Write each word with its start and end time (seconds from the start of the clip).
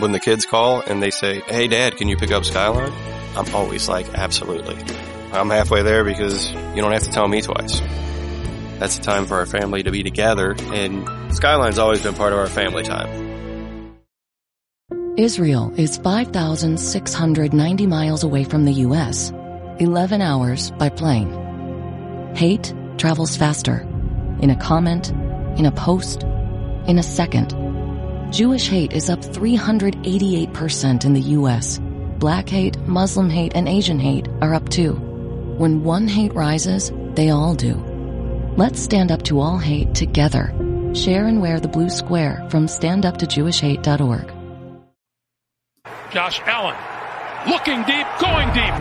when 0.00 0.12
the 0.12 0.20
kids 0.20 0.46
call 0.46 0.80
and 0.80 1.02
they 1.02 1.10
say, 1.10 1.40
Hey 1.46 1.68
dad, 1.68 1.96
can 1.96 2.08
you 2.08 2.16
pick 2.16 2.30
up 2.30 2.44
Skyline? 2.44 2.92
I'm 3.36 3.54
always 3.54 3.88
like, 3.88 4.12
absolutely. 4.14 4.76
I'm 5.32 5.50
halfway 5.50 5.82
there 5.82 6.04
because 6.04 6.50
you 6.50 6.82
don't 6.82 6.92
have 6.92 7.04
to 7.04 7.10
tell 7.10 7.28
me 7.28 7.40
twice. 7.42 7.80
That's 8.78 8.96
the 8.96 9.02
time 9.02 9.26
for 9.26 9.36
our 9.36 9.46
family 9.46 9.82
to 9.82 9.90
be 9.90 10.02
together 10.02 10.56
and 10.72 11.34
Skyline's 11.34 11.78
always 11.78 12.02
been 12.02 12.14
part 12.14 12.32
of 12.32 12.38
our 12.38 12.48
family 12.48 12.82
time. 12.82 13.30
Israel 15.16 15.72
is 15.76 15.98
5,690 15.98 17.86
miles 17.86 18.24
away 18.24 18.44
from 18.44 18.64
the 18.64 18.72
U.S., 18.72 19.32
11 19.78 20.22
hours 20.22 20.70
by 20.72 20.88
plane. 20.88 22.32
Hate 22.34 22.72
travels 22.96 23.36
faster. 23.36 23.86
In 24.40 24.50
a 24.50 24.56
comment, 24.56 25.10
in 25.58 25.66
a 25.66 25.72
post, 25.72 26.22
in 26.86 26.98
a 26.98 27.02
second. 27.02 27.52
Jewish 28.30 28.68
hate 28.68 28.92
is 28.92 29.10
up 29.10 29.18
388% 29.22 31.04
in 31.04 31.14
the 31.14 31.20
U.S. 31.20 31.80
Black 32.18 32.48
hate, 32.48 32.78
Muslim 32.86 33.28
hate, 33.28 33.56
and 33.56 33.68
Asian 33.68 33.98
hate 33.98 34.28
are 34.40 34.54
up 34.54 34.68
too. 34.68 34.92
When 35.58 35.82
one 35.82 36.06
hate 36.06 36.32
rises, 36.32 36.92
they 37.14 37.30
all 37.30 37.56
do. 37.56 37.74
Let's 38.56 38.80
stand 38.80 39.10
up 39.10 39.22
to 39.24 39.40
all 39.40 39.58
hate 39.58 39.96
together. 39.96 40.54
Share 40.94 41.26
and 41.26 41.40
wear 41.40 41.58
the 41.58 41.66
blue 41.66 41.90
square 41.90 42.46
from 42.50 42.66
standuptojewishhate.org. 42.66 44.32
Josh 46.12 46.40
Allen 46.44 46.76
looking 47.50 47.82
deep, 47.82 48.06
going 48.20 48.46
deep. 48.52 48.74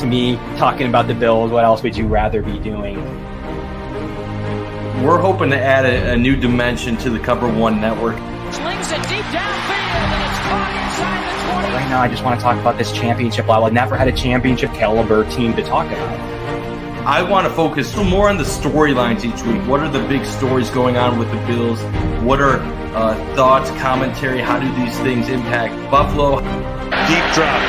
To 0.00 0.06
me, 0.06 0.36
talking 0.56 0.86
about 0.86 1.08
the 1.08 1.14
Bills, 1.14 1.50
what 1.50 1.64
else 1.64 1.82
would 1.82 1.96
you 1.96 2.06
rather 2.06 2.42
be 2.42 2.60
doing? 2.60 2.96
We're 5.02 5.20
hoping 5.20 5.50
to 5.50 5.58
add 5.58 5.86
a, 5.86 6.14
a 6.14 6.16
new 6.16 6.34
dimension 6.34 6.96
to 6.98 7.10
the 7.10 7.20
Cover 7.20 7.46
One 7.46 7.80
network. 7.80 8.16
Slings 8.52 8.90
it 8.90 9.00
deep 9.06 9.24
downfield, 9.30 9.94
and 9.94 10.22
it's 10.26 10.40
caught 10.42 10.74
inside 10.74 11.22
the 11.22 11.62
20. 11.62 11.74
Right 11.74 11.88
now, 11.88 12.02
I 12.02 12.08
just 12.08 12.24
want 12.24 12.40
to 12.40 12.42
talk 12.42 12.58
about 12.58 12.78
this 12.78 12.90
championship 12.90 13.46
level. 13.46 13.66
I've 13.66 13.72
never 13.72 13.96
had 13.96 14.08
a 14.08 14.12
championship 14.12 14.72
caliber 14.72 15.24
team 15.30 15.54
to 15.54 15.62
talk 15.62 15.86
about. 15.86 16.20
I 17.06 17.22
want 17.22 17.46
to 17.46 17.54
focus 17.54 17.94
more 17.94 18.28
on 18.28 18.38
the 18.38 18.44
storylines 18.44 19.24
each 19.24 19.40
week. 19.46 19.64
What 19.68 19.80
are 19.80 19.88
the 19.88 20.04
big 20.08 20.24
stories 20.24 20.68
going 20.70 20.96
on 20.96 21.16
with 21.16 21.30
the 21.30 21.38
Bills? 21.46 21.80
What 22.24 22.40
are 22.40 22.58
uh, 22.92 23.14
thoughts, 23.36 23.70
commentary? 23.80 24.40
How 24.40 24.58
do 24.58 24.66
these 24.84 24.98
things 24.98 25.28
impact 25.28 25.74
Buffalo? 25.92 26.40
Deep 26.40 27.26
drop. 27.38 27.62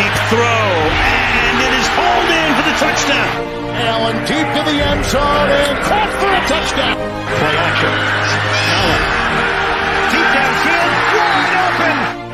Deep 0.00 0.14
throw. 0.32 0.64
And 1.12 1.60
it 1.60 1.74
is 1.76 1.86
hauled 1.92 2.30
in 2.32 2.48
for 2.56 2.64
the 2.70 2.76
touchdown. 2.80 3.63
Allen 3.76 4.16
deep 4.18 4.46
to 4.54 4.62
the 4.70 4.78
end 4.86 5.04
zone 5.04 5.50
and 5.50 5.78
caught 5.84 6.08
for 6.20 6.30
a 6.30 6.40
touchdown. 6.46 6.94
Play 6.94 7.56
action. 7.58 7.90
Allen. 8.70 9.02
Deep 10.14 10.28
downfield. 10.30 10.92
Wide 11.18 11.54
open. 11.66 12.24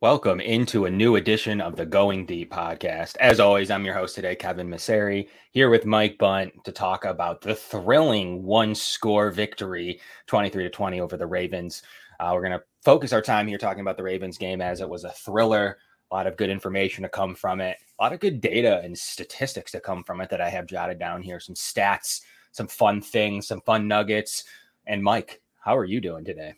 Welcome 0.00 0.40
into 0.40 0.84
a 0.84 0.90
new 0.90 1.16
edition 1.16 1.60
of 1.60 1.74
the 1.74 1.86
Going 1.86 2.24
Deep 2.24 2.52
podcast. 2.52 3.16
As 3.16 3.40
always, 3.40 3.68
I'm 3.68 3.84
your 3.84 3.94
host 3.94 4.14
today, 4.14 4.36
Kevin 4.36 4.68
Masseri, 4.68 5.28
here 5.50 5.70
with 5.70 5.86
Mike 5.86 6.18
Bunt 6.18 6.52
to 6.64 6.70
talk 6.70 7.04
about 7.04 7.40
the 7.40 7.56
thrilling 7.56 8.44
one 8.44 8.76
score 8.76 9.32
victory, 9.32 10.00
23 10.28 10.62
to 10.62 10.70
20 10.70 11.00
over 11.00 11.16
the 11.16 11.26
Ravens. 11.26 11.82
Uh, 12.20 12.30
we're 12.34 12.42
going 12.42 12.58
to 12.58 12.64
focus 12.84 13.12
our 13.12 13.22
time 13.22 13.46
here 13.46 13.58
talking 13.58 13.80
about 13.80 13.96
the 13.96 14.02
Ravens 14.02 14.38
game 14.38 14.60
as 14.60 14.80
it 14.80 14.88
was 14.88 15.04
a 15.04 15.10
thriller. 15.10 15.78
A 16.10 16.14
lot 16.14 16.26
of 16.26 16.36
good 16.36 16.50
information 16.50 17.02
to 17.02 17.08
come 17.08 17.34
from 17.34 17.60
it, 17.60 17.78
a 17.98 18.02
lot 18.02 18.12
of 18.12 18.20
good 18.20 18.40
data 18.42 18.80
and 18.84 18.96
statistics 18.96 19.72
to 19.72 19.80
come 19.80 20.04
from 20.04 20.20
it 20.20 20.28
that 20.28 20.42
I 20.42 20.50
have 20.50 20.66
jotted 20.66 20.98
down 20.98 21.22
here. 21.22 21.40
Some 21.40 21.54
stats, 21.54 22.20
some 22.50 22.68
fun 22.68 23.00
things, 23.00 23.46
some 23.46 23.62
fun 23.62 23.88
nuggets. 23.88 24.44
And 24.86 25.02
Mike, 25.02 25.40
how 25.60 25.74
are 25.76 25.86
you 25.86 26.02
doing 26.02 26.24
today? 26.24 26.54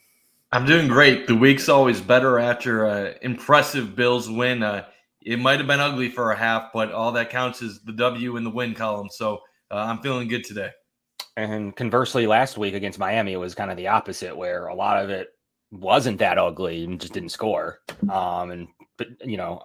I'm 0.51 0.67
doing 0.67 0.89
great. 0.89 1.27
The 1.27 1.37
week's 1.37 1.69
always 1.69 2.01
better 2.01 2.39
after 2.39 2.87
an 2.87 3.15
impressive 3.23 3.95
Bills 3.95 4.29
win. 4.31 4.63
Uh, 4.63 4.87
it 5.21 5.39
might 5.39 5.59
have 5.59 5.67
been 5.67 5.81
ugly 5.81 6.09
for 6.09 6.33
a 6.33 6.37
half, 6.37 6.73
but 6.73 6.93
all 6.93 7.13
that 7.13 7.31
counts 7.31 7.63
is 7.63 7.81
the 7.83 7.93
W 7.93 8.37
in 8.37 8.45
the 8.45 8.51
win 8.51 8.75
column. 8.75 9.09
So 9.11 9.39
uh, 9.71 9.77
I'm 9.77 9.99
feeling 9.99 10.29
good 10.29 10.45
today. 10.45 10.71
And 11.37 11.75
conversely, 11.75 12.27
last 12.27 12.57
week 12.57 12.75
against 12.75 12.99
Miami, 12.99 13.33
it 13.33 13.39
was 13.39 13.55
kind 13.55 13.71
of 13.71 13.77
the 13.77 13.89
opposite, 13.89 14.37
where 14.37 14.69
a 14.69 14.75
lot 14.75 15.03
of 15.03 15.11
it 15.11 15.29
wasn't 15.75 16.19
that 16.19 16.39
ugly 16.39 16.85
and 16.85 17.01
just 17.01 17.13
didn't 17.13 17.31
score. 17.31 17.81
Um, 18.11 18.51
and 18.51 18.69
but 18.97 19.09
you 19.25 19.37
know, 19.37 19.63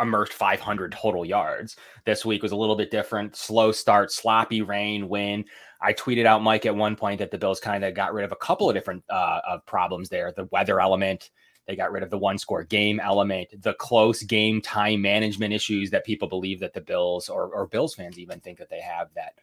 immersed 0.00 0.32
500 0.32 0.92
total 0.92 1.24
yards. 1.24 1.76
This 2.04 2.24
week 2.24 2.42
was 2.42 2.52
a 2.52 2.56
little 2.56 2.76
bit 2.76 2.90
different. 2.90 3.36
Slow 3.36 3.72
start, 3.72 4.12
sloppy 4.12 4.62
rain, 4.62 5.08
wind. 5.08 5.46
I 5.80 5.92
tweeted 5.92 6.26
out 6.26 6.42
Mike 6.42 6.66
at 6.66 6.74
one 6.74 6.96
point 6.96 7.18
that 7.18 7.30
the 7.30 7.38
Bills 7.38 7.60
kind 7.60 7.84
of 7.84 7.94
got 7.94 8.14
rid 8.14 8.24
of 8.24 8.32
a 8.32 8.36
couple 8.36 8.68
of 8.68 8.74
different 8.74 9.04
uh, 9.10 9.40
of 9.46 9.66
problems 9.66 10.08
there. 10.08 10.32
The 10.34 10.48
weather 10.50 10.80
element, 10.80 11.30
they 11.66 11.76
got 11.76 11.92
rid 11.92 12.02
of 12.02 12.10
the 12.10 12.18
one 12.18 12.38
score 12.38 12.64
game 12.64 13.00
element, 13.00 13.48
the 13.62 13.74
close 13.74 14.22
game 14.22 14.60
time 14.60 15.02
management 15.02 15.52
issues 15.52 15.90
that 15.90 16.04
people 16.04 16.28
believe 16.28 16.60
that 16.60 16.72
the 16.72 16.80
Bills 16.80 17.28
or, 17.28 17.48
or 17.54 17.66
Bills 17.66 17.94
fans 17.94 18.18
even 18.18 18.40
think 18.40 18.58
that 18.58 18.70
they 18.70 18.80
have 18.80 19.08
that 19.14 19.34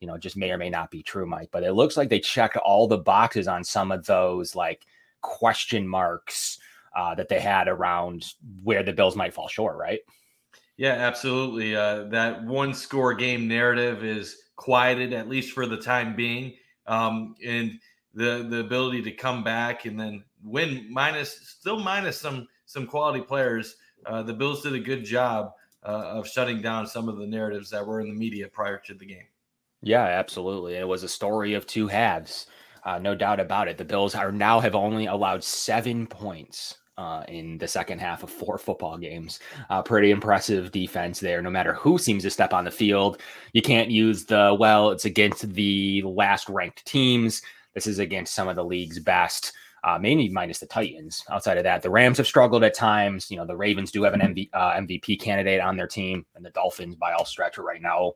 you 0.00 0.06
know 0.06 0.16
just 0.16 0.36
may 0.36 0.50
or 0.50 0.58
may 0.58 0.70
not 0.70 0.90
be 0.90 1.02
true, 1.02 1.26
Mike. 1.26 1.50
But 1.52 1.64
it 1.64 1.74
looks 1.74 1.96
like 1.96 2.08
they 2.08 2.20
checked 2.20 2.56
all 2.56 2.88
the 2.88 2.98
boxes 2.98 3.46
on 3.46 3.62
some 3.62 3.92
of 3.92 4.06
those 4.06 4.54
like 4.54 4.86
question 5.20 5.86
marks 5.86 6.58
uh, 6.96 7.14
that 7.14 7.28
they 7.28 7.40
had 7.40 7.68
around 7.68 8.26
where 8.62 8.82
the 8.82 8.92
Bills 8.92 9.16
might 9.16 9.34
fall 9.34 9.48
short, 9.48 9.76
right? 9.76 10.00
Yeah, 10.76 10.92
absolutely. 10.94 11.76
Uh, 11.76 12.04
that 12.04 12.44
one 12.44 12.72
score 12.72 13.14
game 13.14 13.46
narrative 13.46 14.02
is 14.02 14.36
quieted 14.56 15.12
at 15.12 15.28
least 15.28 15.52
for 15.52 15.66
the 15.66 15.76
time 15.76 16.16
being, 16.16 16.54
um, 16.86 17.34
and 17.44 17.78
the 18.14 18.46
the 18.48 18.60
ability 18.60 19.02
to 19.02 19.12
come 19.12 19.44
back 19.44 19.84
and 19.84 20.00
then 20.00 20.24
win 20.42 20.86
minus 20.90 21.32
still 21.48 21.78
minus 21.78 22.18
some 22.18 22.48
some 22.66 22.86
quality 22.86 23.20
players. 23.20 23.76
Uh, 24.06 24.22
the 24.22 24.32
Bills 24.32 24.62
did 24.62 24.74
a 24.74 24.80
good 24.80 25.04
job 25.04 25.52
uh, 25.84 26.12
of 26.14 26.26
shutting 26.26 26.62
down 26.62 26.86
some 26.86 27.08
of 27.08 27.18
the 27.18 27.26
narratives 27.26 27.70
that 27.70 27.86
were 27.86 28.00
in 28.00 28.08
the 28.08 28.14
media 28.14 28.48
prior 28.48 28.78
to 28.78 28.94
the 28.94 29.04
game. 29.04 29.26
Yeah, 29.82 30.04
absolutely. 30.04 30.74
It 30.74 30.88
was 30.88 31.02
a 31.02 31.08
story 31.08 31.54
of 31.54 31.66
two 31.66 31.88
halves. 31.88 32.46
Uh, 32.84 32.98
no 32.98 33.14
doubt 33.14 33.40
about 33.40 33.68
it. 33.68 33.78
The 33.78 33.84
Bills 33.84 34.14
are 34.14 34.32
now 34.32 34.60
have 34.60 34.74
only 34.74 35.06
allowed 35.06 35.44
seven 35.44 36.06
points 36.06 36.78
uh, 37.00 37.24
in 37.28 37.56
the 37.58 37.66
second 37.68 37.98
half 37.98 38.22
of 38.22 38.30
four 38.30 38.58
football 38.58 38.98
games. 38.98 39.40
Uh, 39.70 39.82
pretty 39.82 40.10
impressive 40.10 40.70
defense 40.70 41.18
there. 41.18 41.40
No 41.40 41.50
matter 41.50 41.72
who 41.72 41.98
seems 41.98 42.22
to 42.24 42.30
step 42.30 42.52
on 42.52 42.64
the 42.64 42.70
field, 42.70 43.22
you 43.52 43.62
can't 43.62 43.90
use 43.90 44.26
the 44.26 44.54
well. 44.58 44.90
It's 44.90 45.06
against 45.06 45.52
the 45.54 46.02
last 46.02 46.48
ranked 46.48 46.84
teams. 46.84 47.42
This 47.74 47.86
is 47.86 48.00
against 48.00 48.34
some 48.34 48.48
of 48.48 48.56
the 48.56 48.64
league's 48.64 48.98
best. 48.98 49.52
Uh, 49.82 49.98
mainly 49.98 50.28
minus 50.28 50.58
the 50.58 50.66
Titans. 50.66 51.24
Outside 51.30 51.56
of 51.56 51.64
that, 51.64 51.80
the 51.80 51.88
Rams 51.88 52.18
have 52.18 52.26
struggled 52.26 52.62
at 52.64 52.74
times. 52.74 53.30
You 53.30 53.38
know, 53.38 53.46
the 53.46 53.56
Ravens 53.56 53.90
do 53.90 54.02
have 54.02 54.12
an 54.12 54.20
MV, 54.20 54.50
uh, 54.52 54.72
MVP 54.72 55.18
candidate 55.18 55.62
on 55.62 55.74
their 55.74 55.86
team, 55.86 56.26
and 56.34 56.44
the 56.44 56.50
Dolphins, 56.50 56.96
by 56.96 57.12
all 57.12 57.24
stretch, 57.24 57.56
right 57.56 57.80
now 57.80 58.12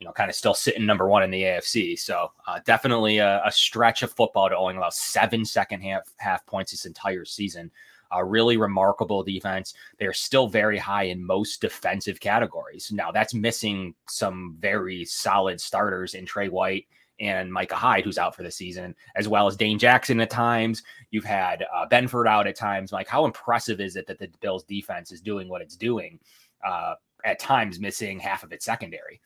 you 0.00 0.06
know, 0.06 0.12
kind 0.12 0.30
of 0.30 0.36
still 0.36 0.54
sitting 0.54 0.86
number 0.86 1.08
one 1.08 1.22
in 1.22 1.30
the 1.30 1.42
AFC. 1.42 1.98
So 1.98 2.32
uh, 2.46 2.60
definitely 2.64 3.18
a, 3.18 3.42
a, 3.44 3.52
stretch 3.52 4.02
of 4.02 4.12
football 4.12 4.48
to 4.48 4.56
only 4.56 4.76
allow 4.76 4.90
seven 4.90 5.44
second 5.44 5.80
half 5.80 6.02
half 6.18 6.44
points 6.46 6.72
this 6.72 6.86
entire 6.86 7.24
season. 7.24 7.70
A 8.12 8.24
really 8.24 8.56
remarkable 8.56 9.24
defense. 9.24 9.74
They're 9.98 10.12
still 10.12 10.46
very 10.46 10.78
high 10.78 11.04
in 11.04 11.24
most 11.24 11.60
defensive 11.60 12.20
categories. 12.20 12.92
Now 12.92 13.10
that's 13.10 13.34
missing 13.34 13.94
some 14.08 14.56
very 14.60 15.04
solid 15.04 15.60
starters 15.60 16.14
in 16.14 16.24
Tre 16.24 16.48
White 16.48 16.86
and 17.18 17.52
Micah 17.52 17.74
Hyde, 17.76 18.04
who's 18.04 18.18
out 18.18 18.36
for 18.36 18.42
the 18.42 18.50
season, 18.50 18.94
as 19.14 19.26
well 19.26 19.46
as 19.46 19.56
Dane 19.56 19.78
Jackson 19.78 20.20
at 20.20 20.30
times. 20.30 20.82
You've 21.10 21.24
had 21.24 21.64
uh, 21.74 21.86
Benford 21.88 22.28
out 22.28 22.46
at 22.46 22.56
times. 22.56 22.92
Like, 22.92 23.08
how 23.08 23.24
impressive 23.24 23.80
is 23.80 23.96
it 23.96 24.06
that 24.06 24.18
the 24.18 24.28
Bills 24.40 24.64
defense 24.64 25.12
is 25.12 25.20
doing 25.20 25.48
what 25.48 25.62
it's 25.62 25.76
doing? 25.76 26.18
Uh, 26.64 26.94
at 27.24 27.38
times, 27.38 27.80
missing 27.80 28.18
half 28.18 28.44
of 28.44 28.52
its 28.52 28.64
secondary. 28.64 29.20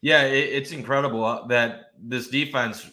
Yeah, 0.00 0.22
it, 0.24 0.52
it's 0.52 0.72
incredible 0.72 1.24
uh, 1.24 1.46
that 1.48 1.92
this 2.00 2.28
defense 2.28 2.90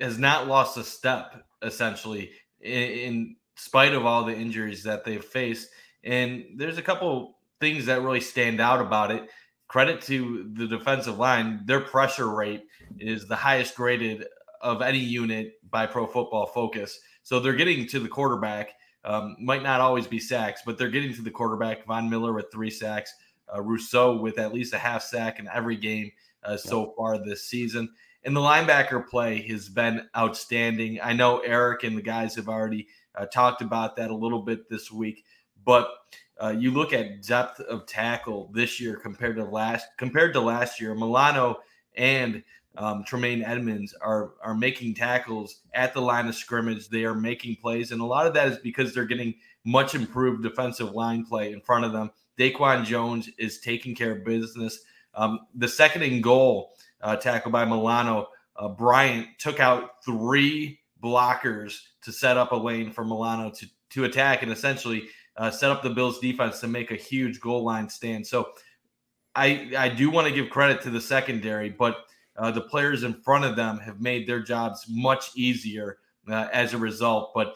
has 0.00 0.18
not 0.18 0.48
lost 0.48 0.76
a 0.76 0.84
step 0.84 1.44
essentially 1.62 2.30
in, 2.60 2.82
in 2.82 3.36
spite 3.56 3.94
of 3.94 4.04
all 4.04 4.24
the 4.24 4.34
injuries 4.34 4.82
that 4.84 5.04
they've 5.04 5.24
faced. 5.24 5.68
And 6.02 6.44
there's 6.56 6.78
a 6.78 6.82
couple 6.82 7.38
things 7.60 7.86
that 7.86 8.02
really 8.02 8.20
stand 8.20 8.60
out 8.60 8.80
about 8.80 9.10
it. 9.10 9.28
Credit 9.68 10.00
to 10.02 10.50
the 10.52 10.66
defensive 10.66 11.18
line, 11.18 11.62
their 11.64 11.80
pressure 11.80 12.30
rate 12.30 12.64
is 12.98 13.26
the 13.26 13.36
highest 13.36 13.74
graded 13.74 14.26
of 14.60 14.82
any 14.82 14.98
unit 14.98 15.54
by 15.70 15.86
Pro 15.86 16.06
Football 16.06 16.46
Focus. 16.46 17.00
So 17.22 17.40
they're 17.40 17.54
getting 17.54 17.86
to 17.88 18.00
the 18.00 18.08
quarterback. 18.08 18.70
Um, 19.04 19.36
might 19.38 19.62
not 19.62 19.80
always 19.80 20.06
be 20.06 20.18
sacks, 20.18 20.62
but 20.64 20.78
they're 20.78 20.90
getting 20.90 21.12
to 21.14 21.22
the 21.22 21.30
quarterback. 21.30 21.86
Von 21.86 22.08
Miller 22.08 22.32
with 22.32 22.46
three 22.52 22.70
sacks, 22.70 23.12
uh, 23.54 23.60
Rousseau 23.60 24.16
with 24.16 24.38
at 24.38 24.54
least 24.54 24.72
a 24.72 24.78
half 24.78 25.02
sack 25.02 25.38
in 25.38 25.48
every 25.48 25.76
game 25.76 26.10
uh, 26.44 26.56
so 26.56 26.94
far 26.96 27.18
this 27.18 27.44
season. 27.44 27.88
And 28.24 28.34
the 28.34 28.40
linebacker 28.40 29.06
play 29.06 29.46
has 29.48 29.68
been 29.68 30.08
outstanding. 30.16 30.98
I 31.02 31.12
know 31.12 31.38
Eric 31.40 31.84
and 31.84 31.96
the 31.96 32.02
guys 32.02 32.34
have 32.36 32.48
already 32.48 32.88
uh, 33.14 33.26
talked 33.26 33.60
about 33.60 33.96
that 33.96 34.10
a 34.10 34.16
little 34.16 34.42
bit 34.42 34.68
this 34.68 34.90
week, 34.90 35.24
but 35.64 35.88
uh, 36.42 36.54
you 36.56 36.70
look 36.70 36.92
at 36.92 37.22
depth 37.22 37.60
of 37.60 37.86
tackle 37.86 38.50
this 38.52 38.80
year 38.80 38.96
compared 38.96 39.36
to 39.36 39.44
last 39.44 39.86
compared 39.98 40.32
to 40.34 40.40
last 40.40 40.80
year. 40.80 40.94
Milano 40.94 41.58
and 41.96 42.42
um, 42.76 43.04
Tremaine 43.04 43.42
Edmunds 43.42 43.94
are 44.00 44.32
are 44.42 44.54
making 44.54 44.94
tackles 44.94 45.60
at 45.74 45.94
the 45.94 46.00
line 46.00 46.26
of 46.26 46.34
scrimmage. 46.34 46.88
They 46.88 47.04
are 47.04 47.14
making 47.14 47.56
plays, 47.56 47.92
and 47.92 48.00
a 48.00 48.06
lot 48.06 48.26
of 48.26 48.34
that 48.34 48.48
is 48.48 48.58
because 48.58 48.92
they're 48.92 49.04
getting 49.04 49.34
much 49.64 49.94
improved 49.94 50.42
defensive 50.42 50.92
line 50.92 51.24
play 51.24 51.52
in 51.52 51.60
front 51.60 51.84
of 51.84 51.92
them. 51.92 52.10
DaQuan 52.38 52.84
Jones 52.84 53.30
is 53.38 53.60
taking 53.60 53.94
care 53.94 54.12
of 54.12 54.24
business. 54.24 54.80
Um, 55.16 55.40
the 55.54 55.68
second 55.68 56.02
and 56.02 56.22
goal 56.22 56.72
uh, 57.00 57.16
tackle 57.16 57.50
by 57.50 57.64
Milano, 57.64 58.28
uh, 58.56 58.68
Bryant 58.68 59.28
took 59.38 59.60
out 59.60 60.04
three 60.04 60.80
blockers 61.02 61.78
to 62.02 62.12
set 62.12 62.36
up 62.36 62.52
a 62.52 62.56
lane 62.56 62.90
for 62.90 63.04
Milano 63.04 63.50
to 63.50 63.66
to 63.90 64.04
attack 64.04 64.42
and 64.42 64.50
essentially 64.50 65.04
uh, 65.36 65.50
set 65.50 65.70
up 65.70 65.82
the 65.82 65.90
Bills 65.90 66.18
defense 66.18 66.60
to 66.60 66.68
make 66.68 66.90
a 66.90 66.96
huge 66.96 67.40
goal 67.40 67.62
line 67.62 67.88
stand. 67.88 68.26
So 68.26 68.50
I 69.34 69.70
I 69.76 69.88
do 69.88 70.10
want 70.10 70.26
to 70.28 70.34
give 70.34 70.50
credit 70.50 70.82
to 70.82 70.90
the 70.90 71.00
secondary, 71.00 71.70
but 71.70 72.04
uh, 72.36 72.50
the 72.50 72.60
players 72.60 73.02
in 73.02 73.14
front 73.22 73.44
of 73.44 73.56
them 73.56 73.78
have 73.78 74.00
made 74.00 74.26
their 74.26 74.40
jobs 74.40 74.86
much 74.88 75.30
easier 75.36 75.98
uh, 76.28 76.48
as 76.52 76.74
a 76.74 76.78
result. 76.78 77.32
But 77.34 77.54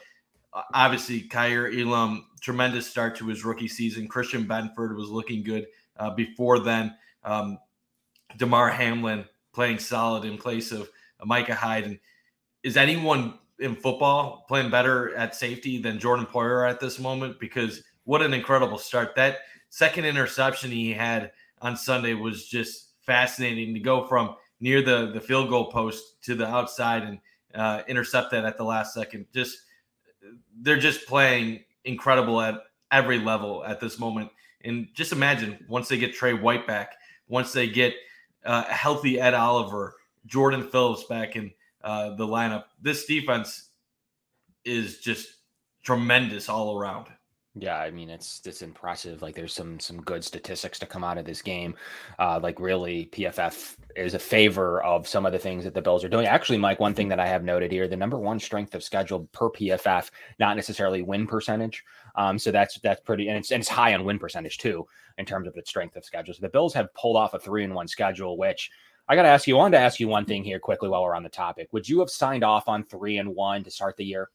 uh, 0.53 0.63
obviously, 0.75 1.23
Kaiir 1.23 1.73
Elam, 1.73 2.27
tremendous 2.41 2.89
start 2.89 3.17
to 3.17 3.27
his 3.27 3.45
rookie 3.45 3.69
season. 3.69 4.09
Christian 4.09 4.45
Benford 4.45 4.97
was 4.97 5.09
looking 5.09 5.43
good 5.43 5.67
uh, 5.97 6.11
before 6.11 6.61
then. 6.61 6.95
Um, 7.25 7.59
Damar 8.37 8.71
Hamlin 8.71 9.25
playing 9.53 9.79
solid 9.79 10.25
in 10.25 10.39
place 10.39 10.73
of 10.73 10.89
Micah 11.25 11.55
Hyde. 11.55 11.85
And 11.85 11.99
is 12.63 12.77
anyone 12.77 13.39
in 13.59 13.75
football 13.75 14.45
playing 14.49 14.71
better 14.71 15.15
at 15.17 15.35
safety 15.35 15.81
than 15.81 15.99
Jordan 15.99 16.27
Poyer 16.27 16.69
at 16.69 16.81
this 16.81 16.99
moment? 16.99 17.41
Because 17.41 17.83
what 18.05 18.23
an 18.23 18.33
incredible 18.35 18.79
start. 18.79 19.15
That 19.17 19.39
second 19.69 20.05
interception 20.05 20.71
he 20.71 20.93
had 20.93 21.33
on 21.61 21.77
Sunday 21.77 22.15
was 22.15 22.47
just 22.47 22.91
fascinating 23.01 23.75
to 23.75 23.81
go 23.81 24.07
from 24.07 24.37
near 24.61 24.83
the, 24.83 25.11
the 25.13 25.21
field 25.21 25.49
goal 25.49 25.71
post 25.71 26.23
to 26.23 26.35
the 26.35 26.47
outside 26.47 27.03
and 27.03 27.19
uh, 27.55 27.83
intercept 27.89 28.31
that 28.31 28.45
at 28.45 28.57
the 28.57 28.65
last 28.65 28.95
second. 28.95 29.27
Just 29.35 29.59
they're 30.61 30.79
just 30.79 31.07
playing 31.07 31.61
incredible 31.85 32.41
at 32.41 32.61
every 32.93 33.19
level 33.19 33.65
at 33.65 33.81
this 33.81 33.99
moment. 33.99 34.31
And 34.65 34.89
just 34.95 35.13
imagine 35.13 35.65
once 35.69 35.89
they 35.89 35.99
get 35.99 36.15
Tre 36.15 36.33
White 36.33 36.67
back, 36.67 36.97
once 37.29 37.53
they 37.53 37.69
get 37.69 37.95
uh, 38.45 38.65
healthy 38.65 39.21
Ed 39.21 39.35
Oliver, 39.35 39.95
Jordan 40.27 40.69
Phillips 40.69 41.05
back 41.05 41.37
in 41.37 41.53
uh, 41.83 42.15
the 42.17 42.27
lineup, 42.27 42.65
this 42.81 43.07
defense 43.07 43.71
is 44.65 44.99
just 44.99 45.29
tremendous 45.83 46.49
all 46.49 46.79
around. 46.79 47.07
Yeah, 47.61 47.79
I 47.79 47.91
mean 47.91 48.09
it's 48.09 48.41
it's 48.45 48.63
impressive. 48.63 49.21
Like 49.21 49.35
there's 49.35 49.53
some 49.53 49.81
some 49.81 50.01
good 50.03 50.23
statistics 50.23 50.79
to 50.79 50.87
come 50.87 51.03
out 51.03 51.19
of 51.19 51.25
this 51.25 51.43
game. 51.43 51.75
Uh, 52.19 52.39
like 52.41 52.61
really, 52.61 53.07
PFF 53.07 53.75
is 53.97 54.15
a 54.15 54.19
favor 54.19 54.83
of 54.85 55.09
some 55.09 55.27
of 55.27 55.33
the 55.33 55.39
things 55.39 55.65
that 55.65 55.75
the 55.75 55.83
Bills 55.83 56.05
are 56.05 56.09
doing. 56.09 56.27
Actually, 56.27 56.59
Mike, 56.59 56.79
one 56.79 56.95
thing 56.95 57.09
that 57.09 57.19
I 57.19 57.27
have 57.27 57.43
noted 57.43 57.73
here: 57.73 57.89
the 57.89 57.97
number 57.97 58.19
one 58.19 58.39
strength 58.39 58.75
of 58.75 58.85
schedule 58.85 59.29
per 59.33 59.51
PFF, 59.51 60.11
not 60.39 60.57
necessarily 60.57 61.03
win 61.03 61.27
percentage. 61.27 61.83
Um, 62.19 62.37
so 62.37 62.51
that's 62.51 62.81
that's 62.81 63.01
pretty, 63.01 63.29
and 63.29 63.39
it's 63.39 63.53
and 63.53 63.61
it's 63.61 63.69
high 63.69 63.95
on 63.95 64.05
win 64.05 64.19
percentage 64.19 64.59
too 64.59 64.85
in 65.19 65.25
terms 65.25 65.47
of 65.47 65.57
its 65.57 65.71
strength 65.71 65.95
of 65.95 66.05
schedule. 66.05 66.35
So 66.35 66.41
the 66.41 66.49
Bills 66.49 66.75
have 66.75 66.93
pulled 66.95 67.17
off 67.17 67.33
a 67.33 67.39
three 67.39 67.63
and 67.63 67.73
one 67.73 67.87
schedule, 67.87 68.37
which 68.37 68.73
I 69.09 69.15
got 69.15 69.23
to 69.23 69.29
ask 69.29 69.47
you. 69.47 69.55
I 69.55 69.59
wanted 69.59 69.79
to 69.79 69.85
ask 69.85 70.01
you 70.01 70.09
one 70.09 70.25
thing 70.25 70.43
here 70.43 70.59
quickly 70.59 70.89
while 70.89 71.05
we're 71.05 71.15
on 71.15 71.23
the 71.23 71.29
topic. 71.29 71.69
Would 71.73 71.89
you 71.89 72.01
have 72.01 72.11
signed 72.11 72.43
off 72.43 72.69
on 72.69 72.83
three 72.83 73.19
and 73.19 73.37
one 73.37 73.63
to 73.63 73.71
start 73.71 73.97
the 73.97 74.05
year? 74.05 74.31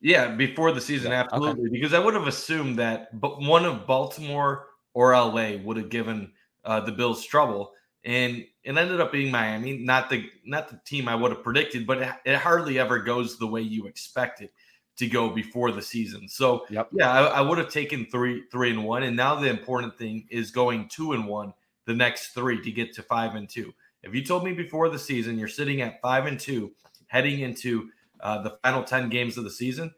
Yeah, 0.00 0.34
before 0.34 0.72
the 0.72 0.80
season, 0.80 1.12
yeah, 1.12 1.20
absolutely. 1.20 1.66
Okay. 1.66 1.70
Because 1.70 1.94
I 1.94 2.00
would 2.00 2.14
have 2.14 2.26
assumed 2.26 2.76
that 2.80 3.20
but 3.20 3.40
one 3.40 3.64
of 3.64 3.86
Baltimore 3.86 4.66
or 4.92 5.12
LA 5.12 5.58
would 5.62 5.76
have 5.76 5.90
given 5.90 6.32
uh, 6.64 6.80
the 6.80 6.90
Bills 6.90 7.24
trouble, 7.24 7.72
and 8.04 8.44
it 8.64 8.76
ended 8.76 9.00
up 9.00 9.12
being 9.12 9.30
Miami. 9.30 9.78
Not 9.78 10.10
the 10.10 10.28
not 10.44 10.70
the 10.70 10.80
team 10.84 11.06
I 11.06 11.14
would 11.14 11.30
have 11.30 11.44
predicted, 11.44 11.86
but 11.86 11.98
it, 11.98 12.08
it 12.24 12.36
hardly 12.38 12.80
ever 12.80 12.98
goes 12.98 13.38
the 13.38 13.46
way 13.46 13.60
you 13.60 13.86
expect 13.86 14.40
it 14.40 14.52
to 14.96 15.06
go 15.06 15.30
before 15.30 15.72
the 15.72 15.82
season. 15.82 16.28
So 16.28 16.66
yep. 16.70 16.88
yeah, 16.92 17.10
I, 17.10 17.22
I 17.24 17.40
would 17.40 17.58
have 17.58 17.70
taken 17.70 18.06
three 18.06 18.44
three 18.50 18.70
and 18.70 18.84
one, 18.84 19.02
and 19.02 19.16
now 19.16 19.34
the 19.34 19.48
important 19.48 19.96
thing 19.96 20.26
is 20.30 20.50
going 20.50 20.88
two 20.88 21.12
and 21.12 21.26
one 21.26 21.52
the 21.86 21.94
next 21.94 22.28
three 22.28 22.62
to 22.62 22.70
get 22.70 22.94
to 22.94 23.02
five 23.02 23.34
and 23.34 23.48
two. 23.48 23.72
If 24.02 24.14
you 24.14 24.24
told 24.24 24.44
me 24.44 24.52
before 24.52 24.88
the 24.88 24.98
season 24.98 25.38
you're 25.38 25.48
sitting 25.48 25.80
at 25.80 26.00
five 26.00 26.26
and 26.26 26.38
two 26.38 26.72
heading 27.06 27.40
into 27.40 27.90
uh, 28.20 28.42
the 28.42 28.58
final 28.62 28.82
10 28.82 29.08
games 29.08 29.36
of 29.36 29.44
the 29.44 29.50
season, 29.50 29.92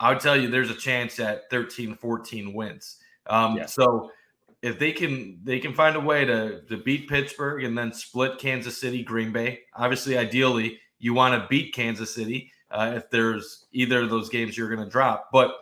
I 0.00 0.10
would 0.10 0.20
tell 0.20 0.36
you 0.36 0.48
there's 0.48 0.70
a 0.70 0.76
chance 0.76 1.18
at 1.20 1.50
13, 1.50 1.96
14 1.96 2.52
wins. 2.52 2.98
Um, 3.26 3.56
yeah. 3.56 3.66
So 3.66 4.10
if 4.62 4.78
they 4.78 4.92
can 4.92 5.40
they 5.44 5.60
can 5.60 5.72
find 5.72 5.96
a 5.96 6.00
way 6.00 6.24
to, 6.24 6.62
to 6.62 6.76
beat 6.76 7.08
Pittsburgh 7.08 7.64
and 7.64 7.76
then 7.76 7.92
split 7.92 8.38
Kansas 8.38 8.80
City, 8.80 9.02
Green 9.02 9.32
Bay, 9.32 9.60
obviously, 9.74 10.18
ideally, 10.18 10.78
you 10.98 11.14
want 11.14 11.40
to 11.40 11.46
beat 11.48 11.74
Kansas 11.74 12.14
City 12.14 12.50
uh, 12.70 12.92
if 12.96 13.10
there's 13.10 13.66
either 13.72 14.02
of 14.02 14.10
those 14.10 14.28
games 14.28 14.56
you're 14.56 14.74
going 14.74 14.84
to 14.84 14.90
drop. 14.90 15.30
But 15.32 15.52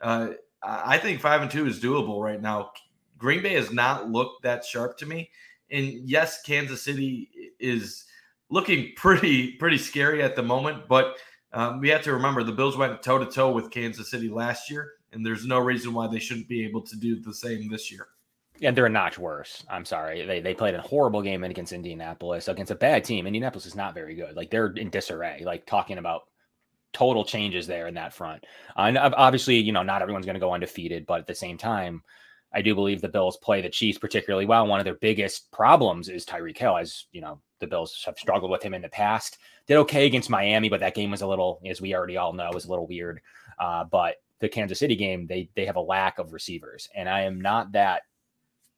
uh, 0.00 0.30
I 0.62 0.98
think 0.98 1.20
five 1.20 1.42
and 1.42 1.50
two 1.50 1.66
is 1.66 1.80
doable 1.80 2.22
right 2.22 2.40
now. 2.40 2.72
Green 3.18 3.42
Bay 3.42 3.54
has 3.54 3.72
not 3.72 4.10
looked 4.10 4.42
that 4.42 4.64
sharp 4.64 4.98
to 4.98 5.06
me. 5.06 5.30
And 5.70 5.86
yes, 6.08 6.42
Kansas 6.42 6.82
City 6.82 7.30
is 7.58 8.04
looking 8.50 8.92
pretty 8.96 9.52
pretty 9.52 9.78
scary 9.78 10.22
at 10.22 10.36
the 10.36 10.42
moment, 10.42 10.88
but 10.88 11.16
um, 11.52 11.80
we 11.80 11.88
have 11.88 12.02
to 12.02 12.12
remember 12.12 12.42
the 12.42 12.52
Bills 12.52 12.76
went 12.76 13.02
toe 13.02 13.18
to 13.18 13.26
toe 13.26 13.52
with 13.52 13.70
Kansas 13.70 14.10
City 14.10 14.28
last 14.28 14.70
year, 14.70 14.92
and 15.12 15.24
there's 15.24 15.46
no 15.46 15.58
reason 15.58 15.94
why 15.94 16.06
they 16.06 16.18
shouldn't 16.18 16.48
be 16.48 16.64
able 16.64 16.82
to 16.82 16.96
do 16.96 17.20
the 17.20 17.32
same 17.32 17.70
this 17.70 17.90
year. 17.90 18.08
Yeah, 18.58 18.70
they're 18.70 18.86
a 18.86 18.90
notch 18.90 19.18
worse. 19.18 19.64
I'm 19.68 19.84
sorry. 19.84 20.24
They 20.24 20.40
they 20.40 20.54
played 20.54 20.74
a 20.74 20.80
horrible 20.80 21.22
game 21.22 21.44
against 21.44 21.72
Indianapolis 21.72 22.48
against 22.48 22.72
a 22.72 22.76
bad 22.76 23.04
team. 23.04 23.26
Indianapolis 23.26 23.66
is 23.66 23.74
not 23.74 23.94
very 23.94 24.14
good. 24.14 24.34
Like 24.34 24.50
they're 24.50 24.68
in 24.68 24.90
disarray. 24.90 25.42
Like 25.44 25.66
talking 25.66 25.98
about 25.98 26.22
total 26.96 27.26
changes 27.26 27.66
there 27.66 27.88
in 27.88 27.94
that 27.94 28.14
front. 28.14 28.42
And 28.74 28.96
obviously, 28.96 29.56
you 29.56 29.70
know, 29.70 29.82
not 29.82 30.00
everyone's 30.00 30.24
going 30.24 30.34
to 30.34 30.40
go 30.40 30.54
undefeated, 30.54 31.04
but 31.04 31.20
at 31.20 31.26
the 31.26 31.34
same 31.34 31.58
time, 31.58 32.02
I 32.54 32.62
do 32.62 32.74
believe 32.74 33.02
the 33.02 33.08
Bills 33.08 33.36
play 33.36 33.60
the 33.60 33.68
Chiefs 33.68 33.98
particularly 33.98 34.46
well. 34.46 34.66
One 34.66 34.80
of 34.80 34.86
their 34.86 34.94
biggest 34.94 35.52
problems 35.52 36.08
is 36.08 36.24
Tyreek 36.24 36.56
Hill, 36.56 36.78
as 36.78 37.04
you 37.12 37.20
know, 37.20 37.42
the 37.60 37.66
Bills 37.66 38.02
have 38.06 38.18
struggled 38.18 38.50
with 38.50 38.62
him 38.62 38.72
in 38.72 38.80
the 38.80 38.88
past. 38.88 39.36
Did 39.66 39.76
okay 39.76 40.06
against 40.06 40.30
Miami, 40.30 40.70
but 40.70 40.80
that 40.80 40.94
game 40.94 41.10
was 41.10 41.20
a 41.20 41.26
little, 41.26 41.60
as 41.68 41.82
we 41.82 41.94
already 41.94 42.16
all 42.16 42.32
know, 42.32 42.50
was 42.54 42.64
a 42.64 42.70
little 42.70 42.86
weird. 42.86 43.20
Uh, 43.58 43.84
but 43.84 44.14
the 44.40 44.48
Kansas 44.48 44.78
City 44.78 44.96
game, 44.96 45.26
they 45.26 45.50
they 45.54 45.66
have 45.66 45.76
a 45.76 45.80
lack 45.80 46.18
of 46.18 46.32
receivers, 46.32 46.88
and 46.94 47.10
I 47.10 47.22
am 47.22 47.42
not 47.42 47.72
that 47.72 48.02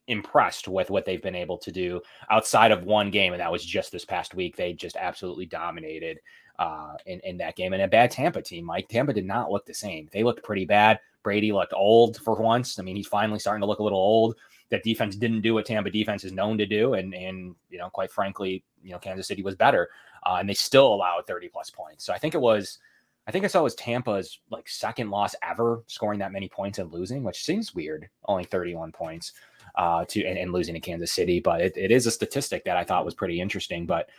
impressed 0.08 0.66
with 0.66 0.90
what 0.90 1.04
they've 1.04 1.22
been 1.22 1.36
able 1.36 1.58
to 1.58 1.70
do 1.70 2.00
outside 2.30 2.72
of 2.72 2.82
one 2.82 3.12
game, 3.12 3.32
and 3.32 3.40
that 3.40 3.52
was 3.52 3.64
just 3.64 3.92
this 3.92 4.04
past 4.04 4.34
week. 4.34 4.56
They 4.56 4.72
just 4.72 4.96
absolutely 4.96 5.46
dominated 5.46 6.18
uh, 6.58 6.94
in 7.06 7.20
in 7.20 7.36
that 7.38 7.56
game, 7.56 7.72
and 7.72 7.82
a 7.82 7.88
bad 7.88 8.10
Tampa 8.10 8.42
team. 8.42 8.64
Mike 8.64 8.88
Tampa 8.88 9.12
did 9.12 9.26
not 9.26 9.50
look 9.50 9.66
the 9.66 9.74
same. 9.74 10.08
They 10.12 10.22
looked 10.24 10.44
pretty 10.44 10.64
bad. 10.64 10.98
Brady 11.22 11.52
looked 11.52 11.74
old 11.74 12.16
for 12.18 12.34
once. 12.34 12.78
I 12.78 12.82
mean, 12.82 12.96
he's 12.96 13.06
finally 13.06 13.38
starting 13.38 13.60
to 13.60 13.66
look 13.66 13.80
a 13.80 13.82
little 13.82 13.98
old. 13.98 14.36
That 14.70 14.82
defense 14.82 15.16
didn't 15.16 15.40
do 15.40 15.54
what 15.54 15.66
Tampa 15.66 15.90
defense 15.90 16.24
is 16.24 16.32
known 16.32 16.58
to 16.58 16.66
do, 16.66 16.94
and 16.94 17.14
and 17.14 17.54
you 17.70 17.78
know, 17.78 17.90
quite 17.90 18.10
frankly, 18.10 18.64
you 18.82 18.90
know, 18.90 18.98
Kansas 18.98 19.26
City 19.26 19.42
was 19.42 19.54
better, 19.54 19.88
uh, 20.24 20.36
and 20.40 20.48
they 20.48 20.54
still 20.54 20.92
allowed 20.92 21.26
30 21.26 21.48
plus 21.48 21.70
points. 21.70 22.04
So 22.04 22.12
I 22.12 22.18
think 22.18 22.34
it 22.34 22.40
was, 22.40 22.78
I 23.26 23.30
think 23.30 23.44
I 23.44 23.48
saw 23.48 23.60
it 23.60 23.64
was 23.64 23.74
Tampa's 23.74 24.40
like 24.50 24.68
second 24.68 25.10
loss 25.10 25.34
ever, 25.42 25.84
scoring 25.86 26.18
that 26.20 26.32
many 26.32 26.48
points 26.48 26.78
and 26.78 26.92
losing, 26.92 27.22
which 27.22 27.44
seems 27.44 27.74
weird. 27.74 28.08
Only 28.26 28.44
31 28.44 28.92
points 28.92 29.32
uh, 29.74 30.04
to 30.08 30.24
and, 30.24 30.38
and 30.38 30.52
losing 30.52 30.74
to 30.74 30.80
Kansas 30.80 31.12
City, 31.12 31.40
but 31.40 31.60
it, 31.60 31.76
it 31.76 31.90
is 31.90 32.06
a 32.06 32.10
statistic 32.10 32.64
that 32.64 32.76
I 32.76 32.84
thought 32.84 33.04
was 33.04 33.14
pretty 33.14 33.40
interesting. 33.40 33.86
But 33.86 34.10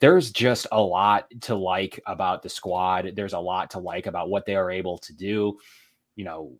there's 0.00 0.30
just 0.30 0.66
a 0.72 0.80
lot 0.80 1.26
to 1.42 1.54
like 1.54 2.00
about 2.06 2.42
the 2.42 2.48
squad. 2.48 3.12
There's 3.14 3.32
a 3.32 3.38
lot 3.38 3.70
to 3.70 3.78
like 3.78 4.06
about 4.06 4.28
what 4.28 4.46
they 4.46 4.56
are 4.56 4.70
able 4.70 4.98
to 4.98 5.12
do 5.12 5.58
you 6.16 6.24
know, 6.24 6.56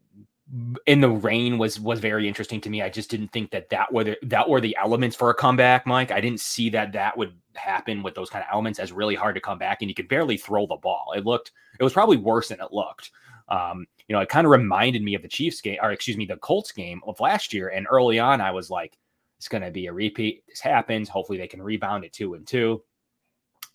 in 0.86 1.00
the 1.00 1.08
rain 1.08 1.56
was 1.56 1.80
was 1.80 2.00
very 2.00 2.28
interesting 2.28 2.60
to 2.60 2.70
me. 2.70 2.82
I 2.82 2.90
just 2.90 3.10
didn't 3.10 3.28
think 3.28 3.50
that 3.52 3.70
that 3.70 3.92
were 3.92 4.04
the, 4.04 4.18
that 4.24 4.48
were 4.48 4.60
the 4.60 4.76
elements 4.78 5.16
for 5.16 5.30
a 5.30 5.34
comeback, 5.34 5.86
Mike. 5.86 6.10
I 6.10 6.20
didn't 6.20 6.40
see 6.40 6.68
that 6.70 6.92
that 6.92 7.16
would 7.16 7.34
happen 7.54 8.02
with 8.02 8.14
those 8.14 8.28
kind 8.28 8.42
of 8.42 8.52
elements 8.52 8.78
as 8.78 8.92
really 8.92 9.14
hard 9.14 9.34
to 9.36 9.40
come 9.40 9.58
back, 9.58 9.80
and 9.80 9.88
you 9.88 9.94
could 9.94 10.08
barely 10.08 10.36
throw 10.36 10.66
the 10.66 10.76
ball. 10.76 11.14
It 11.16 11.24
looked 11.24 11.52
it 11.80 11.84
was 11.84 11.94
probably 11.94 12.18
worse 12.18 12.48
than 12.48 12.60
it 12.60 12.72
looked. 12.72 13.10
Um, 13.48 13.86
you 14.06 14.14
know, 14.14 14.20
it 14.20 14.28
kind 14.28 14.46
of 14.46 14.50
reminded 14.50 15.02
me 15.02 15.14
of 15.14 15.22
the 15.22 15.28
Chiefs 15.28 15.60
game, 15.62 15.78
or 15.82 15.92
excuse 15.92 16.16
me, 16.16 16.26
the 16.26 16.36
Colts 16.36 16.72
game 16.72 17.00
of 17.06 17.20
last 17.20 17.54
year. 17.54 17.68
And 17.68 17.86
early 17.90 18.18
on, 18.18 18.40
I 18.40 18.50
was 18.50 18.70
like, 18.70 18.98
it's 19.38 19.48
going 19.48 19.62
to 19.62 19.70
be 19.70 19.86
a 19.86 19.92
repeat. 19.92 20.44
This 20.46 20.60
happens. 20.60 21.08
Hopefully, 21.08 21.38
they 21.38 21.48
can 21.48 21.62
rebound 21.62 22.04
it 22.04 22.12
two 22.12 22.34
and 22.34 22.46
two. 22.46 22.82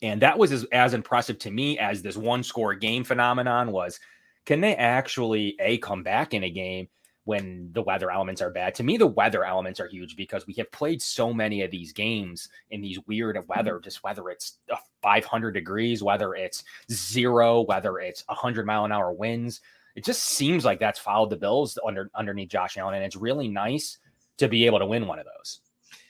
And 0.02 0.22
that 0.22 0.38
was 0.38 0.52
as, 0.52 0.66
as 0.72 0.94
impressive 0.94 1.40
to 1.40 1.52
me 1.52 1.78
as 1.78 2.02
this 2.02 2.18
one 2.18 2.44
score 2.44 2.74
game 2.74 3.04
phenomenon 3.04 3.72
was 3.72 4.00
can 4.46 4.62
they 4.62 4.76
actually 4.76 5.56
a 5.60 5.78
come 5.80 6.04
back 6.04 6.34
in 6.34 6.44
a 6.44 6.50
game 6.50 6.88
when 7.26 7.70
the 7.74 7.82
weather 7.84 8.10
elements 8.10 8.42
are 8.42 8.50
bad? 8.50 8.74
To 8.76 8.84
me, 8.84 8.98
the 8.98 9.06
weather 9.06 9.44
elements 9.44 9.80
are 9.80 9.88
huge 9.88 10.16
because 10.16 10.48
we 10.48 10.54
have 10.54 10.72
played 10.72 11.02
so 11.02 11.34
many 11.34 11.62
of 11.62 11.70
these 11.70 11.92
games 11.92 12.50
in 12.72 12.82
these 12.82 13.00
weird 13.08 13.38
weather, 13.48 13.76
mm-hmm. 13.76 13.84
just 13.84 14.04
whether 14.04 14.30
it's 14.30 14.58
500 15.04 15.52
degrees, 15.52 16.02
whether 16.02 16.34
it's 16.34 16.64
zero, 16.92 17.62
whether 17.62 18.00
it's 18.00 18.24
100 18.28 18.66
mile 18.66 18.86
an 18.86 18.92
hour 18.92 19.12
winds. 19.12 19.62
It 19.96 20.04
just 20.06 20.24
seems 20.24 20.66
like 20.66 20.80
that's 20.80 21.00
followed 21.00 21.30
the 21.30 21.38
Bills 21.38 21.78
under 21.86 22.10
underneath 22.16 22.50
Josh 22.50 22.78
Allen, 22.78 22.96
and 22.96 23.04
it's 23.04 23.16
really 23.16 23.50
nice 23.50 23.98
to 24.38 24.48
be 24.48 24.66
able 24.66 24.80
to 24.80 24.86
win 24.86 25.06
one 25.06 25.20
of 25.20 25.26
those. 25.26 25.60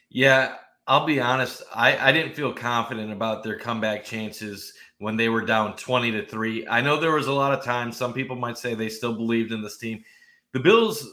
Yeah, 0.10 0.56
I'll 0.90 1.06
be 1.06 1.20
honest. 1.20 1.62
I, 1.72 2.10
I 2.10 2.12
didn't 2.12 2.34
feel 2.34 2.52
confident 2.52 3.12
about 3.12 3.44
their 3.44 3.60
comeback 3.60 4.04
chances 4.04 4.74
when 4.98 5.16
they 5.16 5.30
were 5.30 5.46
down 5.46 5.76
20 5.76 6.12
to 6.14 6.26
3. 6.26 6.68
I 6.68 6.82
know 6.82 7.00
there 7.00 7.12
was 7.12 7.28
a 7.28 7.32
lot 7.32 7.54
of 7.54 7.64
times 7.64 7.96
some 7.96 8.12
people 8.12 8.36
might 8.36 8.58
say 8.58 8.74
they 8.74 8.90
still 8.90 9.14
believed 9.14 9.52
in 9.52 9.62
this 9.62 9.78
team. 9.78 10.04
The 10.52 10.60
Bills 10.60 11.08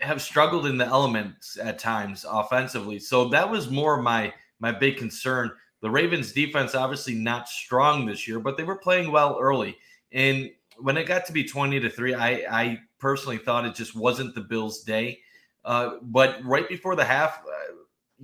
have 0.00 0.20
struggled 0.20 0.66
in 0.66 0.76
the 0.76 0.86
elements 0.86 1.56
at 1.56 1.78
times 1.78 2.26
offensively. 2.28 2.98
So 2.98 3.28
that 3.28 3.48
was 3.48 3.70
more 3.70 4.02
my 4.02 4.34
my 4.58 4.72
big 4.72 4.96
concern. 4.96 5.52
The 5.82 5.90
Ravens 5.90 6.32
defense 6.32 6.74
obviously 6.74 7.14
not 7.14 7.48
strong 7.48 8.04
this 8.04 8.26
year, 8.26 8.40
but 8.40 8.56
they 8.56 8.64
were 8.64 8.74
playing 8.76 9.12
well 9.12 9.38
early. 9.40 9.78
And 10.10 10.50
when 10.78 10.96
it 10.96 11.04
got 11.04 11.26
to 11.26 11.32
be 11.32 11.44
20 11.44 11.78
to 11.78 11.88
3, 11.88 12.14
I 12.14 12.30
I 12.50 12.80
personally 12.98 13.38
thought 13.38 13.66
it 13.66 13.76
just 13.76 13.94
wasn't 13.94 14.34
the 14.34 14.40
Bills' 14.40 14.82
day. 14.82 15.20
Uh, 15.64 15.98
but 16.02 16.44
right 16.44 16.68
before 16.68 16.96
the 16.96 17.04
half, 17.04 17.40
uh, 17.46 17.74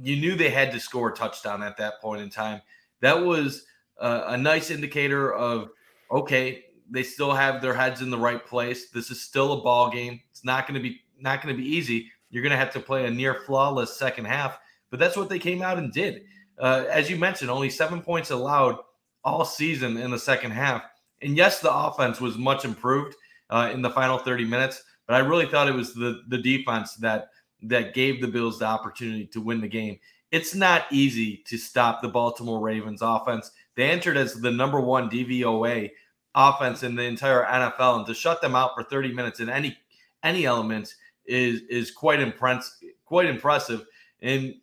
you 0.00 0.16
knew 0.16 0.34
they 0.34 0.50
had 0.50 0.72
to 0.72 0.80
score 0.80 1.10
a 1.10 1.14
touchdown 1.14 1.62
at 1.62 1.76
that 1.78 2.00
point 2.00 2.22
in 2.22 2.30
time. 2.30 2.60
That 3.00 3.24
was 3.24 3.64
uh, 4.00 4.24
a 4.28 4.36
nice 4.36 4.70
indicator 4.70 5.32
of 5.32 5.70
okay, 6.10 6.64
they 6.90 7.02
still 7.02 7.32
have 7.32 7.60
their 7.60 7.74
heads 7.74 8.00
in 8.00 8.10
the 8.10 8.18
right 8.18 8.44
place. 8.44 8.90
This 8.90 9.10
is 9.10 9.20
still 9.20 9.52
a 9.52 9.62
ball 9.62 9.90
game. 9.90 10.20
It's 10.30 10.44
not 10.44 10.66
going 10.66 10.80
to 10.80 10.88
be 10.88 11.00
not 11.20 11.42
going 11.42 11.54
to 11.54 11.62
be 11.62 11.68
easy. 11.68 12.10
You're 12.30 12.42
going 12.42 12.52
to 12.52 12.58
have 12.58 12.72
to 12.74 12.80
play 12.80 13.06
a 13.06 13.10
near 13.10 13.34
flawless 13.34 13.96
second 13.96 14.26
half, 14.26 14.58
but 14.90 15.00
that's 15.00 15.16
what 15.16 15.28
they 15.28 15.38
came 15.38 15.62
out 15.62 15.78
and 15.78 15.92
did. 15.92 16.22
Uh, 16.58 16.84
as 16.90 17.08
you 17.08 17.16
mentioned, 17.16 17.50
only 17.50 17.70
seven 17.70 18.02
points 18.02 18.30
allowed 18.30 18.78
all 19.24 19.44
season 19.44 19.96
in 19.96 20.10
the 20.10 20.18
second 20.18 20.50
half. 20.50 20.82
And 21.22 21.36
yes, 21.36 21.60
the 21.60 21.74
offense 21.74 22.20
was 22.20 22.36
much 22.36 22.64
improved 22.64 23.16
uh, 23.50 23.70
in 23.72 23.82
the 23.82 23.90
final 23.90 24.18
30 24.18 24.44
minutes, 24.44 24.82
but 25.06 25.14
I 25.14 25.20
really 25.20 25.46
thought 25.46 25.68
it 25.68 25.74
was 25.74 25.94
the 25.94 26.22
the 26.28 26.38
defense 26.38 26.94
that 26.96 27.28
that 27.62 27.94
gave 27.94 28.20
the 28.20 28.28
Bills 28.28 28.58
the 28.58 28.66
opportunity 28.66 29.26
to 29.26 29.40
win 29.40 29.60
the 29.60 29.68
game. 29.68 29.98
It's 30.30 30.54
not 30.54 30.84
easy 30.92 31.42
to 31.46 31.56
stop 31.56 32.02
the 32.02 32.08
Baltimore 32.08 32.60
Ravens 32.60 33.00
offense. 33.02 33.50
They 33.74 33.90
entered 33.90 34.16
as 34.16 34.34
the 34.34 34.50
number 34.50 34.80
one 34.80 35.08
DVOA 35.08 35.90
offense 36.34 36.82
in 36.82 36.94
the 36.94 37.02
entire 37.02 37.44
NFL, 37.44 37.98
and 37.98 38.06
to 38.06 38.14
shut 38.14 38.40
them 38.40 38.54
out 38.54 38.72
for 38.74 38.82
30 38.84 39.12
minutes 39.12 39.40
in 39.40 39.48
any 39.48 39.76
any 40.22 40.44
element 40.44 40.94
is 41.26 41.62
is 41.68 41.90
quite 41.90 42.20
impress 42.20 42.78
quite 43.04 43.26
impressive. 43.26 43.86
And 44.20 44.54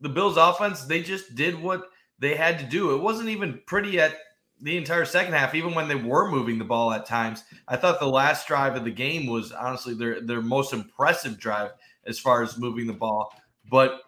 the 0.00 0.08
Bills 0.08 0.36
offense, 0.36 0.84
they 0.84 1.02
just 1.02 1.34
did 1.34 1.60
what 1.60 1.90
they 2.18 2.34
had 2.34 2.58
to 2.58 2.64
do. 2.64 2.94
It 2.94 3.02
wasn't 3.02 3.28
even 3.28 3.60
pretty 3.66 4.00
at 4.00 4.16
the 4.60 4.76
entire 4.76 5.04
second 5.04 5.34
half, 5.34 5.54
even 5.54 5.74
when 5.74 5.88
they 5.88 5.94
were 5.94 6.30
moving 6.30 6.58
the 6.58 6.64
ball 6.64 6.92
at 6.92 7.06
times. 7.06 7.44
I 7.68 7.76
thought 7.76 8.00
the 8.00 8.06
last 8.06 8.46
drive 8.46 8.76
of 8.76 8.84
the 8.84 8.90
game 8.90 9.26
was 9.26 9.52
honestly 9.52 9.94
their 9.94 10.20
their 10.20 10.42
most 10.42 10.72
impressive 10.72 11.38
drive 11.38 11.72
as 12.06 12.18
far 12.18 12.42
as 12.42 12.58
moving 12.58 12.86
the 12.86 12.92
ball. 12.92 13.32
But 13.70 14.02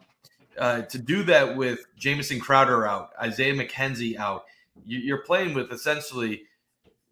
uh, 0.58 0.82
to 0.82 0.98
do 0.98 1.22
that 1.24 1.56
with 1.56 1.80
Jamison 1.96 2.40
Crowder 2.40 2.86
out, 2.86 3.10
Isaiah 3.20 3.54
McKenzie 3.54 4.16
out, 4.16 4.44
you, 4.84 5.14
are 5.14 5.22
playing 5.22 5.54
with 5.54 5.72
essentially 5.72 6.42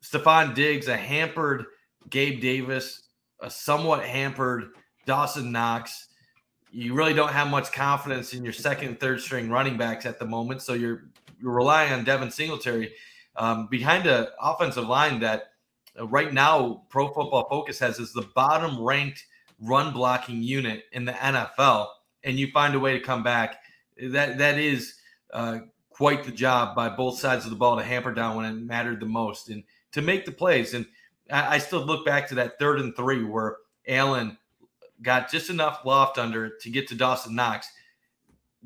Stefon 0.03 0.55
Diggs, 0.55 0.89
a 0.89 0.97
hampered 0.97 1.67
Gabe 2.11 2.41
Davis, 2.41 3.03
a 3.41 3.51
somewhat 3.51 4.05
hampered 4.05 4.71
Dawson 5.07 5.51
Knox. 5.53 6.09
You 6.71 6.95
really 6.95 7.15
don't 7.15 7.33
have 7.33 7.49
much 7.49 7.73
confidence 7.73 8.35
in 8.35 8.45
your 8.45 8.53
second 8.53 9.01
third 9.01 9.21
string 9.21 9.49
running 9.49 9.77
backs 9.77 10.07
at 10.07 10.19
the 10.19 10.27
moment, 10.27 10.63
so 10.63 10.75
you're 10.75 11.05
you're 11.41 11.53
relying 11.53 11.93
on 11.93 12.05
Devin 12.05 12.31
Singletary 12.31 12.93
um, 13.37 13.67
behind 13.67 14.07
an 14.07 14.27
offensive 14.41 14.87
line 14.87 15.21
that 15.21 15.53
uh, 15.99 16.07
right 16.07 16.33
now 16.33 16.85
Pro 16.89 17.09
Football 17.09 17.49
Focus 17.49 17.79
has 17.79 17.99
is 17.99 18.13
the 18.13 18.29
bottom 18.35 18.81
ranked 18.83 19.25
run 19.65 19.93
blocking 19.93 20.43
unit 20.43 20.85
in 20.93 21.05
the 21.05 21.13
NFL, 21.13 21.89
and 22.23 22.39
you 22.39 22.51
find 22.53 22.75
a 22.75 22.81
way 22.81 22.93
to 22.93 23.05
come 23.05 23.23
back. 23.23 23.61
That 24.01 24.39
that 24.39 24.59
is 24.59 24.95
uh, 25.33 25.61
quite 25.91 26.25
the 26.25 26.33
job 26.33 26.75
by 26.75 26.89
both 26.89 27.19
sides 27.19 27.45
of 27.45 27.51
the 27.51 27.57
ball 27.57 27.77
to 27.77 27.83
hamper 27.83 28.13
down 28.13 28.37
when 28.37 28.45
it 28.45 28.53
mattered 28.53 29.01
the 29.01 29.07
most 29.07 29.49
and 29.49 29.63
to 29.93 30.03
make 30.03 30.25
the 30.25 30.33
plays. 30.33 30.75
And 30.75 30.87
I, 31.31 31.55
I 31.55 31.59
still 31.59 31.85
look 31.85 32.05
back 32.05 32.29
to 32.29 32.35
that 32.37 32.59
third 32.59 32.81
and 32.81 32.95
three 32.97 33.25
where 33.25 33.59
Allen 33.87 34.37
got 35.03 35.31
just 35.31 35.51
enough 35.51 35.85
loft 35.85 36.19
under 36.19 36.57
to 36.59 36.71
get 36.71 36.89
to 36.89 36.95
Dawson 36.95 37.35
Knox. 37.35 37.69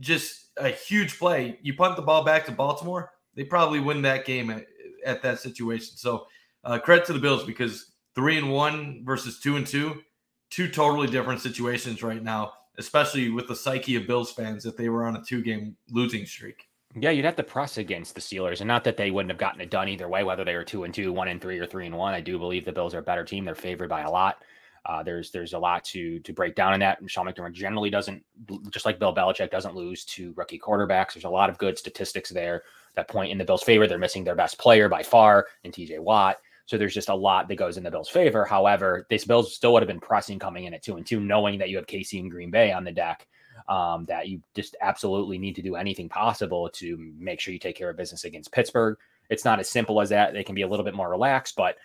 Just 0.01 0.47
a 0.57 0.69
huge 0.71 1.19
play. 1.19 1.59
You 1.63 1.75
punt 1.75 1.97
the 1.97 2.03
ball 2.03 2.25
back 2.25 2.47
to 2.47 2.53
Baltimore, 2.53 3.13
they 3.35 3.45
probably 3.45 3.81
win 3.81 4.03
that 4.03 4.25
game 4.25 4.51
at, 4.51 4.67
at 5.05 5.23
that 5.23 5.39
situation. 5.39 5.97
So 5.97 6.27
uh, 6.65 6.79
credit 6.79 7.05
to 7.07 7.13
the 7.13 7.19
Bills 7.19 7.45
because 7.45 7.93
three 8.15 8.39
and 8.39 8.51
one 8.51 9.03
versus 9.05 9.41
two 9.41 9.57
and 9.57 9.67
two, 9.67 10.03
two 10.51 10.69
totally 10.69 11.07
different 11.07 11.41
situations 11.41 12.03
right 12.03 12.23
now, 12.23 12.53
especially 12.79 13.31
with 13.31 13.49
the 13.49 13.57
psyche 13.57 13.97
of 13.97 14.07
Bills 14.07 14.33
fans 14.33 14.63
that 14.65 14.77
they 14.77 14.89
were 14.89 15.05
on 15.07 15.17
a 15.17 15.23
two 15.23 15.43
game 15.43 15.77
losing 15.91 16.27
streak. 16.27 16.69
Yeah, 16.99 17.11
you'd 17.11 17.27
have 17.27 17.37
to 17.37 17.43
press 17.43 17.77
against 17.77 18.15
the 18.15 18.21
Steelers, 18.21 18.61
and 18.61 18.69
not 18.69 18.83
that 18.85 18.97
they 18.97 19.11
wouldn't 19.11 19.31
have 19.31 19.39
gotten 19.39 19.61
it 19.61 19.71
done 19.71 19.89
either 19.89 20.09
way, 20.09 20.25
whether 20.25 20.45
they 20.45 20.55
were 20.55 20.65
two 20.65 20.85
and 20.85 20.95
two, 20.95 21.13
one 21.13 21.29
and 21.29 21.41
three, 21.41 21.59
or 21.59 21.67
three 21.67 21.87
and 21.87 21.97
one. 21.97 22.15
I 22.15 22.21
do 22.21 22.39
believe 22.39 22.65
the 22.65 22.73
Bills 22.73 22.95
are 22.95 22.99
a 22.99 23.03
better 23.03 23.25
team. 23.25 23.45
They're 23.45 23.55
favored 23.55 23.91
by 23.91 24.03
a 24.03 24.11
lot. 24.11 24.43
Uh, 24.87 25.03
there's 25.03 25.31
there's 25.31 25.53
a 25.53 25.59
lot 25.59 25.85
to 25.85 26.19
to 26.21 26.33
break 26.33 26.55
down 26.55 26.73
in 26.73 26.81
that. 26.81 27.01
And 27.01 27.11
Sean 27.11 27.27
McDermott 27.27 27.53
generally 27.53 27.91
doesn't, 27.91 28.25
just 28.71 28.87
like 28.87 28.99
Bill 28.99 29.15
Belichick, 29.15 29.51
doesn't 29.51 29.75
lose 29.75 30.05
to 30.07 30.33
rookie 30.35 30.59
quarterbacks. 30.59 31.15
There's 31.15 31.25
a 31.25 31.31
lot 31.31 31.51
of 31.51 31.59
good 31.59 31.77
statistics 31.77 32.31
there 32.31 32.63
that 32.97 33.09
point 33.09 33.31
in 33.31 33.39
the 33.39 33.45
Bills' 33.45 33.63
favor. 33.63 33.87
They're 33.87 33.99
missing 33.99 34.25
their 34.25 34.35
best 34.35 34.59
player 34.59 34.89
by 34.89 35.03
far 35.03 35.47
in 35.65 35.73
TJ 35.73 36.01
Watt. 36.01 36.39
So 36.69 36.77
there's 36.77 36.93
just 36.93 37.09
a 37.09 37.15
lot 37.15 37.49
that 37.49 37.57
goes 37.57 37.79
in 37.79 37.83
the 37.83 37.91
Bills' 37.91 38.11
favor. 38.11 38.45
However, 38.45 39.07
this 39.09 39.25
Bills 39.25 39.55
still 39.55 39.73
would 39.73 39.83
have 39.83 39.89
been 39.89 40.01
pressing 40.01 40.39
coming 40.39 40.67
in 40.67 40.75
at 40.75 40.83
two 40.83 40.97
and 40.97 41.07
two, 41.07 41.19
knowing 41.19 41.59
that 41.59 41.71
you 41.71 41.79
have 41.79 41.87
KC 41.87 42.21
and 42.21 42.31
Green 42.31 42.51
Bay 42.51 42.73
on 42.73 42.85
the 42.85 42.93
deck 42.93 43.27
um, 43.71 44.05
that 44.05 44.29
you 44.29 44.43
just 44.55 44.77
absolutely 44.83 45.39
need 45.39 45.57
to 45.57 45.63
do 45.63 45.77
anything 45.77 46.11
possible 46.11 46.69
to 46.75 47.13
make 47.19 47.41
sure 47.41 47.55
you 47.55 47.59
take 47.59 47.75
care 47.75 47.89
of 47.89 47.97
business 47.97 48.25
against 48.25 48.53
Pittsburgh. 48.53 48.99
It's 49.31 49.47
not 49.47 49.61
as 49.61 49.71
simple 49.71 49.99
as 50.03 50.11
that. 50.11 50.35
They 50.35 50.45
can 50.45 50.55
be 50.55 50.61
a 50.61 50.69
little 50.69 50.85
bit 50.85 50.95
more 50.95 51.09
relaxed, 51.09 51.57
but 51.57 51.77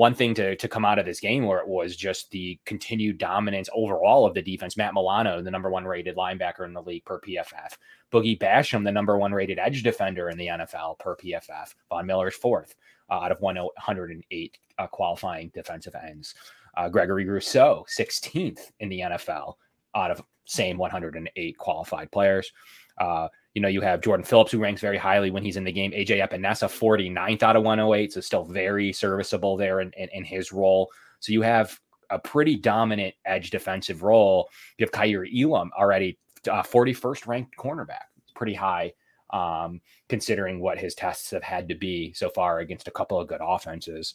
one 0.00 0.14
thing 0.14 0.32
to, 0.32 0.56
to 0.56 0.66
come 0.66 0.86
out 0.86 0.98
of 0.98 1.04
this 1.04 1.20
game 1.20 1.44
where 1.44 1.58
it 1.58 1.68
was 1.68 1.94
just 1.94 2.30
the 2.30 2.58
continued 2.64 3.18
dominance 3.18 3.68
overall 3.74 4.24
of 4.24 4.32
the 4.32 4.40
defense. 4.40 4.74
Matt 4.74 4.94
Milano, 4.94 5.42
the 5.42 5.50
number 5.50 5.68
one 5.68 5.84
rated 5.84 6.16
linebacker 6.16 6.64
in 6.64 6.72
the 6.72 6.80
league 6.80 7.04
per 7.04 7.20
PFF. 7.20 7.76
Boogie 8.10 8.38
Basham, 8.38 8.82
the 8.82 8.90
number 8.90 9.18
one 9.18 9.30
rated 9.30 9.58
edge 9.58 9.82
defender 9.82 10.30
in 10.30 10.38
the 10.38 10.46
NFL 10.46 10.98
per 10.98 11.16
PFF. 11.16 11.74
Von 11.90 12.06
Miller's 12.06 12.34
fourth 12.34 12.76
uh, 13.10 13.16
out 13.16 13.30
of 13.30 13.42
108 13.42 14.58
uh, 14.78 14.86
qualifying 14.86 15.50
defensive 15.52 15.94
ends. 15.94 16.34
Uh, 16.78 16.88
Gregory 16.88 17.26
Rousseau, 17.26 17.84
16th 17.94 18.70
in 18.80 18.88
the 18.88 19.00
NFL 19.00 19.56
out 19.94 20.10
of 20.10 20.22
same 20.46 20.78
108 20.78 21.58
qualified 21.58 22.10
players. 22.10 22.50
Uh, 22.96 23.28
you 23.54 23.62
know, 23.62 23.68
you 23.68 23.80
have 23.80 24.00
Jordan 24.00 24.24
Phillips, 24.24 24.52
who 24.52 24.60
ranks 24.60 24.80
very 24.80 24.98
highly 24.98 25.30
when 25.30 25.42
he's 25.42 25.56
in 25.56 25.64
the 25.64 25.72
game. 25.72 25.90
AJ 25.92 26.26
Epenesa, 26.26 26.68
49th 26.68 27.42
out 27.42 27.56
of 27.56 27.64
108, 27.64 28.12
so 28.12 28.20
still 28.20 28.44
very 28.44 28.92
serviceable 28.92 29.56
there 29.56 29.80
in, 29.80 29.90
in, 29.96 30.08
in 30.12 30.24
his 30.24 30.52
role. 30.52 30.90
So 31.18 31.32
you 31.32 31.42
have 31.42 31.78
a 32.10 32.18
pretty 32.18 32.56
dominant 32.56 33.14
edge 33.24 33.50
defensive 33.50 34.02
role. 34.02 34.48
You 34.78 34.84
have 34.84 34.92
Kaiir 34.92 35.26
Elam 35.26 35.70
already, 35.76 36.18
uh, 36.48 36.62
41st 36.62 37.26
ranked 37.26 37.56
cornerback. 37.56 38.06
It's 38.22 38.32
pretty 38.34 38.54
high 38.54 38.92
um, 39.30 39.80
considering 40.08 40.60
what 40.60 40.78
his 40.78 40.94
tests 40.94 41.30
have 41.30 41.42
had 41.42 41.68
to 41.68 41.74
be 41.74 42.12
so 42.12 42.28
far 42.28 42.60
against 42.60 42.88
a 42.88 42.92
couple 42.92 43.18
of 43.18 43.28
good 43.28 43.40
offenses. 43.42 44.14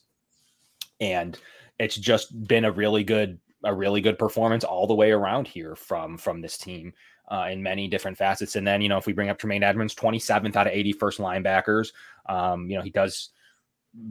And 1.02 1.38
it's 1.80 1.96
just 1.96 2.48
been 2.48 2.66
a 2.66 2.72
really 2.72 3.04
good 3.04 3.40
a 3.64 3.74
really 3.74 4.00
good 4.00 4.20
performance 4.20 4.64
all 4.64 4.86
the 4.86 4.94
way 4.94 5.12
around 5.12 5.48
here 5.48 5.76
from 5.76 6.18
from 6.18 6.40
this 6.40 6.58
team 6.58 6.94
uh, 7.30 7.48
in 7.52 7.62
many 7.62 7.88
different 7.88 8.18
facets. 8.18 8.56
And 8.56 8.66
then 8.66 8.82
you 8.82 8.90
know 8.90 8.98
if 8.98 9.06
we 9.06 9.14
bring 9.14 9.30
up 9.30 9.38
Tremaine 9.38 9.64
Edmunds, 9.64 9.96
27th 9.96 10.56
out 10.56 10.68
of 10.68 10.74
81st 10.74 11.20
linebackers, 11.20 11.92
um, 12.28 12.70
you 12.70 12.78
know 12.78 12.84
he 12.84 12.90
does 12.90 13.30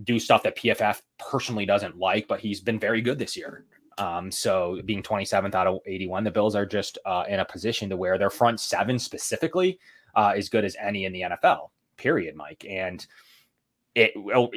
do 0.05 0.19
stuff 0.19 0.43
that 0.43 0.57
PFF 0.57 1.03
personally 1.19 1.67
doesn't 1.67 1.99
like, 1.99 2.27
but 2.27 2.41
he's 2.41 2.61
been 2.61 2.79
very 2.79 3.01
good 3.01 3.19
this 3.19 3.37
year. 3.37 3.65
Um, 3.99 4.31
so 4.31 4.81
being 4.85 5.03
27th 5.03 5.55
out 5.55 5.67
of 5.67 5.79
81, 5.87 6.25
the 6.25 6.31
Bills 6.31 6.57
are 6.57 6.67
just 6.67 6.99
uh, 7.05 7.25
in 7.29 7.41
a 7.41 7.45
position 7.45 7.89
to 7.91 7.97
where 7.97 8.19
their 8.19 8.31
front 8.31 8.61
seven 8.61 8.99
specifically 8.99 9.79
uh, 10.17 10.33
as 10.37 10.49
good 10.49 10.65
as 10.65 10.77
any 10.81 11.05
in 11.05 11.13
the 11.13 11.23
NFL. 11.23 11.71
Period, 11.97 12.35
Mike. 12.35 12.65
And 12.69 13.07
it 13.95 14.13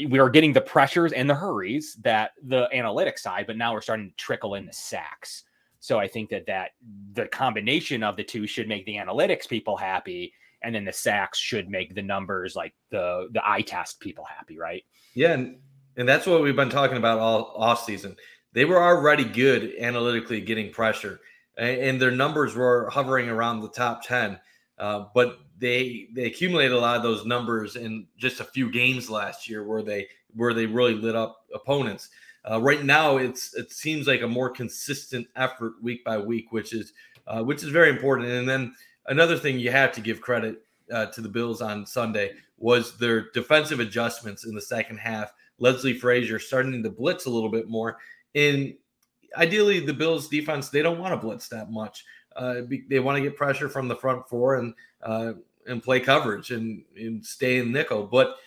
we 0.10 0.18
are 0.18 0.30
getting 0.30 0.52
the 0.52 0.62
pressures 0.62 1.14
and 1.14 1.30
the 1.30 1.36
hurries 1.36 1.96
that 2.02 2.32
the 2.44 2.68
analytics 2.74 3.20
side, 3.20 3.46
but 3.46 3.56
now 3.56 3.72
we're 3.72 3.82
starting 3.82 4.10
to 4.10 4.16
trickle 4.16 4.56
in 4.56 4.66
the 4.66 4.74
sacks. 4.74 5.44
So 5.80 6.00
I 6.00 6.08
think 6.08 6.30
that 6.30 6.46
that 6.48 6.72
the 7.14 7.28
combination 7.28 8.04
of 8.04 8.16
the 8.16 8.24
two 8.24 8.48
should 8.48 8.68
make 8.68 8.86
the 8.86 8.96
analytics 8.96 9.48
people 9.48 9.78
happy, 9.78 10.34
and 10.62 10.74
then 10.74 10.86
the 10.86 10.94
sacks 10.94 11.38
should 11.38 11.70
make 11.70 11.96
the 11.96 12.02
numbers 12.02 12.56
like 12.56 12.74
the 12.90 13.30
the 13.32 13.42
eye 13.48 13.62
test 13.62 14.00
people 14.00 14.26
happy, 14.26 14.58
right? 14.58 14.84
Yeah, 15.14 15.34
and 15.34 15.58
and 15.96 16.08
that's 16.08 16.28
what 16.28 16.42
we've 16.42 16.56
been 16.56 16.70
talking 16.70 16.98
about 16.98 17.20
all 17.20 17.54
off 17.56 17.84
season. 17.84 18.16
They 18.54 18.66
were 18.66 18.82
already 18.82 19.26
good 19.26 19.74
analytically 19.80 20.42
getting 20.42 20.72
pressure, 20.72 21.20
and, 21.58 21.80
and 21.82 22.02
their 22.02 22.12
numbers 22.12 22.56
were 22.56 22.90
hovering 22.90 23.30
around 23.30 23.62
the 23.62 23.70
top 23.70 24.04
ten. 24.04 24.40
Uh, 24.78 25.06
but 25.14 25.40
they 25.58 26.08
they 26.14 26.26
accumulated 26.26 26.72
a 26.72 26.80
lot 26.80 26.98
of 26.98 27.04
those 27.04 27.26
numbers 27.26 27.76
in 27.76 28.06
just 28.18 28.40
a 28.40 28.46
few 28.46 28.72
games 28.72 29.10
last 29.10 29.50
year 29.50 29.64
where 29.64 29.82
they 29.82 30.08
where 30.36 30.54
they 30.54 30.66
really 30.66 30.94
lit 30.94 31.16
up 31.16 31.46
opponents. 31.54 32.10
Uh, 32.50 32.62
right 32.62 32.84
now 32.84 33.18
it's 33.18 33.54
it 33.56 33.72
seems 33.72 34.08
like 34.08 34.22
a 34.22 34.28
more 34.28 34.50
consistent 34.50 35.28
effort 35.36 35.74
week 35.82 36.04
by 36.04 36.18
week, 36.18 36.52
which 36.52 36.74
is 36.74 36.94
uh, 37.28 37.44
which 37.44 37.64
is 37.64 37.70
very 37.70 37.90
important. 37.90 38.30
And 38.30 38.48
then 38.48 38.74
another 39.08 39.38
thing 39.38 39.60
you 39.60 39.72
have 39.72 39.92
to 39.94 40.02
give 40.02 40.22
credit 40.22 40.64
uh, 40.92 41.08
to 41.08 41.22
the 41.22 41.30
Bills 41.30 41.62
on 41.62 41.86
Sunday 41.86 42.34
was 42.58 42.98
their 42.98 43.30
defensive 43.32 43.80
adjustments 43.80 44.46
in 44.46 44.56
the 44.56 44.62
second 44.62 44.98
half. 44.98 45.34
Leslie 45.60 45.94
Frazier 45.94 46.40
starting 46.40 46.82
to 46.84 46.90
blitz 46.90 47.26
a 47.26 47.30
little 47.30 47.50
bit 47.50 47.68
more. 47.68 47.98
In 48.34 48.76
ideally, 49.36 49.80
the 49.80 49.94
Bills 49.94 50.28
defense 50.30 50.70
they 50.70 50.82
don't 50.82 51.00
want 51.00 51.14
to 51.14 51.26
blitz 51.26 51.50
that 51.50 51.72
much. 51.72 52.06
Uh, 52.36 52.62
they 52.88 53.00
want 53.00 53.18
to 53.18 53.22
get 53.22 53.36
pressure 53.36 53.68
from 53.68 53.88
the 53.88 53.96
front 53.96 54.28
four 54.30 54.56
and 54.56 54.74
uh, 55.02 55.34
and 55.68 55.84
play 55.84 56.00
coverage 56.00 56.52
and, 56.52 56.84
and 56.96 57.26
stay 57.26 57.58
in 57.58 57.72
nickel. 57.72 58.04
But 58.04 58.38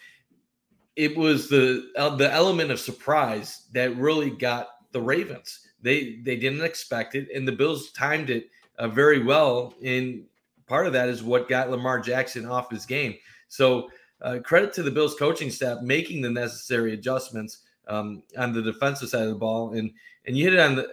it 0.97 1.17
was 1.17 1.49
the 1.49 1.91
uh, 1.97 2.17
the 2.17 2.33
element 2.33 2.71
of 2.71 2.81
surprise 2.81 3.67
that 3.73 3.97
really 3.97 4.31
got 4.31 4.69
the 4.93 5.01
Ravens. 5.01 5.61
They 5.83 6.21
they 6.23 6.37
didn't 6.37 6.65
expect 6.65 7.15
it, 7.15 7.29
and 7.35 7.47
the 7.47 7.53
Bills 7.53 7.93
timed 7.93 8.31
it 8.31 8.49
uh, 8.79 8.89
very 8.89 9.23
well. 9.23 9.75
And 9.85 10.25
part 10.67 10.87
of 10.87 10.93
that 10.93 11.09
is 11.09 11.23
what 11.23 11.49
got 11.49 11.71
Lamar 11.71 12.01
Jackson 12.01 12.47
off 12.47 12.71
his 12.71 12.87
game. 12.87 13.15
So 13.49 13.91
uh, 14.23 14.39
credit 14.45 14.73
to 14.75 14.83
the 14.83 14.91
Bills 14.91 15.15
coaching 15.15 15.51
staff 15.51 15.81
making 15.83 16.23
the 16.23 16.31
necessary 16.31 16.95
adjustments 16.95 17.61
um, 17.89 18.23
on 18.37 18.53
the 18.53 18.63
defensive 18.63 19.09
side 19.09 19.23
of 19.23 19.31
the 19.31 19.35
ball. 19.35 19.73
And 19.73 19.91
and 20.27 20.37
you 20.37 20.45
hit 20.45 20.55
it 20.55 20.61
on 20.61 20.77
the 20.77 20.89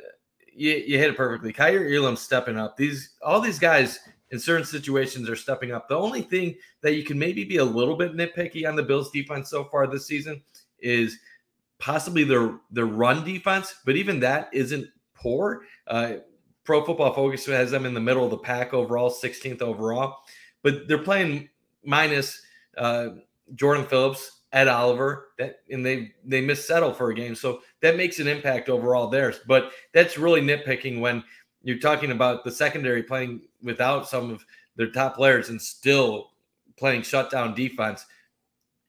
you, 0.53 0.71
you 0.71 0.97
hit 0.97 1.09
it 1.09 1.17
perfectly. 1.17 1.53
Kaiir 1.53 1.93
Elam 1.93 2.15
stepping 2.15 2.57
up. 2.57 2.77
These 2.77 3.15
all 3.21 3.41
these 3.41 3.59
guys 3.59 3.99
in 4.31 4.39
certain 4.39 4.65
situations 4.65 5.29
are 5.29 5.35
stepping 5.35 5.71
up. 5.71 5.87
The 5.87 5.97
only 5.97 6.21
thing 6.21 6.55
that 6.81 6.95
you 6.95 7.03
can 7.03 7.17
maybe 7.17 7.43
be 7.43 7.57
a 7.57 7.65
little 7.65 7.95
bit 7.95 8.15
nitpicky 8.15 8.67
on 8.67 8.75
the 8.75 8.83
Bills 8.83 9.11
defense 9.11 9.49
so 9.49 9.63
far 9.65 9.87
this 9.87 10.05
season 10.05 10.41
is 10.79 11.17
possibly 11.79 12.23
their 12.23 12.55
their 12.71 12.85
run 12.85 13.23
defense, 13.23 13.75
but 13.85 13.95
even 13.95 14.19
that 14.19 14.49
isn't 14.53 14.87
poor. 15.13 15.63
Uh, 15.87 16.15
Pro 16.63 16.83
Football 16.83 17.13
Focus 17.13 17.45
has 17.45 17.71
them 17.71 17.85
in 17.85 17.93
the 17.93 17.99
middle 17.99 18.25
of 18.25 18.31
the 18.31 18.37
pack 18.37 18.73
overall, 18.73 19.09
16th 19.09 19.61
overall, 19.61 20.17
but 20.63 20.87
they're 20.87 20.97
playing 20.97 21.47
minus 21.85 22.41
uh, 22.77 23.09
Jordan 23.55 23.85
Phillips, 23.85 24.41
Ed 24.51 24.67
Oliver, 24.67 25.29
that 25.37 25.59
and 25.69 25.85
they 25.85 26.11
they 26.25 26.41
miss 26.41 26.67
settle 26.67 26.93
for 26.93 27.09
a 27.09 27.15
game, 27.15 27.35
so 27.35 27.61
that 27.81 27.95
makes 27.95 28.19
an 28.19 28.27
impact 28.27 28.69
overall 28.69 29.07
there. 29.07 29.33
But 29.47 29.71
that's 29.93 30.17
really 30.17 30.41
nitpicking 30.41 30.99
when 30.99 31.23
you're 31.63 31.79
talking 31.79 32.11
about 32.11 32.43
the 32.43 32.51
secondary 32.51 33.03
playing 33.03 33.41
without 33.61 34.07
some 34.07 34.29
of 34.29 34.45
their 34.75 34.91
top 34.91 35.15
players 35.15 35.49
and 35.49 35.61
still 35.61 36.31
playing 36.77 37.01
shutdown 37.01 37.53
defense. 37.53 38.05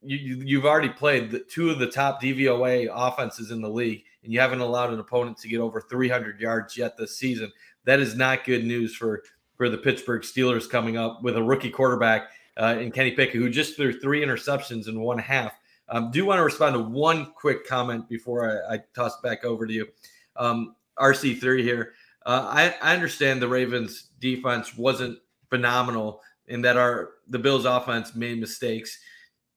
You, 0.01 0.59
have 0.59 0.67
already 0.67 0.91
played 0.91 1.31
the, 1.31 1.41
two 1.41 1.71
of 1.71 1.81
the 1.81 1.91
top 1.91 2.23
DVOA 2.23 2.89
offenses 2.93 3.51
in 3.51 3.61
the 3.61 3.69
league, 3.69 4.05
and 4.23 4.33
you 4.33 4.39
haven't 4.39 4.61
allowed 4.61 4.93
an 4.93 5.01
opponent 5.01 5.39
to 5.39 5.49
get 5.49 5.59
over 5.59 5.81
300 5.81 6.41
yards 6.41 6.77
yet 6.77 6.97
this 6.97 7.17
season. 7.17 7.51
That 7.85 7.99
is 7.99 8.15
not 8.15 8.45
good 8.45 8.65
news 8.65 8.95
for 8.95 9.23
for 9.57 9.69
the 9.69 9.77
Pittsburgh 9.77 10.23
Steelers 10.23 10.71
coming 10.71 10.97
up 10.97 11.21
with 11.25 11.37
a 11.37 11.43
rookie 11.43 11.71
quarterback 11.71 12.31
uh, 12.57 12.77
in 12.79 12.93
Kenny 12.93 13.11
Pickett, 13.11 13.35
who 13.35 13.51
just 13.51 13.75
threw 13.75 13.99
three 13.99 14.25
interceptions 14.25 14.87
in 14.87 15.01
one 15.01 15.19
half. 15.19 15.53
Um, 15.89 16.13
do 16.13 16.19
you 16.19 16.27
want 16.27 16.39
to 16.39 16.45
respond 16.45 16.75
to 16.75 16.81
one 16.81 17.33
quick 17.33 17.67
comment 17.67 18.09
before 18.09 18.63
I, 18.69 18.75
I 18.75 18.81
toss 18.95 19.21
back 19.21 19.45
over 19.45 19.67
to 19.67 19.73
you. 19.73 19.89
Um, 20.37 20.77
RC3 20.99 21.63
here. 21.63 21.95
Uh, 22.29 22.47
I, 22.47 22.75
I 22.83 22.95
understand 22.95 23.41
the 23.41 23.49
Ravens 23.49 24.11
defense 24.21 24.77
wasn't 24.77 25.19
phenomenal 25.49 26.21
in 26.47 26.61
that 26.61 26.77
our 26.77 27.13
the 27.31 27.39
Bills 27.39 27.65
offense 27.65 28.15
made 28.15 28.39
mistakes. 28.39 28.99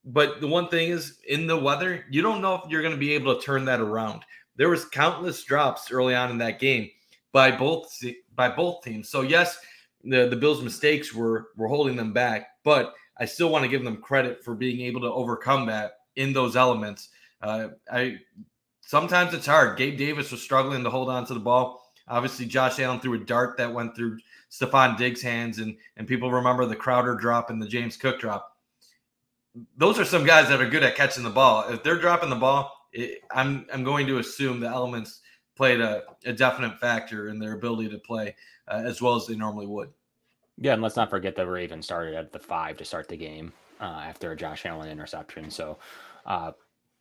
But 0.05 0.39
the 0.39 0.47
one 0.47 0.69
thing 0.69 0.89
is 0.89 1.19
in 1.27 1.47
the 1.47 1.57
weather, 1.57 2.05
you 2.09 2.21
don't 2.21 2.41
know 2.41 2.55
if 2.55 2.71
you're 2.71 2.81
going 2.81 2.93
to 2.93 2.99
be 2.99 3.11
able 3.11 3.35
to 3.35 3.41
turn 3.41 3.65
that 3.65 3.81
around. 3.81 4.21
There 4.55 4.69
was 4.69 4.85
countless 4.85 5.43
drops 5.43 5.91
early 5.91 6.15
on 6.15 6.31
in 6.31 6.37
that 6.37 6.59
game 6.59 6.89
by 7.33 7.51
both 7.51 7.93
by 8.35 8.47
both 8.47 8.85
teams. 8.85 9.09
So 9.09 9.19
yes, 9.19 9.59
the, 10.05 10.29
the 10.29 10.37
Bills' 10.37 10.63
mistakes 10.63 11.13
were 11.13 11.49
were 11.57 11.67
holding 11.67 11.97
them 11.97 12.13
back, 12.13 12.47
but 12.63 12.93
I 13.17 13.25
still 13.25 13.49
want 13.49 13.63
to 13.63 13.69
give 13.69 13.83
them 13.83 13.97
credit 13.97 14.45
for 14.45 14.55
being 14.55 14.79
able 14.79 15.01
to 15.01 15.11
overcome 15.11 15.65
that 15.65 15.95
in 16.15 16.31
those 16.31 16.55
elements. 16.55 17.09
Uh, 17.41 17.67
I 17.91 18.19
sometimes 18.79 19.33
it's 19.33 19.45
hard. 19.45 19.77
Gabe 19.77 19.97
Davis 19.97 20.31
was 20.31 20.41
struggling 20.41 20.85
to 20.85 20.89
hold 20.89 21.09
on 21.09 21.25
to 21.25 21.33
the 21.33 21.39
ball. 21.41 21.80
Obviously, 22.11 22.45
Josh 22.45 22.77
Allen 22.79 22.99
threw 22.99 23.13
a 23.13 23.17
dart 23.17 23.57
that 23.57 23.73
went 23.73 23.95
through 23.95 24.19
Stefon 24.51 24.97
Diggs' 24.97 25.21
hands, 25.21 25.59
and 25.59 25.77
and 25.95 26.05
people 26.05 26.29
remember 26.29 26.65
the 26.65 26.75
Crowder 26.75 27.15
drop 27.15 27.49
and 27.49 27.61
the 27.61 27.67
James 27.67 27.95
Cook 27.95 28.19
drop. 28.19 28.57
Those 29.77 29.97
are 29.97 30.05
some 30.05 30.25
guys 30.25 30.49
that 30.49 30.61
are 30.61 30.69
good 30.69 30.83
at 30.83 30.95
catching 30.95 31.23
the 31.23 31.29
ball. 31.29 31.67
If 31.69 31.83
they're 31.83 31.99
dropping 31.99 32.29
the 32.29 32.35
ball, 32.35 32.71
it, 32.91 33.21
I'm 33.31 33.65
I'm 33.73 33.85
going 33.85 34.05
to 34.07 34.19
assume 34.19 34.59
the 34.59 34.67
elements 34.67 35.21
played 35.55 35.79
a, 35.79 36.03
a 36.25 36.33
definite 36.33 36.79
factor 36.79 37.29
in 37.29 37.39
their 37.39 37.53
ability 37.53 37.89
to 37.89 37.97
play 37.99 38.35
uh, 38.67 38.81
as 38.83 39.01
well 39.01 39.15
as 39.15 39.25
they 39.25 39.35
normally 39.35 39.67
would. 39.67 39.89
Yeah, 40.57 40.73
and 40.73 40.81
let's 40.81 40.97
not 40.97 41.09
forget 41.09 41.35
the 41.35 41.47
Ravens 41.47 41.85
started 41.85 42.13
at 42.13 42.33
the 42.33 42.39
five 42.39 42.77
to 42.77 42.85
start 42.85 43.07
the 43.07 43.17
game 43.17 43.53
uh, 43.79 44.03
after 44.05 44.31
a 44.31 44.35
Josh 44.35 44.65
Allen 44.65 44.89
interception. 44.89 45.49
So 45.49 45.79
uh, 46.25 46.51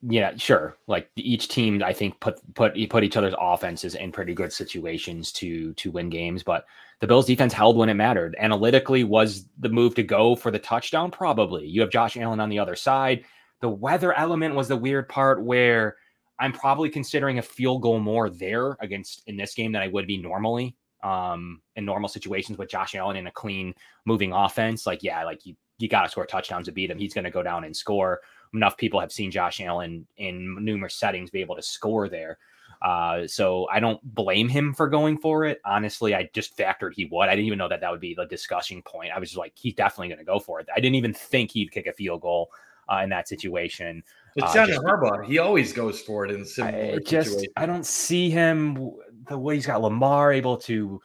yeah, 0.02 0.34
sure. 0.36 0.76
Like 0.86 1.10
each 1.16 1.48
team, 1.48 1.82
I 1.82 1.92
think 1.92 2.18
put 2.20 2.40
put 2.54 2.72
put 2.88 3.04
each 3.04 3.16
other's 3.16 3.34
offenses 3.38 3.94
in 3.94 4.12
pretty 4.12 4.34
good 4.34 4.52
situations 4.52 5.30
to 5.32 5.74
to 5.74 5.90
win 5.90 6.08
games. 6.08 6.42
But 6.42 6.64
the 7.00 7.06
Bills' 7.06 7.26
defense 7.26 7.52
held 7.52 7.76
when 7.76 7.90
it 7.90 7.94
mattered. 7.94 8.34
Analytically, 8.38 9.04
was 9.04 9.46
the 9.58 9.68
move 9.68 9.94
to 9.96 10.02
go 10.02 10.34
for 10.34 10.50
the 10.50 10.58
touchdown? 10.58 11.10
Probably. 11.10 11.66
You 11.66 11.82
have 11.82 11.90
Josh 11.90 12.16
Allen 12.16 12.40
on 12.40 12.48
the 12.48 12.58
other 12.58 12.76
side. 12.76 13.24
The 13.60 13.68
weather 13.68 14.14
element 14.14 14.54
was 14.54 14.68
the 14.68 14.76
weird 14.76 15.08
part 15.08 15.42
where 15.42 15.96
I'm 16.38 16.52
probably 16.52 16.88
considering 16.88 17.38
a 17.38 17.42
field 17.42 17.82
goal 17.82 18.00
more 18.00 18.30
there 18.30 18.78
against 18.80 19.22
in 19.26 19.36
this 19.36 19.54
game 19.54 19.72
than 19.72 19.82
I 19.82 19.88
would 19.88 20.06
be 20.06 20.16
normally. 20.16 20.76
Um, 21.02 21.62
in 21.76 21.86
normal 21.86 22.10
situations 22.10 22.58
with 22.58 22.68
Josh 22.68 22.94
Allen 22.94 23.16
in 23.16 23.26
a 23.26 23.30
clean 23.30 23.74
moving 24.04 24.34
offense, 24.34 24.86
like 24.86 25.02
yeah, 25.02 25.24
like 25.24 25.44
you 25.46 25.56
you 25.78 25.88
got 25.88 26.02
to 26.02 26.10
score 26.10 26.26
touchdowns 26.26 26.66
to 26.66 26.72
beat 26.72 26.90
him. 26.90 26.98
He's 26.98 27.14
going 27.14 27.24
to 27.24 27.30
go 27.30 27.42
down 27.42 27.64
and 27.64 27.74
score 27.74 28.20
enough 28.54 28.76
people 28.76 29.00
have 29.00 29.12
seen 29.12 29.30
Josh 29.30 29.60
Allen 29.60 30.06
in 30.16 30.56
numerous 30.64 30.94
settings 30.94 31.30
be 31.30 31.40
able 31.40 31.56
to 31.56 31.62
score 31.62 32.08
there. 32.08 32.38
Uh, 32.82 33.26
so 33.26 33.68
I 33.70 33.78
don't 33.78 34.02
blame 34.14 34.48
him 34.48 34.72
for 34.72 34.88
going 34.88 35.18
for 35.18 35.44
it. 35.44 35.60
Honestly, 35.64 36.14
I 36.14 36.30
just 36.32 36.56
factored 36.56 36.94
he 36.94 37.04
would. 37.06 37.28
I 37.28 37.32
didn't 37.36 37.46
even 37.46 37.58
know 37.58 37.68
that 37.68 37.80
that 37.82 37.90
would 37.90 38.00
be 38.00 38.14
the 38.14 38.24
discussion 38.24 38.82
point. 38.82 39.12
I 39.14 39.18
was 39.18 39.30
just 39.30 39.38
like, 39.38 39.52
he's 39.54 39.74
definitely 39.74 40.08
going 40.08 40.18
to 40.18 40.24
go 40.24 40.38
for 40.38 40.60
it. 40.60 40.68
I 40.74 40.80
didn't 40.80 40.94
even 40.94 41.12
think 41.12 41.50
he'd 41.50 41.72
kick 41.72 41.86
a 41.86 41.92
field 41.92 42.22
goal 42.22 42.50
uh, 42.90 43.00
in 43.02 43.10
that 43.10 43.28
situation. 43.28 44.02
It's 44.36 44.52
John 44.54 44.72
uh, 44.72 44.78
Harbaugh. 44.78 45.26
He 45.26 45.38
always 45.38 45.72
goes 45.72 46.00
for 46.00 46.24
it 46.24 46.30
in 46.30 46.44
similar 46.44 46.94
I, 46.94 46.98
just, 47.04 47.46
I 47.56 47.66
don't 47.66 47.84
see 47.84 48.30
him 48.30 48.92
the 49.28 49.38
way 49.38 49.56
he's 49.56 49.66
got 49.66 49.82
Lamar 49.82 50.32
able 50.32 50.56
to. 50.58 51.00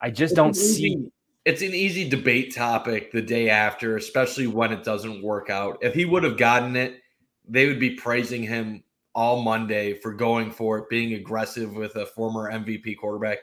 I 0.00 0.10
just 0.10 0.34
don't 0.34 0.54
see 0.54 1.10
it's 1.48 1.62
an 1.62 1.72
easy 1.72 2.06
debate 2.06 2.54
topic 2.54 3.10
the 3.10 3.22
day 3.22 3.48
after, 3.48 3.96
especially 3.96 4.46
when 4.46 4.70
it 4.70 4.84
doesn't 4.84 5.22
work 5.22 5.48
out. 5.48 5.78
If 5.80 5.94
he 5.94 6.04
would 6.04 6.22
have 6.22 6.36
gotten 6.36 6.76
it, 6.76 7.00
they 7.48 7.66
would 7.66 7.80
be 7.80 7.94
praising 7.94 8.42
him 8.42 8.84
all 9.14 9.40
Monday 9.40 9.94
for 9.94 10.12
going 10.12 10.50
for 10.50 10.76
it, 10.76 10.90
being 10.90 11.14
aggressive 11.14 11.72
with 11.72 11.96
a 11.96 12.04
former 12.04 12.52
MVP 12.52 12.98
quarterback. 12.98 13.38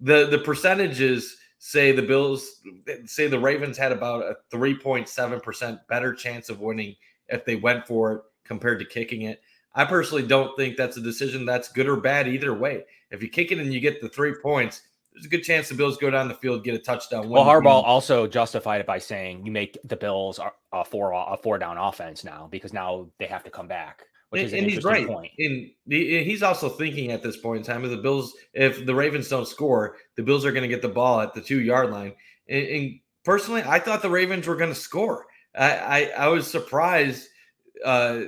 The 0.00 0.24
the 0.24 0.38
percentages 0.38 1.36
say 1.58 1.92
the 1.92 2.00
Bills 2.00 2.62
say 3.04 3.26
the 3.26 3.38
Ravens 3.38 3.76
had 3.76 3.92
about 3.92 4.22
a 4.22 4.36
3.7% 4.50 5.80
better 5.86 6.14
chance 6.14 6.48
of 6.48 6.60
winning 6.60 6.96
if 7.28 7.44
they 7.44 7.56
went 7.56 7.86
for 7.86 8.12
it 8.12 8.22
compared 8.44 8.78
to 8.78 8.86
kicking 8.86 9.22
it. 9.22 9.42
I 9.74 9.84
personally 9.84 10.26
don't 10.26 10.56
think 10.56 10.78
that's 10.78 10.96
a 10.96 11.02
decision 11.02 11.44
that's 11.44 11.68
good 11.68 11.88
or 11.88 11.96
bad 11.96 12.26
either 12.26 12.54
way. 12.54 12.84
If 13.10 13.22
you 13.22 13.28
kick 13.28 13.52
it 13.52 13.58
and 13.58 13.70
you 13.70 13.80
get 13.80 14.00
the 14.00 14.08
3 14.08 14.36
points, 14.42 14.80
there's 15.14 15.26
a 15.26 15.28
good 15.28 15.42
chance 15.42 15.68
the 15.68 15.74
Bills 15.74 15.96
go 15.96 16.10
down 16.10 16.26
the 16.26 16.34
field, 16.34 16.64
get 16.64 16.74
a 16.74 16.78
touchdown. 16.78 17.28
Well, 17.28 17.44
Harbaugh 17.44 17.84
also 17.84 18.26
justified 18.26 18.80
it 18.80 18.86
by 18.86 18.98
saying 18.98 19.46
you 19.46 19.52
make 19.52 19.78
the 19.84 19.96
Bills 19.96 20.40
a 20.72 20.84
four 20.84 21.12
a 21.12 21.36
four 21.36 21.58
down 21.58 21.78
offense 21.78 22.24
now 22.24 22.48
because 22.50 22.72
now 22.72 23.08
they 23.18 23.26
have 23.26 23.44
to 23.44 23.50
come 23.50 23.68
back. 23.68 24.02
Which 24.30 24.40
and, 24.40 24.46
is 24.46 24.52
an 24.52 24.58
and 24.60 24.70
he's 24.70 24.84
right. 24.84 25.06
Point. 25.06 25.30
And 25.38 25.70
he's 25.86 26.42
also 26.42 26.68
thinking 26.68 27.12
at 27.12 27.22
this 27.22 27.36
point 27.36 27.58
in 27.58 27.64
time, 27.64 27.84
if 27.84 27.90
the 27.90 27.98
Bills, 27.98 28.34
if 28.52 28.84
the 28.84 28.94
Ravens 28.94 29.28
don't 29.28 29.46
score, 29.46 29.96
the 30.16 30.24
Bills 30.24 30.44
are 30.44 30.50
going 30.50 30.62
to 30.62 30.68
get 30.68 30.82
the 30.82 30.88
ball 30.88 31.20
at 31.20 31.32
the 31.32 31.40
two 31.40 31.60
yard 31.60 31.90
line. 31.90 32.14
And, 32.48 32.66
and, 32.66 33.00
personally, 33.22 33.62
I 33.64 33.78
thought 33.78 34.02
the 34.02 34.10
Ravens 34.10 34.48
were 34.48 34.56
going 34.56 34.70
to 34.70 34.74
score. 34.74 35.26
I, 35.56 35.76
I, 35.76 36.12
I 36.16 36.28
was 36.28 36.50
surprised 36.50 37.28
uh, 37.84 38.22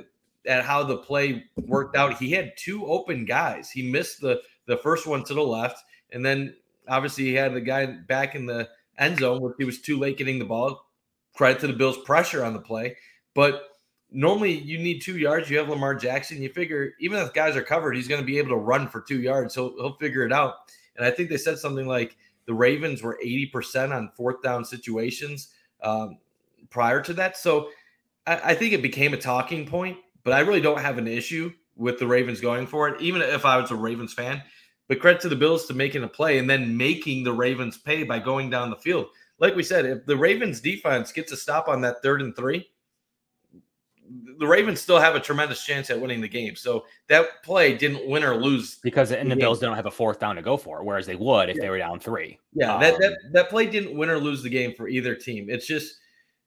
at 0.46 0.64
how 0.64 0.84
the 0.84 0.98
play 0.98 1.44
worked 1.56 1.96
out. 1.96 2.18
He 2.18 2.30
had 2.30 2.52
two 2.56 2.86
open 2.86 3.24
guys. 3.24 3.70
He 3.70 3.90
missed 3.90 4.20
the 4.20 4.40
the 4.66 4.76
first 4.76 5.06
one 5.06 5.24
to 5.24 5.34
the 5.34 5.42
left, 5.42 5.82
and 6.12 6.24
then 6.24 6.54
Obviously, 6.88 7.24
he 7.24 7.34
had 7.34 7.54
the 7.54 7.60
guy 7.60 7.86
back 7.86 8.34
in 8.34 8.46
the 8.46 8.68
end 8.98 9.18
zone 9.18 9.40
where 9.40 9.54
he 9.58 9.64
was 9.64 9.80
too 9.80 9.98
late 9.98 10.18
getting 10.18 10.38
the 10.38 10.44
ball. 10.44 10.86
Credit 11.34 11.60
to 11.60 11.66
the 11.66 11.72
Bills' 11.72 11.98
pressure 11.98 12.44
on 12.44 12.54
the 12.54 12.60
play. 12.60 12.96
But 13.34 13.62
normally 14.10 14.52
you 14.52 14.78
need 14.78 15.00
two 15.00 15.18
yards. 15.18 15.50
You 15.50 15.58
have 15.58 15.68
Lamar 15.68 15.94
Jackson. 15.94 16.42
You 16.42 16.48
figure 16.48 16.92
even 17.00 17.18
if 17.18 17.34
guys 17.34 17.56
are 17.56 17.62
covered, 17.62 17.96
he's 17.96 18.08
going 18.08 18.20
to 18.20 18.26
be 18.26 18.38
able 18.38 18.50
to 18.50 18.56
run 18.56 18.88
for 18.88 19.00
two 19.00 19.20
yards. 19.20 19.54
So 19.54 19.74
he'll 19.76 19.96
figure 19.96 20.24
it 20.24 20.32
out. 20.32 20.54
And 20.96 21.04
I 21.04 21.10
think 21.10 21.28
they 21.28 21.36
said 21.36 21.58
something 21.58 21.86
like 21.86 22.16
the 22.46 22.54
Ravens 22.54 23.02
were 23.02 23.18
80% 23.24 23.94
on 23.94 24.10
fourth 24.16 24.42
down 24.42 24.64
situations 24.64 25.48
um, 25.82 26.18
prior 26.70 27.02
to 27.02 27.12
that. 27.14 27.36
So 27.36 27.68
I, 28.26 28.40
I 28.44 28.54
think 28.54 28.72
it 28.72 28.82
became 28.82 29.12
a 29.12 29.18
talking 29.18 29.66
point, 29.66 29.98
but 30.24 30.32
I 30.32 30.40
really 30.40 30.60
don't 30.60 30.80
have 30.80 30.98
an 30.98 31.06
issue 31.06 31.52
with 31.76 31.98
the 31.98 32.06
Ravens 32.06 32.40
going 32.40 32.66
for 32.66 32.88
it, 32.88 33.00
even 33.00 33.20
if 33.20 33.44
I 33.44 33.58
was 33.58 33.70
a 33.70 33.76
Ravens 33.76 34.14
fan. 34.14 34.42
But 34.88 35.00
credit 35.00 35.20
to 35.22 35.28
the 35.28 35.36
Bills 35.36 35.66
to 35.66 35.74
making 35.74 36.04
a 36.04 36.08
play 36.08 36.38
and 36.38 36.48
then 36.48 36.76
making 36.76 37.24
the 37.24 37.32
Ravens 37.32 37.76
pay 37.76 38.04
by 38.04 38.18
going 38.18 38.50
down 38.50 38.70
the 38.70 38.76
field. 38.76 39.06
Like 39.38 39.56
we 39.56 39.62
said, 39.62 39.84
if 39.84 40.06
the 40.06 40.16
Ravens 40.16 40.60
defense 40.60 41.12
gets 41.12 41.32
a 41.32 41.36
stop 41.36 41.68
on 41.68 41.80
that 41.82 42.02
third 42.02 42.22
and 42.22 42.34
three, 42.34 42.70
the 44.38 44.46
Ravens 44.46 44.80
still 44.80 44.98
have 44.98 45.14
a 45.14 45.20
tremendous 45.20 45.64
chance 45.64 45.90
at 45.90 46.00
winning 46.00 46.20
the 46.20 46.28
game. 46.28 46.56
So 46.56 46.84
that 47.08 47.42
play 47.42 47.76
didn't 47.76 48.08
win 48.08 48.22
or 48.22 48.36
lose 48.36 48.76
because 48.76 49.12
and 49.12 49.30
the, 49.30 49.34
the 49.34 49.40
Bills 49.40 49.58
don't 49.58 49.76
have 49.76 49.86
a 49.86 49.90
fourth 49.90 50.20
down 50.20 50.36
to 50.36 50.42
go 50.42 50.56
for, 50.56 50.82
whereas 50.84 51.06
they 51.06 51.16
would 51.16 51.48
if 51.48 51.56
yeah. 51.56 51.62
they 51.62 51.70
were 51.70 51.78
down 51.78 52.00
three. 52.00 52.38
Yeah, 52.54 52.74
um, 52.74 52.80
that, 52.80 52.98
that 52.98 53.18
that 53.32 53.50
play 53.50 53.66
didn't 53.66 53.96
win 53.96 54.10
or 54.10 54.18
lose 54.18 54.42
the 54.42 54.48
game 54.48 54.74
for 54.74 54.88
either 54.88 55.14
team. 55.14 55.48
It's 55.50 55.66
just 55.66 55.96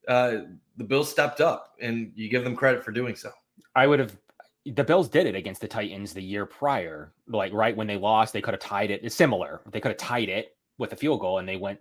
uh, 0.07 0.37
the 0.77 0.83
Bills 0.83 1.09
stepped 1.09 1.41
up, 1.41 1.75
and 1.81 2.11
you 2.15 2.29
give 2.29 2.43
them 2.43 2.55
credit 2.55 2.83
for 2.83 2.91
doing 2.91 3.15
so. 3.15 3.31
I 3.75 3.87
would 3.87 3.99
have. 3.99 4.15
The 4.75 4.83
Bills 4.83 5.09
did 5.09 5.25
it 5.25 5.35
against 5.35 5.61
the 5.61 5.67
Titans 5.67 6.13
the 6.13 6.21
year 6.21 6.45
prior, 6.45 7.13
like 7.27 7.53
right 7.53 7.75
when 7.75 7.87
they 7.87 7.97
lost, 7.97 8.33
they 8.33 8.41
could 8.41 8.53
have 8.53 8.61
tied 8.61 8.91
it. 8.91 9.01
It's 9.03 9.15
similar. 9.15 9.61
They 9.71 9.79
could 9.79 9.89
have 9.89 9.97
tied 9.97 10.29
it 10.29 10.55
with 10.77 10.93
a 10.93 10.95
field 10.95 11.19
goal, 11.19 11.39
and 11.39 11.47
they 11.47 11.57
went 11.57 11.79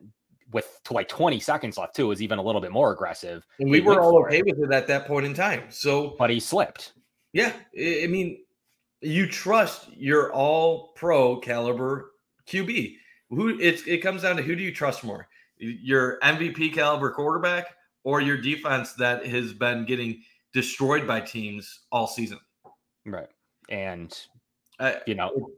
with 0.53 0.81
to 0.85 0.94
like 0.94 1.09
20 1.09 1.38
seconds 1.40 1.77
left 1.77 1.94
too 1.94 2.11
is 2.11 2.22
even 2.22 2.38
a 2.38 2.42
little 2.42 2.61
bit 2.61 2.72
more 2.72 2.92
aggressive. 2.92 3.46
And 3.59 3.70
we 3.70 3.81
were 3.81 4.01
all 4.01 4.18
okay 4.24 4.38
it. 4.38 4.46
with 4.46 4.70
it 4.70 4.72
at 4.72 4.87
that 4.87 5.07
point 5.07 5.27
in 5.27 5.35
time. 5.35 5.64
So 5.68 6.16
but 6.18 6.31
he 6.31 6.40
slipped. 6.40 6.94
Yeah. 7.33 7.53
I 7.77 8.07
mean, 8.09 8.38
you 9.01 9.29
trust 9.29 9.88
your 9.94 10.33
all 10.33 10.92
pro 10.96 11.37
caliber 11.38 12.12
QB. 12.46 12.96
Who 13.31 13.59
it's 13.61 13.87
it 13.87 13.98
comes 13.98 14.22
down 14.22 14.37
to 14.37 14.42
who 14.42 14.57
do 14.57 14.62
you 14.62 14.74
trust 14.74 15.05
more? 15.05 15.29
Your 15.59 16.18
MVP 16.20 16.72
caliber 16.72 17.11
quarterback 17.11 17.66
or 18.05 18.20
your 18.20 18.38
defense 18.38 18.94
that 18.94 19.27
has 19.27 19.53
been 19.53 19.85
getting 19.85 20.22
destroyed 20.55 21.07
by 21.07 21.20
teams 21.20 21.81
all 21.92 22.07
season. 22.07 22.38
Right. 23.11 23.29
And 23.68 24.16
you 25.07 25.14
know, 25.14 25.51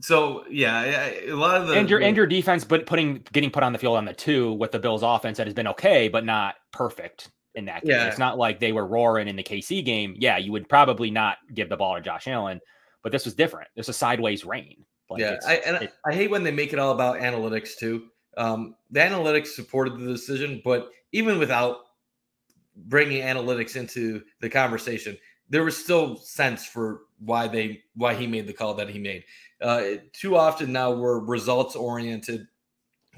so 0.00 0.44
yeah, 0.48 1.10
a 1.26 1.32
lot 1.32 1.60
of 1.60 1.68
the 1.68 1.74
and 1.74 1.90
your 1.90 2.00
and 2.00 2.16
your 2.16 2.26
defense, 2.26 2.64
but 2.64 2.86
putting 2.86 3.24
getting 3.32 3.50
put 3.50 3.62
on 3.62 3.72
the 3.72 3.78
field 3.78 3.96
on 3.96 4.04
the 4.04 4.14
two 4.14 4.52
with 4.54 4.72
the 4.72 4.78
Bills' 4.78 5.02
offense 5.02 5.36
that 5.38 5.46
has 5.46 5.54
been 5.54 5.68
okay, 5.68 6.08
but 6.08 6.24
not 6.24 6.56
perfect 6.72 7.30
in 7.54 7.66
that 7.66 7.84
game. 7.84 7.92
Yeah. 7.92 8.06
It's 8.06 8.18
not 8.18 8.38
like 8.38 8.58
they 8.58 8.72
were 8.72 8.86
roaring 8.86 9.28
in 9.28 9.36
the 9.36 9.42
KC 9.42 9.84
game. 9.84 10.14
Yeah, 10.18 10.38
you 10.38 10.50
would 10.52 10.68
probably 10.68 11.10
not 11.10 11.38
give 11.52 11.68
the 11.68 11.76
ball 11.76 11.94
to 11.94 12.00
Josh 12.00 12.26
Allen, 12.26 12.60
but 13.02 13.12
this 13.12 13.24
was 13.24 13.34
different. 13.34 13.68
This 13.76 13.86
was 13.86 13.96
sideways 13.96 14.44
rain. 14.44 14.84
Like 15.10 15.20
yeah, 15.20 15.36
I, 15.46 15.56
and 15.56 15.82
it, 15.82 15.92
I 16.06 16.14
hate 16.14 16.30
when 16.30 16.42
they 16.42 16.50
make 16.50 16.72
it 16.72 16.78
all 16.78 16.92
about 16.92 17.20
analytics 17.20 17.76
too. 17.78 18.06
Um, 18.36 18.74
the 18.90 19.00
analytics 19.00 19.48
supported 19.48 19.98
the 19.98 20.06
decision, 20.06 20.62
but 20.64 20.90
even 21.12 21.38
without 21.38 21.80
bringing 22.74 23.22
analytics 23.22 23.76
into 23.76 24.22
the 24.40 24.48
conversation, 24.48 25.16
there 25.54 25.62
was 25.62 25.76
still 25.76 26.16
sense 26.16 26.66
for 26.66 27.02
why 27.20 27.46
they 27.46 27.84
why 27.94 28.12
he 28.12 28.26
made 28.26 28.48
the 28.48 28.52
call 28.52 28.74
that 28.74 28.88
he 28.88 28.98
made. 28.98 29.22
Uh, 29.60 29.82
too 30.12 30.36
often 30.36 30.72
now 30.72 30.90
we're 30.90 31.20
results 31.20 31.76
oriented 31.76 32.48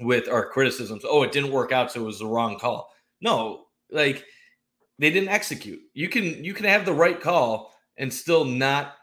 with 0.01 0.29
our 0.29 0.47
criticisms. 0.47 1.03
Oh, 1.03 1.23
it 1.23 1.31
didn't 1.31 1.51
work 1.51 1.71
out, 1.71 1.91
so 1.91 2.01
it 2.01 2.05
was 2.05 2.19
the 2.19 2.27
wrong 2.27 2.59
call. 2.59 2.93
No, 3.21 3.65
like 3.89 4.23
they 4.99 5.09
didn't 5.09 5.29
execute. 5.29 5.79
You 5.95 6.09
can 6.09 6.43
you 6.43 6.53
can 6.53 6.67
have 6.67 6.85
the 6.85 6.93
right 6.93 7.19
call 7.19 7.73
and 7.97 8.13
still 8.13 8.45
not 8.45 8.93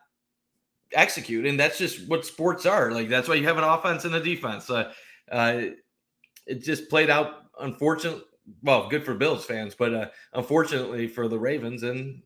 execute, 0.92 1.44
and 1.44 1.58
that's 1.58 1.76
just 1.76 2.08
what 2.08 2.24
sports 2.24 2.66
are. 2.66 2.92
Like 2.92 3.08
that's 3.08 3.28
why 3.28 3.34
you 3.34 3.48
have 3.48 3.58
an 3.58 3.64
offense 3.64 4.04
and 4.04 4.14
a 4.14 4.22
defense. 4.22 4.70
Uh, 4.70 4.92
uh, 5.28 5.62
it 6.46 6.62
just 6.62 6.88
played 6.88 7.10
out. 7.10 7.46
Unfortunately, 7.58 8.22
well, 8.62 8.88
good 8.88 9.04
for 9.04 9.14
Bills 9.14 9.44
fans, 9.44 9.74
but 9.74 9.92
uh, 9.92 10.06
unfortunately 10.34 11.08
for 11.08 11.26
the 11.26 11.38
Ravens, 11.38 11.82
and 11.82 12.22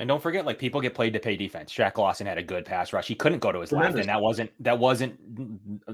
and 0.00 0.08
don't 0.08 0.22
forget, 0.22 0.46
like 0.46 0.58
people 0.58 0.80
get 0.80 0.94
played 0.94 1.12
to 1.12 1.20
pay 1.20 1.36
defense. 1.36 1.70
Shaq 1.70 1.98
Lawson 1.98 2.26
had 2.26 2.38
a 2.38 2.42
good 2.42 2.64
pass 2.64 2.94
rush. 2.94 3.06
He 3.06 3.14
couldn't 3.14 3.40
go 3.40 3.52
to 3.52 3.60
his 3.60 3.68
Tremendous. 3.68 3.96
left, 3.96 4.00
and 4.00 4.08
that 4.08 4.22
wasn't 4.22 4.50
that 4.64 4.78
wasn't 4.78 5.18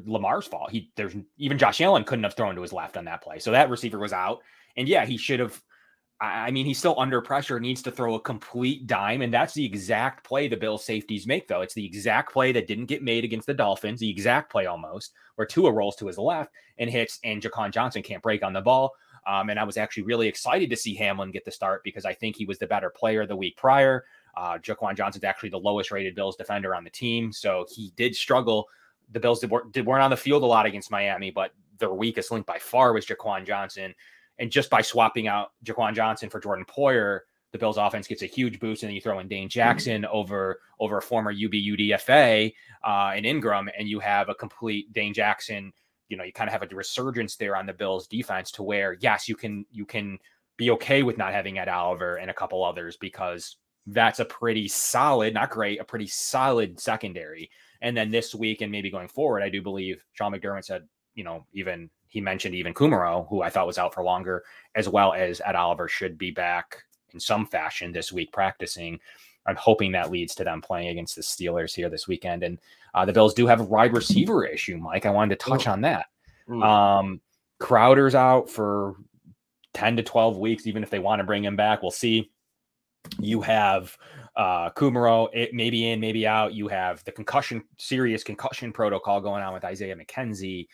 Lamar's 0.07 0.47
fault. 0.47 0.71
He 0.71 0.93
there's 0.95 1.17
even 1.39 1.59
Josh 1.59 1.81
Allen 1.81 2.05
couldn't 2.05 2.23
have 2.23 2.35
thrown 2.35 2.55
to 2.55 2.63
his 2.63 2.73
left 2.73 2.97
on 2.97 3.05
that 3.07 3.21
play. 3.21 3.41
So 3.41 3.51
that 3.51 3.69
receiver 3.69 3.99
was 3.99 4.13
out. 4.13 4.43
And 4.77 4.89
yeah, 4.89 5.05
he 5.05 5.17
should 5.17 5.41
have. 5.41 5.61
I 6.21 6.51
mean, 6.51 6.65
he's 6.65 6.79
still 6.79 6.95
under 6.99 7.21
pressure, 7.21 7.61
needs 7.61 7.83
to 7.83 7.91
throw 7.91 8.15
a 8.15 8.21
complete 8.21 8.87
dime. 8.87 9.21
And 9.21 9.35
that's 9.35 9.53
the 9.53 9.67
exact 9.67 10.25
play 10.25 10.49
the 10.49 10.57
Bills 10.57 10.83
safeties 10.83 11.27
make, 11.27 11.47
though. 11.47 11.61
It's 11.61 11.75
the 11.75 11.85
exact 11.85 12.33
play 12.33 12.53
that 12.53 12.67
didn't 12.67 12.87
get 12.87 13.03
made 13.03 13.25
against 13.25 13.47
the 13.47 13.53
Dolphins, 13.53 14.01
the 14.01 14.09
exact 14.09 14.51
play 14.51 14.65
almost, 14.65 15.13
where 15.35 15.47
Tua 15.47 15.71
rolls 15.73 15.97
to 15.97 16.07
his 16.07 16.17
left 16.17 16.53
and 16.79 16.89
hits, 16.89 17.19
and 17.23 17.43
Jaquan 17.43 17.71
Johnson 17.71 18.03
can't 18.03 18.23
break 18.23 18.43
on 18.43 18.55
the 18.55 18.63
ball. 18.63 18.95
Um, 19.27 19.51
and 19.51 19.59
I 19.59 19.65
was 19.65 19.77
actually 19.77 20.05
really 20.05 20.29
excited 20.29 20.71
to 20.71 20.77
see 20.77 20.95
Hamlin 20.95 21.33
get 21.33 21.45
the 21.45 21.51
start 21.51 21.83
because 21.85 22.05
I 22.05 22.15
think 22.15 22.37
he 22.37 22.47
was 22.47 22.59
the 22.59 22.67
better 22.67 22.91
player 22.91 23.27
the 23.27 23.37
week 23.37 23.57
prior. 23.57 24.05
Uh, 24.37 24.59
Jaquan 24.59 24.97
Johnson's 24.97 25.25
actually 25.25 25.49
the 25.49 25.59
lowest 25.59 25.91
rated 25.91 26.15
Bills 26.15 26.37
defender 26.37 26.75
on 26.75 26.85
the 26.85 26.91
team, 26.91 27.33
so 27.33 27.67
he 27.71 27.93
did 27.97 28.15
struggle. 28.15 28.69
The 29.13 29.21
Bills 29.21 29.41
did, 29.41 29.51
did 29.73 29.87
weren't 29.87 30.03
on 30.03 30.11
the 30.11 30.17
field 30.17 30.43
a 30.43 30.47
lot 30.47 30.67
against 30.67 30.91
Miami, 30.91 31.31
but 31.31 31.53
their 31.79 31.93
weakest 31.93 32.31
link 32.31 32.47
by 32.47 32.59
far 32.59 32.93
was 32.93 33.07
Jaquan 33.07 33.47
Johnson. 33.47 33.95
And 34.39 34.51
just 34.51 34.69
by 34.69 34.83
swapping 34.83 35.29
out 35.29 35.53
Jaquan 35.65 35.95
Johnson 35.95 36.29
for 36.29 36.41
Jordan 36.41 36.67
Poyer, 36.67 37.21
the 37.53 37.59
Bills 37.59 37.79
offense 37.79 38.07
gets 38.07 38.23
a 38.23 38.27
huge 38.27 38.61
boost, 38.61 38.83
and 38.83 38.89
then 38.89 38.95
you 38.95 39.01
throw 39.01 39.19
in 39.19 39.29
Dane 39.29 39.49
Jackson 39.49 40.03
mm-hmm. 40.03 40.15
over 40.15 40.61
over 40.79 40.99
a 40.99 41.03
former 41.03 41.31
UB 41.31 41.53
UDFA 41.53 42.53
uh, 42.85 43.13
and 43.15 43.25
Ingram, 43.25 43.71
and 43.79 43.89
you 43.89 43.99
have 44.01 44.29
a 44.29 44.35
complete 44.35 44.93
Dane 44.93 45.15
Jackson. 45.15 45.73
You 46.09 46.17
know, 46.17 46.25
you 46.25 46.33
kind 46.33 46.49
of 46.49 46.53
have 46.53 46.63
a 46.63 46.75
resurgence 46.75 47.37
there 47.37 47.57
on 47.57 47.67
the 47.67 47.73
Bills 47.73 48.07
defense 48.07 48.51
to 48.53 48.63
where 48.63 48.97
yes, 49.01 49.29
you 49.29 49.37
can 49.37 49.65
you 49.71 49.85
can 49.85 50.19
be 50.57 50.71
okay 50.71 51.03
with 51.03 51.19
not 51.19 51.33
having 51.33 51.59
Ed 51.59 51.69
Oliver 51.69 52.17
and 52.17 52.31
a 52.31 52.35
couple 52.35 52.65
others 52.65 52.97
because 52.97 53.57
that's 53.87 54.21
a 54.21 54.25
pretty 54.25 54.69
solid, 54.69 55.35
not 55.35 55.51
great, 55.51 55.81
a 55.81 55.85
pretty 55.85 56.07
solid 56.07 56.81
secondary. 56.81 57.51
And 57.83 57.97
then 57.97 58.11
this 58.11 58.35
week 58.35 58.63
and 58.63 58.73
maybe 58.73 58.91
going 58.91 59.09
forward, 59.09 59.43
I 59.43 59.49
do 59.49 59.63
believe 59.63 60.03
Sean 60.13 60.33
McDermott 60.33 60.65
said, 60.65 60.85
you 61.15 61.25
know, 61.25 61.47
even 61.53 61.91
he 62.09 62.21
mentioned 62.21 62.55
even 62.55 62.75
Kumerow, 62.75 63.29
who 63.29 63.43
I 63.43 63.51
thought 63.51 63.67
was 63.67 63.79
out 63.79 63.95
for 63.95 64.03
longer, 64.03 64.43
as 64.75 64.89
well 64.89 65.13
as 65.13 65.41
Ed 65.45 65.55
Oliver 65.55 65.89
should 65.89 66.19
be 66.19 66.31
back 66.31 66.83
in 67.13 67.21
some 67.21 67.47
fashion 67.47 67.93
this 67.93 68.13
week 68.13 68.33
practicing. 68.33 68.99
I'm 69.47 69.57
hoping 69.57 69.93
that 69.93 70.11
leads 70.11 70.35
to 70.37 70.45
them 70.45 70.61
playing 70.61 70.89
against 70.89 71.17
the 71.17 71.23
Steelers 71.23 71.75
here 71.75 71.89
this 71.89 72.09
weekend. 72.09 72.43
And 72.43 72.59
uh, 72.95 73.05
the 73.05 73.13
Bills 73.13 73.35
do 73.35 73.47
have 73.47 73.61
a 73.61 73.65
wide 73.65 73.95
receiver 73.95 74.45
issue, 74.45 74.77
Mike. 74.77 75.07
I 75.07 75.11
wanted 75.11 75.39
to 75.39 75.45
touch 75.45 75.67
on 75.67 75.83
that. 75.83 76.07
Um, 76.63 77.21
Crowder's 77.59 78.15
out 78.15 78.51
for 78.51 78.97
10 79.75 79.97
to 79.97 80.03
12 80.03 80.39
weeks, 80.39 80.67
even 80.67 80.83
if 80.83 80.91
they 80.91 80.99
want 80.99 81.21
to 81.21 81.25
bring 81.25 81.45
him 81.45 81.57
back. 81.57 81.83
We'll 81.83 81.91
see. 81.91 82.31
You 83.21 83.41
have 83.43 83.97
uh 84.35 84.71
Kumerow, 84.71 85.29
it 85.33 85.55
maybe 85.55 85.91
in, 85.91 86.01
maybe 86.01 86.27
out. 86.27 86.53
You 86.53 86.69
have 86.69 87.03
the 87.05 87.13
concussion, 87.13 87.63
serious 87.79 88.25
concussion 88.25 88.73
protocol 88.73 89.21
going 89.21 89.43
on 89.43 89.55
with 89.55 89.65
Isaiah 89.65 89.97
McKenzie. 89.97 90.67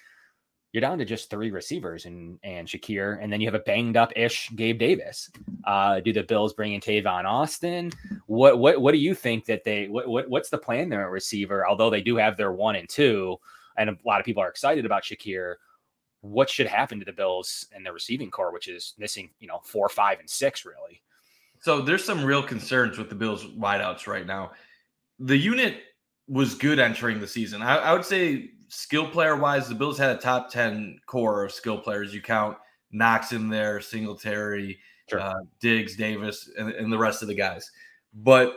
You're 0.73 0.81
down 0.81 0.99
to 0.99 1.05
just 1.05 1.29
three 1.29 1.51
receivers 1.51 2.07
and 2.07 2.39
and 2.43 2.67
Shakir, 2.67 3.23
and 3.23 3.31
then 3.31 3.41
you 3.41 3.47
have 3.47 3.55
a 3.55 3.59
banged 3.65 3.97
up 3.97 4.13
ish 4.17 4.51
Gabe 4.57 4.79
Davis. 4.79 5.31
Uh, 5.65 6.01
do 6.01 6.13
the 6.13 6.23
Bills 6.23 6.55
bring 6.55 6.73
in 6.73 6.81
Tavon 6.81 7.25
Austin? 7.27 7.93
What 8.27 8.59
what 8.59 8.81
what 8.81 8.93
do 8.93 8.99
you 8.99 9.15
think 9.15 9.45
that 9.47 9.65
they 9.65 9.89
what, 9.89 10.09
what 10.09 10.31
what's 10.31 10.49
the 10.49 10.57
plan 10.57 10.89
there 10.89 11.03
at 11.03 11.11
receiver? 11.11 11.67
Although 11.69 11.91
they 11.91 12.01
do 12.01 12.17
have 12.17 12.39
their 12.39 12.53
one 12.53 12.77
and 12.77 12.89
two, 12.89 13.37
and 13.77 13.91
a 13.91 13.97
lot 14.07 14.19
of 14.19 14.25
people 14.25 14.43
are 14.43 14.49
excited 14.49 14.87
about 14.87 15.03
Shakir. 15.03 15.57
What 16.23 16.49
should 16.49 16.69
happen 16.69 16.99
to 17.01 17.05
the 17.05 17.13
Bills 17.13 17.67
and 17.75 17.85
the 17.85 17.93
receiving 17.93 18.31
corps, 18.31 18.53
which 18.53 18.69
is 18.69 18.95
missing, 18.97 19.31
you 19.41 19.49
know, 19.49 19.61
four, 19.65 19.89
five, 19.89 20.21
and 20.21 20.31
six, 20.31 20.65
really? 20.65 21.03
So 21.61 21.81
there's 21.81 22.05
some 22.05 22.25
real 22.25 22.43
concerns 22.43 22.97
with 22.97 23.09
the 23.09 23.15
Bills 23.15 23.45
wideouts 23.45 24.07
right 24.07 24.27
now. 24.27 24.53
The 25.19 25.37
unit 25.37 25.83
was 26.29 26.55
good 26.55 26.79
entering 26.79 27.21
the 27.21 27.27
season. 27.27 27.61
I, 27.61 27.77
I 27.77 27.93
would 27.93 28.05
say 28.05 28.51
skill 28.73 29.07
player 29.07 29.37
wise, 29.37 29.69
the 29.69 29.75
Bills 29.75 29.99
had 29.99 30.17
a 30.17 30.19
top 30.19 30.51
10 30.51 31.01
core 31.07 31.45
of 31.45 31.53
skill 31.53 31.79
players. 31.79 32.15
You 32.15 32.23
count 32.23 32.57
Knox 32.91 33.33
in 33.33 33.51
there, 33.51 33.81
Singletary, 33.81 34.79
sure. 35.09 35.21
uh, 35.21 35.35
Diggs, 35.61 35.95
Davis, 35.97 36.51
and, 36.57 36.71
and 36.71 36.93
the 36.93 36.99
rest 36.99 37.23
of 37.23 37.29
the 37.29 37.35
guys. 37.35 37.71
But 38.15 38.55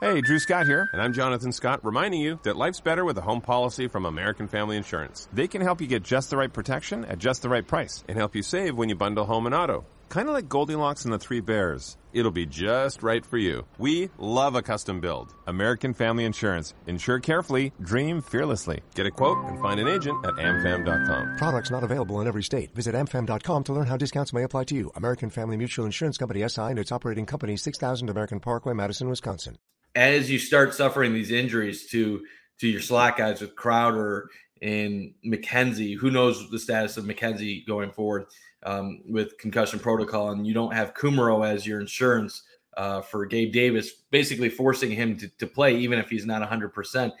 Hey, 0.00 0.22
Drew 0.22 0.38
Scott 0.38 0.66
here, 0.66 0.88
and 0.94 1.02
I'm 1.02 1.12
Jonathan 1.12 1.52
Scott, 1.52 1.84
reminding 1.84 2.22
you 2.22 2.40
that 2.42 2.56
life's 2.56 2.80
better 2.80 3.04
with 3.04 3.18
a 3.18 3.20
home 3.20 3.42
policy 3.42 3.86
from 3.86 4.06
American 4.06 4.48
Family 4.48 4.78
Insurance. 4.78 5.28
They 5.30 5.46
can 5.46 5.60
help 5.60 5.80
you 5.80 5.86
get 5.86 6.02
just 6.02 6.30
the 6.30 6.38
right 6.38 6.52
protection 6.52 7.04
at 7.04 7.18
just 7.18 7.42
the 7.42 7.50
right 7.50 7.66
price 7.66 8.02
and 8.08 8.16
help 8.16 8.34
you 8.34 8.42
save 8.42 8.78
when 8.78 8.88
you 8.88 8.94
bundle 8.94 9.26
home 9.26 9.44
and 9.44 9.54
auto. 9.54 9.84
Kind 10.10 10.26
of 10.26 10.34
like 10.34 10.48
Goldilocks 10.48 11.04
and 11.04 11.14
the 11.14 11.20
Three 11.20 11.38
Bears. 11.38 11.96
It'll 12.12 12.32
be 12.32 12.44
just 12.44 13.04
right 13.04 13.24
for 13.24 13.38
you. 13.38 13.64
We 13.78 14.10
love 14.18 14.56
a 14.56 14.60
custom 14.60 15.00
build. 15.00 15.32
American 15.46 15.94
Family 15.94 16.24
Insurance. 16.24 16.74
Insure 16.88 17.20
carefully, 17.20 17.72
dream 17.80 18.20
fearlessly. 18.20 18.80
Get 18.96 19.06
a 19.06 19.12
quote 19.12 19.38
and 19.44 19.62
find 19.62 19.78
an 19.78 19.86
agent 19.86 20.26
at 20.26 20.34
amfam.com. 20.34 21.36
Products 21.36 21.70
not 21.70 21.84
available 21.84 22.20
in 22.20 22.26
every 22.26 22.42
state. 22.42 22.74
Visit 22.74 22.96
amfam.com 22.96 23.62
to 23.62 23.72
learn 23.72 23.86
how 23.86 23.96
discounts 23.96 24.32
may 24.32 24.42
apply 24.42 24.64
to 24.64 24.74
you. 24.74 24.90
American 24.96 25.30
Family 25.30 25.56
Mutual 25.56 25.84
Insurance 25.84 26.18
Company 26.18 26.46
SI 26.48 26.60
and 26.62 26.78
its 26.80 26.90
operating 26.90 27.24
company 27.24 27.56
6000 27.56 28.10
American 28.10 28.40
Parkway, 28.40 28.74
Madison, 28.74 29.08
Wisconsin. 29.08 29.58
As 29.94 30.28
you 30.28 30.40
start 30.40 30.74
suffering 30.74 31.14
these 31.14 31.30
injuries 31.30 31.88
to 31.90 32.24
to 32.58 32.66
your 32.66 32.80
slot 32.80 33.16
guys 33.16 33.40
with 33.40 33.54
Crowder 33.54 34.28
and 34.60 35.14
McKenzie, 35.24 35.96
who 35.96 36.10
knows 36.10 36.50
the 36.50 36.58
status 36.58 36.96
of 36.96 37.04
McKenzie 37.04 37.64
going 37.64 37.92
forward? 37.92 38.26
Um, 38.62 39.00
with 39.08 39.38
concussion 39.38 39.78
protocol, 39.78 40.30
and 40.30 40.46
you 40.46 40.54
don't 40.54 40.74
have 40.74 40.94
Kumerow 40.94 41.46
as 41.46 41.66
your 41.66 41.80
insurance 41.80 42.42
uh, 42.76 43.00
for 43.00 43.26
Gabe 43.26 43.52
Davis, 43.52 43.92
basically 44.10 44.48
forcing 44.48 44.90
him 44.90 45.16
to, 45.18 45.28
to 45.38 45.46
play 45.46 45.76
even 45.76 45.98
if 45.98 46.08
he's 46.08 46.26
not 46.26 46.48
100%. 46.48 47.12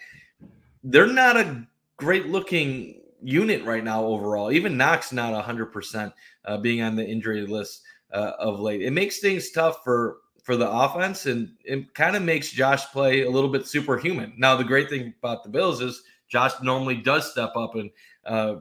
They're 0.84 1.06
not 1.06 1.36
a 1.36 1.66
great 1.96 2.26
looking 2.26 3.00
unit 3.22 3.64
right 3.64 3.84
now 3.84 4.04
overall. 4.04 4.50
Even 4.52 4.76
Knox 4.76 5.12
not 5.12 5.44
100% 5.44 6.12
uh, 6.44 6.56
being 6.58 6.82
on 6.82 6.96
the 6.96 7.06
injury 7.06 7.46
list 7.46 7.82
uh, 8.12 8.32
of 8.38 8.60
late. 8.60 8.82
It 8.82 8.92
makes 8.92 9.18
things 9.18 9.50
tough 9.50 9.82
for 9.84 10.18
for 10.42 10.56
the 10.56 10.68
offense 10.68 11.26
and 11.26 11.50
it 11.64 11.92
kind 11.94 12.16
of 12.16 12.22
makes 12.22 12.50
Josh 12.50 12.86
play 12.86 13.22
a 13.22 13.30
little 13.30 13.50
bit 13.50 13.66
superhuman. 13.66 14.32
Now 14.38 14.56
the 14.56 14.64
great 14.64 14.88
thing 14.88 15.12
about 15.22 15.44
the 15.44 15.50
Bills 15.50 15.82
is 15.82 16.02
Josh 16.28 16.52
normally 16.62 16.96
does 16.96 17.30
step 17.30 17.52
up 17.56 17.74
and 17.74 17.90
uh, 18.24 18.56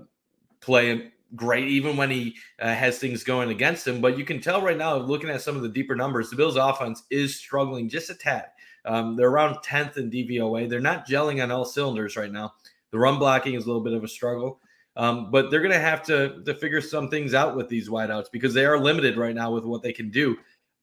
play 0.59 1.13
great, 1.35 1.67
even 1.67 1.97
when 1.97 2.09
he 2.09 2.35
uh, 2.59 2.73
has 2.73 2.99
things 2.99 3.23
going 3.23 3.49
against 3.49 3.87
him. 3.87 4.01
But 4.01 4.17
you 4.17 4.25
can 4.25 4.41
tell 4.41 4.61
right 4.61 4.77
now, 4.77 4.95
looking 4.97 5.29
at 5.29 5.41
some 5.41 5.55
of 5.55 5.61
the 5.61 5.69
deeper 5.69 5.95
numbers, 5.95 6.29
the 6.29 6.35
Bills' 6.35 6.55
offense 6.55 7.03
is 7.09 7.35
struggling 7.35 7.89
just 7.89 8.09
a 8.09 8.15
tad. 8.15 8.47
Um, 8.85 9.15
they're 9.15 9.29
around 9.29 9.55
10th 9.57 9.97
in 9.97 10.09
DVOA. 10.09 10.69
They're 10.69 10.79
not 10.79 11.07
gelling 11.07 11.43
on 11.43 11.51
all 11.51 11.65
cylinders 11.65 12.15
right 12.15 12.31
now. 12.31 12.53
The 12.91 12.99
run 12.99 13.19
blocking 13.19 13.53
is 13.53 13.65
a 13.65 13.67
little 13.67 13.83
bit 13.83 13.93
of 13.93 14.03
a 14.03 14.07
struggle. 14.07 14.59
Um, 14.95 15.31
but 15.31 15.49
they're 15.49 15.61
going 15.61 15.71
to 15.71 15.79
have 15.79 16.03
to 16.03 16.43
to 16.43 16.53
figure 16.55 16.81
some 16.81 17.09
things 17.09 17.33
out 17.33 17.55
with 17.55 17.69
these 17.69 17.87
wideouts 17.87 18.31
because 18.33 18.53
they 18.53 18.65
are 18.65 18.77
limited 18.77 19.17
right 19.17 19.35
now 19.35 19.51
with 19.51 19.63
what 19.63 19.81
they 19.81 19.93
can 19.93 20.09
do. 20.09 20.37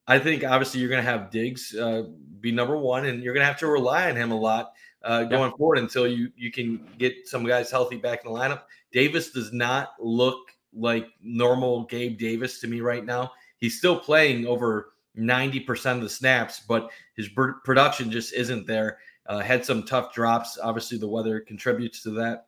I 0.07 0.19
think 0.19 0.45
obviously 0.45 0.81
you're 0.81 0.89
going 0.89 1.05
to 1.05 1.11
have 1.11 1.31
Diggs 1.31 1.75
uh, 1.75 2.05
be 2.41 2.53
number 2.53 2.79
one, 2.79 3.07
and 3.07 3.23
you're 3.23 3.35
going 3.35 3.43
to 3.43 3.49
have 3.49 3.59
to 3.59 3.67
rely 3.67 4.09
on 4.09 4.17
him 4.17 4.31
a 4.31 4.39
lot 4.39 4.73
uh, 5.03 5.25
going 5.25 5.51
yeah. 5.51 5.57
forward 5.57 5.79
until 5.79 6.07
you 6.07 6.31
you 6.37 6.51
can 6.51 6.87
get 6.99 7.27
some 7.27 7.45
guys 7.45 7.71
healthy 7.71 7.97
back 7.97 8.25
in 8.25 8.33
the 8.33 8.39
lineup. 8.39 8.63
Davis 8.93 9.31
does 9.31 9.53
not 9.53 9.91
look 10.01 10.39
like 10.73 11.09
normal 11.23 11.85
Gabe 11.85 12.19
Davis 12.19 12.61
to 12.61 12.69
me 12.69 12.81
right 12.81 13.05
now. 13.05 13.33
He's 13.59 13.79
still 13.79 13.99
playing 13.99 14.47
over 14.47 14.93
90% 15.19 15.93
of 15.93 16.01
the 16.03 16.09
snaps, 16.09 16.61
but 16.61 16.91
his 17.17 17.29
production 17.65 18.11
just 18.11 18.35
isn't 18.35 18.67
there. 18.67 18.99
Uh, 19.27 19.41
had 19.41 19.65
some 19.65 19.83
tough 19.83 20.13
drops. 20.13 20.59
Obviously, 20.63 20.99
the 20.99 21.09
weather 21.09 21.41
contributes 21.41 22.03
to 22.03 22.11
that. 22.11 22.47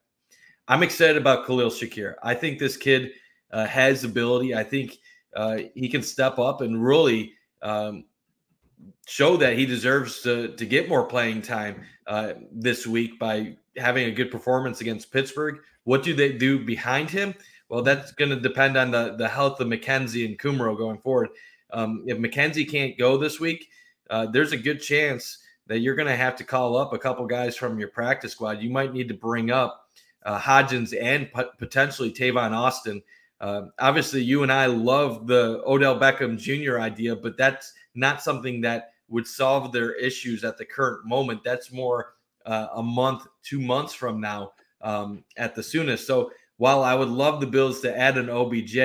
I'm 0.69 0.83
excited 0.83 1.17
about 1.17 1.47
Khalil 1.47 1.71
Shakir. 1.71 2.15
I 2.23 2.35
think 2.35 2.59
this 2.59 2.77
kid 2.77 3.13
uh, 3.51 3.67
has 3.67 4.05
ability. 4.05 4.55
I 4.55 4.63
think 4.63 4.99
uh, 5.35 5.59
he 5.75 5.89
can 5.89 6.03
step 6.03 6.39
up 6.39 6.61
and 6.61 6.83
really 6.83 7.33
um, 7.63 8.05
show 9.07 9.37
that 9.39 9.57
he 9.57 9.67
deserves 9.67 10.23
to, 10.23 10.55
to 10.57 10.67
get 10.67 10.89
more 10.89 11.05
playing 11.05 11.43
time 11.43 11.83
uh, 12.07 12.35
this 12.53 12.87
week 12.87 13.19
by 13.19 13.57
having 13.79 14.07
a 14.07 14.13
good 14.13 14.31
performance 14.31 14.81
against 14.81 15.13
Pittsburgh. 15.13 15.59
What 15.85 16.03
do 16.03 16.15
they 16.15 16.33
do 16.33 16.65
behind 16.65 17.11
him? 17.11 17.35
Well, 17.69 17.83
that's 17.83 18.13
going 18.13 18.31
to 18.31 18.41
depend 18.41 18.77
on 18.77 18.91
the, 18.91 19.15
the 19.17 19.29
health 19.29 19.61
of 19.61 19.69
McKenzie 19.69 20.27
and 20.27 20.39
Kumerow 20.39 20.77
going 20.77 20.99
forward. 20.99 21.31
Um, 21.71 22.05
if 22.07 22.19
McKenzie 22.19 22.71
can't 22.71 22.97
go 22.97 23.19
this 23.19 23.39
week, 23.39 23.69
uh, 24.11 24.27
there's 24.27 24.53
a 24.53 24.57
good 24.57 24.81
chance 24.81 25.39
that 25.67 25.81
you're 25.81 25.95
going 25.95 26.09
to 26.09 26.17
have 26.17 26.37
to 26.37 26.45
call 26.45 26.77
up 26.77 26.93
a 26.93 26.99
couple 26.99 27.27
guys 27.27 27.57
from 27.57 27.79
your 27.79 27.89
practice 27.89 28.33
squad. 28.33 28.63
You 28.63 28.71
might 28.71 28.95
need 28.95 29.09
to 29.09 29.15
bring 29.15 29.51
up 29.51 29.87
uh, 30.25 30.39
Hodgins 30.39 30.99
and 30.99 31.31
potentially 31.59 32.13
Tavon 32.13 32.53
Austin. 32.53 33.03
Uh, 33.41 33.63
obviously, 33.79 34.23
you 34.23 34.43
and 34.43 34.51
I 34.51 34.67
love 34.67 35.27
the 35.27 35.63
Odell 35.67 35.99
Beckham 35.99 36.39
Jr. 36.39 36.81
idea, 36.81 37.15
but 37.15 37.37
that's 37.37 37.73
not 37.95 38.23
something 38.23 38.63
that 38.63 38.93
would 39.09 39.27
solve 39.27 39.73
their 39.73 39.93
issues 39.93 40.43
at 40.43 40.59
the 40.59 40.65
current 40.65 41.07
moment. 41.07 41.45
That's 41.45 41.71
more 41.71 42.15
uh, 42.47 42.69
a 42.75 42.83
month, 42.83 43.27
two 43.49 43.61
months 43.61 43.95
from 43.95 44.21
now 44.21 44.53
um, 44.83 45.25
at 45.37 45.55
the 45.55 45.63
soonest. 45.63 46.07
So 46.07 46.31
while 46.59 46.83
I 46.83 46.95
would 46.95 47.09
love 47.09 47.41
the 47.41 47.47
Bills 47.47 47.81
to 47.81 47.97
add 47.97 48.19
an 48.19 48.29
OBJ, 48.29 48.79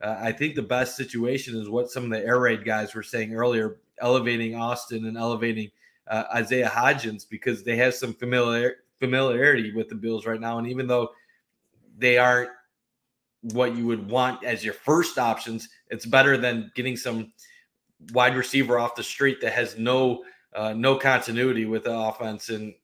uh, 0.00 0.16
I 0.20 0.32
think 0.32 0.54
the 0.54 0.62
best 0.62 0.96
situation 0.96 1.56
is 1.56 1.68
what 1.68 1.90
some 1.90 2.04
of 2.04 2.10
the 2.10 2.24
air 2.24 2.40
raid 2.40 2.64
guys 2.64 2.94
were 2.94 3.02
saying 3.02 3.34
earlier, 3.34 3.78
elevating 4.00 4.56
Austin 4.56 5.06
and 5.06 5.16
elevating 5.16 5.70
uh, 6.08 6.24
Isaiah 6.34 6.68
Hodgins 6.68 7.28
because 7.28 7.62
they 7.62 7.76
have 7.76 7.94
some 7.94 8.12
familiar 8.12 8.76
familiarity 8.98 9.72
with 9.72 9.88
the 9.88 9.94
Bills 9.94 10.26
right 10.26 10.40
now. 10.40 10.58
And 10.58 10.66
even 10.66 10.86
though 10.86 11.10
they 11.98 12.18
aren't 12.18 12.50
what 13.52 13.76
you 13.76 13.86
would 13.86 14.08
want 14.08 14.44
as 14.44 14.64
your 14.64 14.74
first 14.74 15.18
options, 15.18 15.68
it's 15.90 16.06
better 16.06 16.36
than 16.36 16.70
getting 16.74 16.96
some 16.96 17.32
wide 18.12 18.36
receiver 18.36 18.78
off 18.78 18.94
the 18.94 19.02
street 19.02 19.40
that 19.40 19.52
has 19.52 19.78
no 19.78 20.24
uh, 20.54 20.72
no 20.74 20.96
continuity 20.96 21.64
with 21.64 21.84
the 21.84 21.98
offense 21.98 22.50
and 22.50 22.74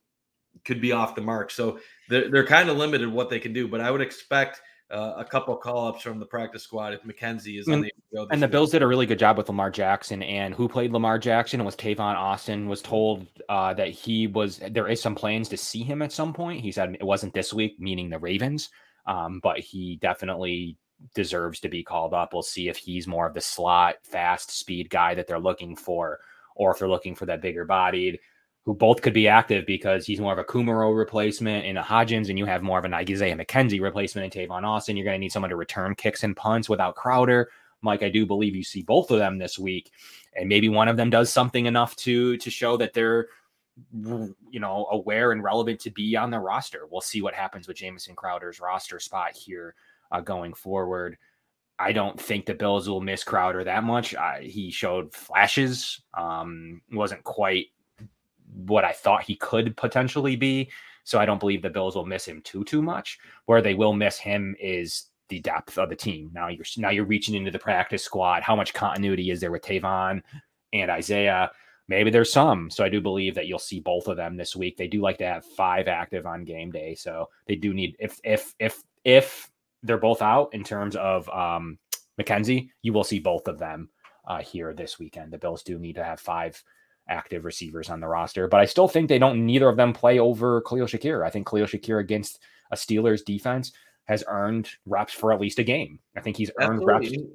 could 0.65 0.81
be 0.81 0.93
off 0.93 1.15
the 1.15 1.21
mark. 1.21 1.51
So 1.51 1.79
they're, 2.09 2.31
they're 2.31 2.47
kind 2.47 2.69
of 2.69 2.77
limited 2.77 3.11
what 3.11 3.31
they 3.31 3.39
can 3.39 3.53
do. 3.53 3.69
But 3.69 3.81
I 3.81 3.91
would 3.91 4.01
expect 4.01 4.61
uh, 4.91 5.15
a 5.19 5.25
couple 5.25 5.55
call 5.57 5.89
ups 5.89 6.03
from 6.03 6.19
the 6.19 6.27
practice 6.27 6.63
squad 6.63 6.95
if 6.95 7.03
McKenzie 7.03 7.59
is 7.59 7.69
on 7.69 7.83
the 7.83 7.93
and, 8.13 8.33
and 8.33 8.43
the. 8.43 8.49
Bills 8.49 8.71
did 8.71 8.83
a 8.83 8.87
really 8.87 9.07
good 9.07 9.19
job 9.19 9.37
with 9.37 9.49
Lamar 9.49 9.71
Jackson. 9.71 10.23
And 10.23 10.55
who 10.55 10.69
played 10.69 10.93
Lamar 10.93 11.19
Jackson 11.19 11.65
was 11.65 11.77
Tavon 11.77 12.15
Austin. 12.15 12.69
Was 12.69 12.81
told 12.81 13.27
uh, 13.49 13.75
that 13.75 13.89
he 13.89 14.27
was 14.27 14.61
there 14.71 14.89
is 14.89 15.01
some 15.01 15.15
plans 15.15 15.49
to 15.51 15.57
see 15.57 15.83
him 15.83 16.01
at 16.03 16.13
some 16.13 16.33
point. 16.33 16.63
He 16.63 16.73
said 16.73 16.95
it 16.95 17.05
wasn't 17.05 17.35
this 17.35 17.53
week, 17.53 17.77
meaning 17.79 18.09
the 18.09 18.19
Ravens, 18.19 18.71
um, 19.07 19.41
but 19.43 19.59
he 19.59 19.97
definitely 19.97 20.77
deserves 21.15 21.61
to 21.61 21.69
be 21.69 21.83
called 21.83 22.15
up. 22.15 22.33
We'll 22.33 22.43
see 22.43 22.69
if 22.69 22.77
he's 22.77 23.07
more 23.07 23.27
of 23.27 23.35
the 23.35 23.41
slot, 23.41 23.97
fast, 24.03 24.51
speed 24.51 24.91
guy 24.91 25.15
that 25.15 25.27
they're 25.27 25.39
looking 25.39 25.77
for, 25.77 26.19
or 26.57 26.73
if 26.73 26.79
they're 26.79 26.89
looking 26.89 27.15
for 27.15 27.27
that 27.27 27.43
bigger 27.43 27.65
bodied 27.65 28.19
who 28.69 28.75
both 28.75 29.01
could 29.01 29.15
be 29.15 29.27
active 29.27 29.65
because 29.65 30.05
he's 30.05 30.21
more 30.21 30.35
of 30.35 30.39
a 30.39 30.45
Kumerow 30.45 30.95
replacement 30.95 31.65
in 31.65 31.79
a 31.79 31.83
Hodgins, 31.83 32.29
and 32.29 32.39
you 32.39 32.45
have 32.45 32.63
more 32.63 32.79
of 32.79 32.85
an 32.85 32.93
Isaiah 32.93 33.35
McKenzie 33.35 33.81
replacement 33.81 34.35
in 34.35 34.47
Tavon 34.47 34.63
Austin. 34.63 34.95
You're 34.95 35.07
going 35.07 35.15
to 35.15 35.19
need 35.19 35.33
someone 35.33 35.49
to 35.49 35.57
return 35.57 35.95
kicks 35.95 36.23
and 36.23 36.37
punts 36.37 36.69
without 36.69 36.95
Crowder. 36.95 37.49
Mike, 37.81 38.03
I 38.03 38.11
do 38.11 38.27
believe 38.27 38.55
you 38.55 38.63
see 38.63 38.83
both 38.83 39.11
of 39.11 39.21
them 39.21 39.39
this 39.39 39.59
week, 39.59 39.91
and 40.37 40.51
maybe 40.51 40.69
one 40.69 40.87
of 40.87 40.99
them 40.99 41.09
does 41.09 41.33
something 41.33 41.65
enough 41.65 41.97
to 41.97 42.37
to 42.37 42.51
show 42.51 42.77
that 42.77 42.93
they're 42.93 43.29
you 44.03 44.61
know 44.61 44.87
aware 44.91 45.33
and 45.33 45.43
relevant 45.43 45.81
to 45.81 45.91
be 45.91 46.15
on 46.15 46.31
the 46.31 46.39
roster. 46.39 46.87
We'll 46.91 47.01
see 47.01 47.23
what 47.23 47.33
happens 47.33 47.69
with 47.69 47.79
Jamison 47.79 48.15
Crowder's 48.15 48.61
roster 48.61 49.01
spot 49.01 49.35
here 49.35 49.77
uh, 50.13 50.21
going 50.21 50.53
forward. 50.53 51.17
I 51.79 51.93
don't 51.93 52.21
think 52.21 52.45
the 52.45 52.53
Bills 52.53 52.87
will 52.87 53.01
miss 53.01 53.25
Crowder 53.25 53.65
that 53.65 53.83
much. 53.83 54.15
I, 54.15 54.43
he 54.43 54.71
showed 54.71 55.15
flashes, 55.15 56.03
um, 56.13 56.83
wasn't 56.93 57.25
quite 57.25 57.69
what 58.53 58.85
I 58.85 58.93
thought 58.93 59.23
he 59.23 59.37
could 59.37 59.77
potentially 59.77 60.37
be. 60.37 60.71
So 61.05 61.19
I 61.19 61.25
don't 61.25 61.41
believe 61.41 61.63
the 61.63 61.71
Bills 61.71 61.97
will 61.97 62.07
miss 62.07 62.27
him 62.27 62.43
too 62.43 62.65
too 62.65 62.83
much. 62.83 63.19
Where 63.47 63.63
they 63.63 63.75
will 63.75 63.95
miss 63.95 64.19
him 64.19 64.55
is 64.61 65.07
the 65.29 65.41
depth 65.41 65.79
of 65.79 65.89
the 65.89 65.97
team. 65.97 66.31
Now 66.33 66.49
you're 66.49 66.67
now 66.77 66.91
you're 66.91 67.05
reaching 67.05 67.35
into 67.35 67.51
the 67.51 67.59
practice 67.59 68.05
squad. 68.05 68.43
How 68.43 68.57
much 68.57 68.75
continuity 68.75 69.31
is 69.31 69.41
there 69.41 69.51
with 69.51 69.63
Tavon 69.63 70.23
and 70.73 70.91
Isaiah? 70.91 71.51
Maybe 71.89 72.11
there's 72.11 72.33
some. 72.33 72.71
So 72.71 72.85
I 72.85 72.91
do 72.91 73.01
believe 73.01 73.35
that 73.35 73.47
you'll 73.47 73.59
see 73.59 73.81
both 73.81 74.09
of 74.09 74.19
them 74.19 74.37
this 74.37 74.55
week. 74.55 74.77
They 74.77 74.89
do 74.89 75.01
like 75.01 75.17
to 75.19 75.27
have 75.27 75.45
five 75.45 75.89
active 75.89 76.27
on 76.27 76.45
game 76.45 76.71
day. 76.71 76.95
So 76.95 77.31
they 77.47 77.57
do 77.57 77.73
need 77.73 77.97
if 77.99 78.21
if 78.25 78.55
if 78.59 78.83
if 79.05 79.51
they're 79.83 79.97
both 79.97 80.21
out 80.21 80.53
in 80.53 80.65
terms 80.65 80.97
of 80.97 81.29
um 81.31 81.79
McKenzie, 82.21 82.71
you 82.83 82.93
will 82.93 83.05
see 83.05 83.21
both 83.21 83.49
of 83.49 83.59
them 83.59 83.89
uh, 84.27 84.43
here 84.43 84.75
this 84.75 84.99
weekend. 84.99 85.33
The 85.33 85.39
Bills 85.39 85.63
do 85.63 85.79
need 85.79 85.95
to 85.95 86.05
have 86.05 86.21
five 86.21 86.63
active 87.09 87.45
receivers 87.45 87.91
on 87.91 88.01
the 88.01 88.09
roster. 88.09 88.49
But 88.49 88.61
I 88.61 88.65
still 88.67 88.89
think 88.89 89.09
they 89.09 89.19
don't 89.19 89.47
neither 89.47 89.69
of 89.69 89.77
them 89.77 89.93
play 89.93 90.19
over 90.19 90.61
Khalil 90.63 90.87
Shakir. 90.87 91.25
I 91.25 91.31
think 91.31 91.49
Khalil 91.49 91.67
Shakir 91.67 92.01
against 92.01 92.41
a 92.71 92.77
Steelers 92.77 93.25
defense 93.25 93.73
has 94.05 94.25
earned 94.29 94.69
reps 94.87 95.13
for 95.13 95.33
at 95.33 95.41
least 95.41 95.59
a 95.59 95.65
game. 95.65 95.99
I 96.17 96.21
think 96.21 96.37
he's 96.37 96.51
earned 96.61 96.83
Absolutely. 96.83 97.19
reps. 97.19 97.33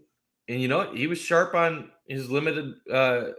And 0.50 0.62
you 0.62 0.68
know 0.68 0.80
what? 0.80 0.98
He 0.98 1.08
was 1.08 1.20
sharp 1.20 1.56
on 1.56 1.92
his 2.08 2.30
limited 2.30 2.74
uh, 2.92 3.30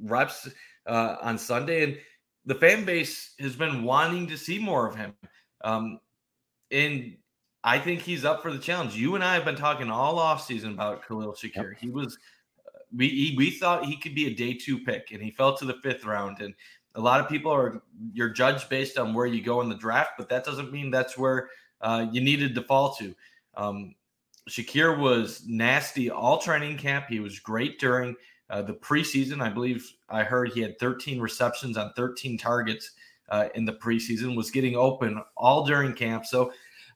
reps 0.00 0.48
uh, 0.86 1.16
on 1.22 1.38
Sunday, 1.38 1.84
and 1.84 1.98
the 2.44 2.54
fan 2.54 2.84
base 2.84 3.34
has 3.38 3.56
been 3.56 3.84
wanting 3.84 4.26
to 4.28 4.36
see 4.36 4.58
more 4.58 4.86
of 4.86 4.94
him. 4.94 5.14
Um, 5.62 6.00
and 6.70 7.16
I 7.62 7.78
think 7.78 8.00
he's 8.00 8.24
up 8.24 8.42
for 8.42 8.52
the 8.52 8.58
challenge. 8.58 8.96
You 8.96 9.14
and 9.14 9.24
I 9.24 9.34
have 9.34 9.44
been 9.44 9.56
talking 9.56 9.90
all 9.90 10.18
off 10.18 10.44
season 10.44 10.72
about 10.72 11.06
Khalil 11.06 11.32
Shakir. 11.32 11.70
Yep. 11.70 11.78
He 11.80 11.90
was 11.90 12.18
we 12.96 13.34
we 13.36 13.50
thought 13.50 13.84
he 13.84 13.96
could 13.96 14.14
be 14.14 14.26
a 14.26 14.34
day 14.34 14.54
two 14.54 14.78
pick, 14.78 15.10
and 15.12 15.22
he 15.22 15.30
fell 15.30 15.56
to 15.56 15.64
the 15.64 15.78
fifth 15.82 16.04
round. 16.04 16.40
And 16.40 16.54
a 16.94 17.00
lot 17.00 17.20
of 17.20 17.28
people 17.28 17.52
are 17.52 17.82
you're 18.12 18.30
judged 18.30 18.68
based 18.68 18.98
on 18.98 19.14
where 19.14 19.26
you 19.26 19.42
go 19.42 19.60
in 19.60 19.68
the 19.68 19.76
draft, 19.76 20.12
but 20.18 20.28
that 20.28 20.44
doesn't 20.44 20.72
mean 20.72 20.90
that's 20.90 21.16
where 21.16 21.48
uh, 21.80 22.06
you 22.10 22.20
needed 22.20 22.54
to 22.54 22.62
fall 22.62 22.94
to. 22.94 23.14
Um, 23.56 23.94
Shakir 24.48 24.98
was 24.98 25.44
nasty 25.46 26.10
all 26.10 26.38
training 26.38 26.76
camp. 26.76 27.06
He 27.08 27.20
was 27.20 27.38
great 27.38 27.78
during 27.78 28.16
uh, 28.48 28.62
the 28.62 28.74
preseason. 28.74 29.40
I 29.40 29.48
believe 29.48 29.88
I 30.08 30.24
heard 30.24 30.52
he 30.52 30.60
had 30.60 30.78
13 30.78 31.20
receptions 31.20 31.76
on 31.76 31.92
13 31.94 32.36
targets 32.36 32.92
uh, 33.28 33.48
in 33.54 33.64
the 33.64 33.74
preseason. 33.74 34.36
Was 34.36 34.50
getting 34.50 34.76
open 34.76 35.22
all 35.36 35.64
during 35.64 35.94
camp. 35.94 36.26
So 36.26 36.52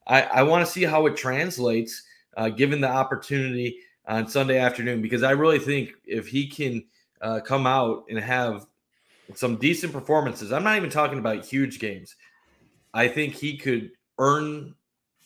I, 0.06 0.22
I 0.22 0.42
want 0.42 0.66
to 0.66 0.70
see 0.70 0.82
how 0.82 1.06
it 1.06 1.16
translates, 1.16 2.02
uh, 2.36 2.48
given 2.48 2.80
the 2.80 2.90
opportunity 2.90 3.78
on 4.06 4.28
Sunday 4.28 4.58
afternoon 4.58 5.02
because 5.02 5.22
I 5.22 5.32
really 5.32 5.58
think 5.58 5.92
if 6.04 6.28
he 6.28 6.46
can 6.46 6.84
uh, 7.20 7.40
come 7.40 7.66
out 7.66 8.04
and 8.08 8.18
have 8.18 8.66
some 9.34 9.56
decent 9.56 9.92
performances, 9.92 10.52
I'm 10.52 10.64
not 10.64 10.76
even 10.76 10.90
talking 10.90 11.18
about 11.18 11.44
huge 11.44 11.78
games. 11.78 12.14
I 12.92 13.08
think 13.08 13.34
he 13.34 13.56
could 13.56 13.90
earn 14.18 14.74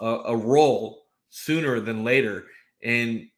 a, 0.01 0.07
a 0.07 0.37
role 0.37 1.05
sooner 1.31 1.81
than 1.81 2.05
later. 2.05 2.47
And 2.83 3.29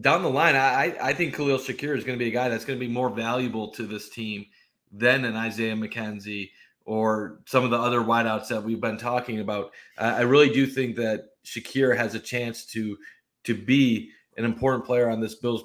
down 0.00 0.22
the 0.22 0.30
line, 0.30 0.54
I 0.54 0.96
I 1.02 1.12
think 1.12 1.34
Khalil 1.34 1.58
Shakir 1.58 1.96
is 1.96 2.04
going 2.04 2.18
to 2.18 2.24
be 2.24 2.30
a 2.30 2.32
guy 2.32 2.48
that's 2.48 2.64
going 2.64 2.78
to 2.78 2.86
be 2.86 2.92
more 2.92 3.10
valuable 3.10 3.68
to 3.72 3.86
this 3.86 4.08
team 4.08 4.46
than 4.92 5.24
an 5.24 5.34
Isaiah 5.36 5.74
McKenzie 5.74 6.50
or 6.84 7.40
some 7.44 7.64
of 7.64 7.70
the 7.70 7.76
other 7.76 8.00
wideouts 8.00 8.48
that 8.48 8.62
we've 8.62 8.80
been 8.80 8.96
talking 8.96 9.40
about. 9.40 9.72
I 9.98 10.22
really 10.22 10.48
do 10.48 10.66
think 10.66 10.96
that 10.96 11.30
Shakir 11.44 11.96
has 11.96 12.14
a 12.14 12.20
chance 12.20 12.64
to 12.66 12.96
to 13.44 13.54
be 13.54 14.12
an 14.38 14.44
important 14.44 14.84
player 14.84 15.10
on 15.10 15.20
this 15.20 15.34
Bills 15.34 15.64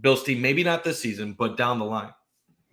Bills 0.00 0.24
team. 0.24 0.42
Maybe 0.42 0.62
not 0.62 0.84
this 0.84 1.00
season, 1.00 1.34
but 1.38 1.56
down 1.56 1.78
the 1.78 1.84
line. 1.84 2.12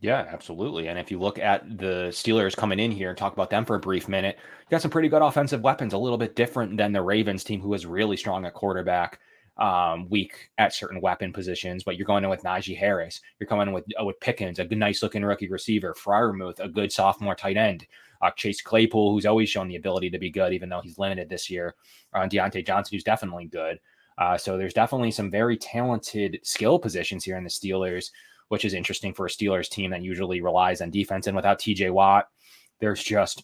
Yeah, 0.02 0.28
absolutely. 0.30 0.88
And 0.88 1.00
if 1.00 1.10
you 1.10 1.20
look 1.20 1.40
at 1.40 1.78
the 1.78 2.10
Steelers 2.10 2.56
coming 2.56 2.80
in 2.80 2.92
here 2.92 3.10
and 3.10 3.18
talk 3.18 3.34
about 3.34 3.50
them 3.50 3.66
for 3.66 3.76
a 3.76 3.80
brief 3.80 4.08
minute, 4.10 4.38
you 4.38 4.70
got 4.70 4.82
some 4.82 4.92
pretty 4.92 5.08
good 5.08 5.22
offensive 5.22 5.62
weapons, 5.62 5.94
a 5.94 5.98
little 5.98 6.18
bit 6.18 6.36
different 6.36 6.78
than 6.78 6.92
the 6.92 7.02
Ravens 7.02 7.44
team, 7.44 7.62
who 7.62 7.70
was 7.70 7.86
really 7.86 8.18
strong 8.18 8.46
at 8.46 8.54
quarterback, 8.54 9.20
um, 9.58 10.10
weak 10.10 10.52
at 10.58 10.74
certain 10.74 11.00
weapon 11.00 11.32
positions. 11.32 11.84
But 11.84 11.96
you're 11.96 12.06
going 12.06 12.24
in 12.24 12.30
with 12.30 12.44
Najee 12.44 12.78
Harris, 12.78 13.22
you're 13.40 13.48
coming 13.48 13.68
in 13.68 13.74
with 13.74 13.86
uh, 14.00 14.04
with 14.04 14.20
Pickens, 14.20 14.60
a 14.60 14.66
good, 14.66 14.78
nice 14.78 15.02
looking 15.02 15.24
rookie 15.24 15.50
receiver, 15.50 15.96
Freiermuth, 15.98 16.60
a 16.60 16.68
good 16.68 16.92
sophomore 16.92 17.36
tight 17.36 17.58
end, 17.58 17.88
uh, 18.22 18.32
Chase 18.32 18.62
Claypool, 18.62 19.12
who's 19.12 19.26
always 19.26 19.50
shown 19.50 19.70
the 19.70 19.78
ability 19.78 20.10
to 20.10 20.20
be 20.20 20.30
good, 20.30 20.54
even 20.54 20.70
though 20.70 20.82
he's 20.82 21.00
limited 21.00 21.30
this 21.30 21.50
year, 21.50 21.74
uh, 22.14 22.28
Diontae 22.28 22.68
Johnson, 22.68 22.96
who's 22.96 23.04
definitely 23.04 23.46
good. 23.46 23.80
Uh, 24.18 24.38
so 24.38 24.58
there's 24.58 24.74
definitely 24.74 25.12
some 25.12 25.30
very 25.30 25.58
talented 25.58 26.40
skill 26.44 26.80
positions 26.80 27.24
here 27.24 27.38
in 27.38 27.44
the 27.44 27.50
Steelers, 27.50 28.12
which 28.50 28.66
is 28.66 28.74
interesting 28.74 29.14
for 29.14 29.26
a 29.26 29.30
Steelers 29.30 29.70
team 29.70 29.92
that 29.92 30.02
usually 30.02 30.42
relies 30.42 30.82
on 30.82 30.90
defense. 30.90 31.28
And 31.28 31.36
without 31.36 31.60
TJ 31.60 31.92
Watt, 31.92 32.28
there's 32.80 33.04
just 33.04 33.44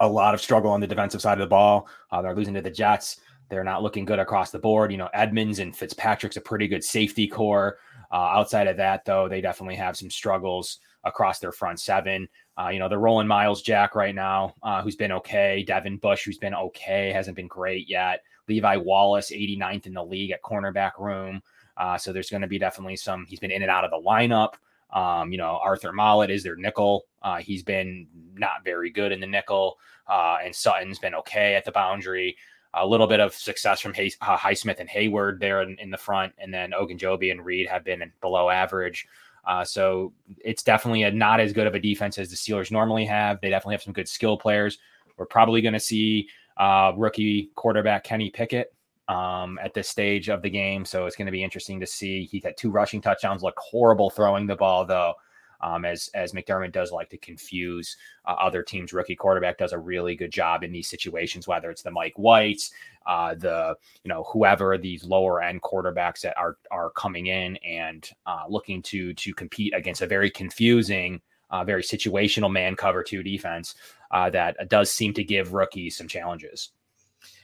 a 0.00 0.08
lot 0.08 0.34
of 0.34 0.40
struggle 0.40 0.70
on 0.70 0.80
the 0.80 0.86
defensive 0.86 1.20
side 1.20 1.34
of 1.34 1.40
the 1.40 1.46
ball. 1.46 1.88
Uh, 2.10 2.22
they're 2.22 2.34
losing 2.34 2.54
to 2.54 2.62
the 2.62 2.70
Jets. 2.70 3.20
They're 3.48 3.64
not 3.64 3.82
looking 3.82 4.04
good 4.04 4.18
across 4.18 4.50
the 4.50 4.58
board. 4.58 4.90
You 4.90 4.98
know, 4.98 5.08
Edmunds 5.14 5.58
and 5.58 5.76
Fitzpatrick's 5.76 6.36
a 6.36 6.40
pretty 6.40 6.68
good 6.68 6.82
safety 6.82 7.28
corps. 7.28 7.78
Uh, 8.10 8.16
outside 8.16 8.66
of 8.66 8.76
that, 8.76 9.04
though, 9.04 9.28
they 9.28 9.40
definitely 9.40 9.76
have 9.76 9.96
some 9.96 10.10
struggles 10.10 10.78
across 11.04 11.38
their 11.38 11.52
front 11.52 11.80
seven. 11.80 12.28
Uh, 12.58 12.68
you 12.68 12.78
know, 12.78 12.88
they're 12.88 12.98
rolling 12.98 13.26
Myles 13.26 13.62
Jack 13.62 13.94
right 13.94 14.14
now, 14.14 14.54
uh, 14.62 14.82
who's 14.82 14.96
been 14.96 15.12
okay. 15.12 15.62
Devin 15.66 15.98
Bush, 15.98 16.24
who's 16.24 16.38
been 16.38 16.54
okay, 16.54 17.12
hasn't 17.12 17.36
been 17.36 17.46
great 17.46 17.88
yet. 17.88 18.20
Levi 18.48 18.76
Wallace, 18.76 19.30
89th 19.30 19.86
in 19.86 19.94
the 19.94 20.04
league 20.04 20.30
at 20.30 20.42
cornerback 20.42 20.92
room. 20.98 21.42
Uh, 21.76 21.98
so 21.98 22.12
there's 22.12 22.30
going 22.30 22.42
to 22.42 22.48
be 22.48 22.58
definitely 22.58 22.96
some, 22.96 23.26
he's 23.26 23.40
been 23.40 23.50
in 23.50 23.62
and 23.62 23.70
out 23.70 23.84
of 23.84 23.90
the 23.90 24.08
lineup. 24.08 24.54
Um, 24.92 25.32
you 25.32 25.38
know, 25.38 25.58
Arthur 25.62 25.92
Maulet 25.92 26.30
is 26.30 26.42
their 26.42 26.56
nickel. 26.56 27.06
Uh, 27.22 27.38
he's 27.38 27.62
been 27.62 28.06
not 28.34 28.64
very 28.64 28.90
good 28.90 29.12
in 29.12 29.20
the 29.20 29.26
nickel, 29.26 29.78
uh, 30.06 30.38
and 30.42 30.54
Sutton's 30.54 30.98
been 30.98 31.14
okay 31.14 31.54
at 31.54 31.64
the 31.64 31.72
boundary. 31.72 32.36
A 32.74 32.86
little 32.86 33.06
bit 33.06 33.20
of 33.20 33.34
success 33.34 33.80
from 33.80 33.94
Hay- 33.94 34.12
uh, 34.20 34.36
Highsmith 34.36 34.80
and 34.80 34.88
Heyward 34.88 35.40
there 35.40 35.62
in, 35.62 35.78
in, 35.78 35.90
the 35.90 35.96
front, 35.96 36.32
and 36.38 36.52
then 36.52 36.72
Ogunjobi 36.72 37.30
and 37.30 37.44
Reed 37.44 37.66
have 37.68 37.84
been 37.84 38.12
below 38.20 38.48
average. 38.48 39.06
Uh, 39.44 39.64
so 39.64 40.12
it's 40.44 40.62
definitely 40.62 41.04
a, 41.04 41.10
not 41.10 41.40
as 41.40 41.52
good 41.52 41.66
of 41.66 41.74
a 41.74 41.80
defense 41.80 42.18
as 42.18 42.30
the 42.30 42.36
Steelers 42.36 42.70
normally 42.70 43.04
have. 43.04 43.40
They 43.40 43.48
definitely 43.50 43.74
have 43.74 43.82
some 43.82 43.92
good 43.92 44.08
skill 44.08 44.36
players. 44.36 44.78
We're 45.16 45.26
probably 45.26 45.62
going 45.62 45.74
to 45.74 45.80
see 45.80 46.28
uh, 46.56 46.92
rookie 46.96 47.50
quarterback 47.54 48.04
Kenny 48.04 48.30
Pickett 48.30 48.72
um, 49.08 49.58
at 49.62 49.74
this 49.74 49.88
stage 49.88 50.28
of 50.28 50.42
the 50.42 50.50
game. 50.50 50.84
So 50.84 51.06
it's 51.06 51.16
going 51.16 51.26
to 51.26 51.32
be 51.32 51.44
interesting 51.44 51.80
to 51.80 51.86
see. 51.86 52.24
He 52.24 52.40
had 52.40 52.56
two 52.56 52.70
rushing 52.70 53.00
touchdowns, 53.00 53.42
look 53.42 53.58
horrible 53.58 54.10
throwing 54.10 54.46
the 54.46 54.56
ball 54.56 54.84
though. 54.84 55.14
Um, 55.62 55.86
as 55.86 56.10
as 56.14 56.32
McDermott 56.32 56.72
does 56.72 56.92
like 56.92 57.08
to 57.08 57.16
confuse 57.16 57.96
uh, 58.26 58.32
other 58.38 58.62
teams. 58.62 58.92
Rookie 58.92 59.16
quarterback 59.16 59.56
does 59.56 59.72
a 59.72 59.78
really 59.78 60.14
good 60.14 60.30
job 60.30 60.62
in 60.62 60.70
these 60.70 60.86
situations, 60.86 61.48
whether 61.48 61.70
it's 61.70 61.80
the 61.80 61.90
Mike 61.90 62.12
Whites, 62.18 62.72
uh, 63.06 63.34
the 63.34 63.74
you 64.04 64.10
know 64.10 64.24
whoever 64.24 64.76
these 64.76 65.04
lower 65.04 65.42
end 65.42 65.62
quarterbacks 65.62 66.20
that 66.20 66.36
are 66.36 66.58
are 66.70 66.90
coming 66.90 67.28
in 67.28 67.56
and 67.56 68.10
uh, 68.26 68.44
looking 68.50 68.82
to 68.82 69.14
to 69.14 69.32
compete 69.32 69.72
against 69.74 70.02
a 70.02 70.06
very 70.06 70.30
confusing, 70.30 71.22
uh, 71.50 71.64
very 71.64 71.82
situational 71.82 72.50
man 72.50 72.76
cover 72.76 73.02
two 73.02 73.22
defense 73.22 73.74
uh, 74.10 74.30
that 74.30 74.68
does 74.68 74.90
seem 74.90 75.12
to 75.14 75.24
give 75.24 75.52
rookies 75.52 75.96
some 75.96 76.08
challenges. 76.08 76.70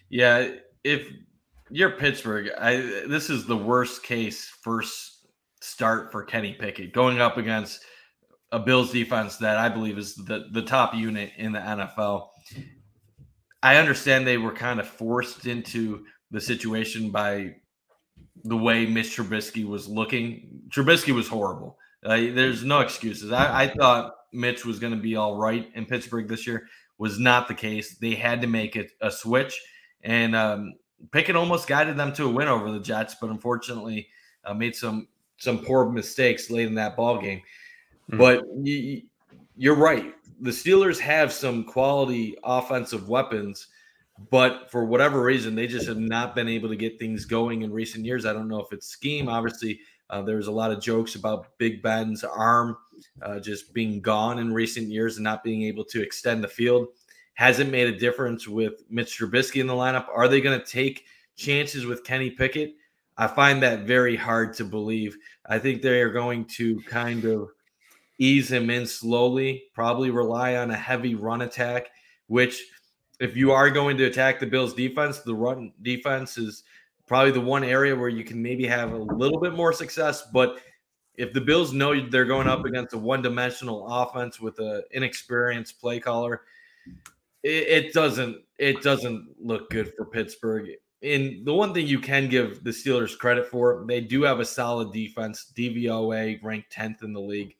Yeah, 0.08 0.48
if 0.84 1.06
you're 1.70 1.92
Pittsburgh, 1.92 2.50
I 2.58 2.76
this 3.06 3.30
is 3.30 3.46
the 3.46 3.56
worst 3.56 4.02
case 4.02 4.46
first 4.62 5.26
start 5.60 6.12
for 6.12 6.24
Kenny 6.24 6.52
Pickett 6.52 6.92
going 6.92 7.20
up 7.20 7.36
against 7.36 7.84
a 8.50 8.58
Bills 8.58 8.92
defense 8.92 9.38
that 9.38 9.56
I 9.56 9.68
believe 9.68 9.96
is 9.96 10.14
the, 10.14 10.46
the 10.50 10.62
top 10.62 10.94
unit 10.94 11.32
in 11.38 11.52
the 11.52 11.60
NFL. 11.60 12.28
I 13.62 13.76
understand 13.76 14.26
they 14.26 14.38
were 14.38 14.52
kind 14.52 14.80
of 14.80 14.86
forced 14.86 15.46
into 15.46 16.04
the 16.30 16.40
situation 16.40 17.10
by 17.10 17.54
the 18.44 18.56
way 18.56 18.84
Mitch 18.84 19.16
Trubisky 19.16 19.64
was 19.64 19.88
looking. 19.88 20.62
Trubisky 20.68 21.14
was 21.14 21.28
horrible. 21.28 21.78
Uh, 22.04 22.16
there's 22.16 22.64
no 22.64 22.80
excuses. 22.80 23.32
I, 23.32 23.64
I 23.64 23.68
thought 23.68 24.16
Mitch 24.32 24.64
was 24.64 24.78
going 24.78 24.92
to 24.92 24.98
be 24.98 25.16
all 25.16 25.36
right 25.36 25.70
in 25.74 25.86
Pittsburgh 25.86 26.28
this 26.28 26.46
year. 26.46 26.66
Was 26.98 27.18
not 27.18 27.48
the 27.48 27.54
case. 27.54 27.96
They 27.96 28.14
had 28.14 28.40
to 28.42 28.46
make 28.46 28.76
it 28.76 28.92
a 29.00 29.10
switch, 29.10 29.60
and 30.02 30.36
um, 30.36 30.74
Pickett 31.10 31.36
almost 31.36 31.66
guided 31.66 31.96
them 31.96 32.12
to 32.14 32.26
a 32.26 32.30
win 32.30 32.48
over 32.48 32.70
the 32.70 32.80
Jets, 32.80 33.16
but 33.20 33.30
unfortunately 33.30 34.08
uh, 34.44 34.54
made 34.54 34.76
some 34.76 35.08
some 35.38 35.58
poor 35.58 35.90
mistakes 35.90 36.50
late 36.50 36.68
in 36.68 36.74
that 36.76 36.96
ball 36.96 37.20
game. 37.20 37.40
Mm-hmm. 38.10 38.18
But 38.18 38.44
you, 38.62 39.02
you're 39.56 39.76
right. 39.76 40.14
The 40.40 40.50
Steelers 40.50 40.98
have 41.00 41.32
some 41.32 41.64
quality 41.64 42.36
offensive 42.44 43.08
weapons, 43.08 43.68
but 44.30 44.70
for 44.70 44.84
whatever 44.84 45.22
reason, 45.22 45.54
they 45.54 45.66
just 45.66 45.88
have 45.88 45.98
not 45.98 46.34
been 46.34 46.48
able 46.48 46.68
to 46.68 46.76
get 46.76 46.98
things 46.98 47.24
going 47.24 47.62
in 47.62 47.72
recent 47.72 48.04
years. 48.04 48.26
I 48.26 48.32
don't 48.32 48.48
know 48.48 48.60
if 48.60 48.72
it's 48.72 48.86
scheme. 48.86 49.28
Obviously, 49.28 49.80
uh, 50.12 50.20
there's 50.20 50.46
a 50.46 50.52
lot 50.52 50.70
of 50.70 50.80
jokes 50.80 51.14
about 51.14 51.56
Big 51.56 51.82
Ben's 51.82 52.22
arm 52.22 52.76
uh, 53.22 53.40
just 53.40 53.72
being 53.72 54.02
gone 54.02 54.38
in 54.38 54.52
recent 54.52 54.88
years 54.88 55.16
and 55.16 55.24
not 55.24 55.42
being 55.42 55.62
able 55.62 55.84
to 55.86 56.02
extend 56.02 56.44
the 56.44 56.48
field. 56.48 56.88
Hasn't 57.32 57.70
made 57.70 57.88
a 57.88 57.98
difference 57.98 58.46
with 58.46 58.84
Mitch 58.90 59.18
Trubisky 59.18 59.62
in 59.62 59.66
the 59.66 59.72
lineup. 59.72 60.06
Are 60.14 60.28
they 60.28 60.42
going 60.42 60.60
to 60.60 60.66
take 60.66 61.06
chances 61.34 61.86
with 61.86 62.04
Kenny 62.04 62.30
Pickett? 62.30 62.74
I 63.16 63.26
find 63.26 63.62
that 63.62 63.86
very 63.86 64.14
hard 64.14 64.52
to 64.54 64.64
believe. 64.64 65.16
I 65.46 65.58
think 65.58 65.80
they 65.80 66.02
are 66.02 66.12
going 66.12 66.44
to 66.56 66.82
kind 66.82 67.24
of 67.24 67.48
ease 68.18 68.52
him 68.52 68.68
in 68.68 68.86
slowly, 68.86 69.64
probably 69.74 70.10
rely 70.10 70.56
on 70.56 70.70
a 70.70 70.76
heavy 70.76 71.14
run 71.14 71.40
attack, 71.40 71.88
which 72.26 72.62
if 73.18 73.34
you 73.34 73.50
are 73.50 73.70
going 73.70 73.96
to 73.96 74.04
attack 74.04 74.40
the 74.40 74.46
Bills 74.46 74.74
defense, 74.74 75.20
the 75.20 75.34
run 75.34 75.72
defense 75.80 76.36
is 76.36 76.64
probably 77.12 77.30
the 77.30 77.38
one 77.38 77.62
area 77.62 77.94
where 77.94 78.08
you 78.08 78.24
can 78.24 78.40
maybe 78.40 78.66
have 78.66 78.92
a 78.92 78.96
little 78.96 79.38
bit 79.38 79.52
more 79.52 79.70
success. 79.70 80.22
But 80.32 80.62
if 81.14 81.34
the 81.34 81.42
Bills 81.42 81.74
know 81.74 82.08
they're 82.08 82.24
going 82.24 82.48
up 82.48 82.64
against 82.64 82.94
a 82.94 82.98
one-dimensional 82.98 83.86
offense 83.86 84.40
with 84.40 84.58
an 84.60 84.82
inexperienced 84.92 85.78
play 85.78 86.00
caller, 86.00 86.40
it, 87.42 87.84
it 87.84 87.92
doesn't 87.92 88.38
it 88.58 88.80
doesn't 88.80 89.28
look 89.38 89.68
good 89.68 89.92
for 89.94 90.06
Pittsburgh. 90.06 90.70
And 91.02 91.44
the 91.44 91.52
one 91.52 91.74
thing 91.74 91.86
you 91.86 91.98
can 91.98 92.30
give 92.30 92.64
the 92.64 92.70
Steelers 92.70 93.18
credit 93.18 93.46
for, 93.46 93.84
they 93.86 94.00
do 94.00 94.22
have 94.22 94.40
a 94.40 94.44
solid 94.46 94.90
defense. 94.90 95.52
DVOA 95.54 96.42
ranked 96.42 96.74
10th 96.74 97.02
in 97.02 97.12
the 97.12 97.20
league, 97.20 97.54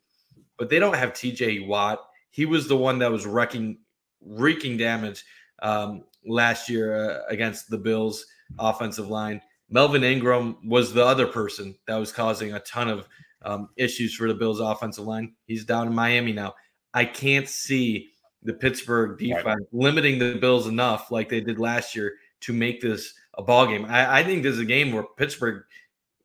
but 0.57 0.71
they 0.71 0.79
don't 0.79 0.97
have 0.97 1.13
TJ 1.13 1.67
Watt. 1.67 2.01
He 2.31 2.47
was 2.47 2.69
the 2.69 2.77
one 2.79 2.99
that 3.01 3.13
was 3.13 3.27
wrecking, 3.27 3.81
wreaking 4.23 4.79
damage 4.79 5.27
um, 5.61 6.05
last 6.25 6.71
year 6.71 6.95
uh, 6.95 7.19
against 7.29 7.69
the 7.69 7.77
Bills 7.77 8.25
offensive 8.59 9.09
line. 9.09 9.41
Melvin 9.71 10.05
Ingram 10.05 10.57
was 10.69 10.93
the 10.93 11.05
other 11.05 11.27
person 11.27 11.75
that 11.87 11.97
was 11.97 12.13
causing 12.13 12.53
a 12.53 12.61
ton 12.61 12.89
of 12.89 13.09
um, 13.45 13.71
issues 13.77 14.15
for 14.15 14.29
the 14.29 14.35
Bills 14.35 14.61
offensive 14.61 15.07
line. 15.07 15.35
He's 15.47 15.65
down 15.65 15.87
in 15.87 15.95
Miami 15.95 16.33
now. 16.33 16.55
I 16.95 17.05
can't 17.05 17.49
see 17.49 18.11
the 18.43 18.53
Pittsburgh 18.53 19.19
defense 19.19 19.45
right. 19.45 19.59
limiting 19.73 20.19
the 20.19 20.35
Bills 20.35 20.67
enough 20.67 21.11
like 21.11 21.29
they 21.29 21.41
did 21.41 21.59
last 21.59 21.95
year 21.95 22.15
to 22.41 22.53
make 22.53 22.81
this 22.81 23.15
a 23.35 23.43
ball 23.43 23.67
game. 23.67 23.87
I, 23.87 24.21
I 24.21 24.25
think 24.25 24.43
this 24.43 24.55
is 24.55 24.61
a 24.61 24.65
game 24.65 24.93
where 24.93 25.05
Pittsburgh 25.17 25.63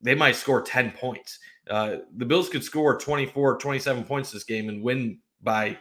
they 0.02 0.16
might 0.16 0.36
score 0.36 0.62
10 0.62 0.92
points. 0.92 1.40
Uh, 1.70 1.98
the 2.16 2.26
Bills 2.26 2.50
could 2.50 2.64
score 2.64 2.98
24, 2.98 3.58
27 3.58 4.04
points 4.04 4.32
this 4.32 4.44
game 4.44 4.70
and 4.70 4.82
win 4.82 5.20
by 5.42 5.78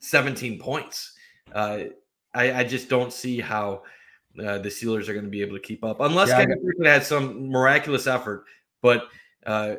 17 0.00 0.58
points. 0.58 1.12
Uh, 1.52 1.84
I, 2.34 2.60
I, 2.60 2.64
just 2.64 2.88
don't 2.88 3.12
see 3.12 3.40
how 3.40 3.82
uh, 4.38 4.58
the 4.58 4.68
Steelers 4.68 5.08
are 5.08 5.12
going 5.12 5.24
to 5.24 5.30
be 5.30 5.42
able 5.42 5.56
to 5.56 5.62
keep 5.62 5.84
up 5.84 6.00
unless 6.00 6.28
yeah, 6.28 6.40
Kevin 6.40 6.84
had 6.84 7.04
some 7.04 7.48
miraculous 7.48 8.06
effort. 8.06 8.44
But 8.82 9.08
uh, 9.44 9.76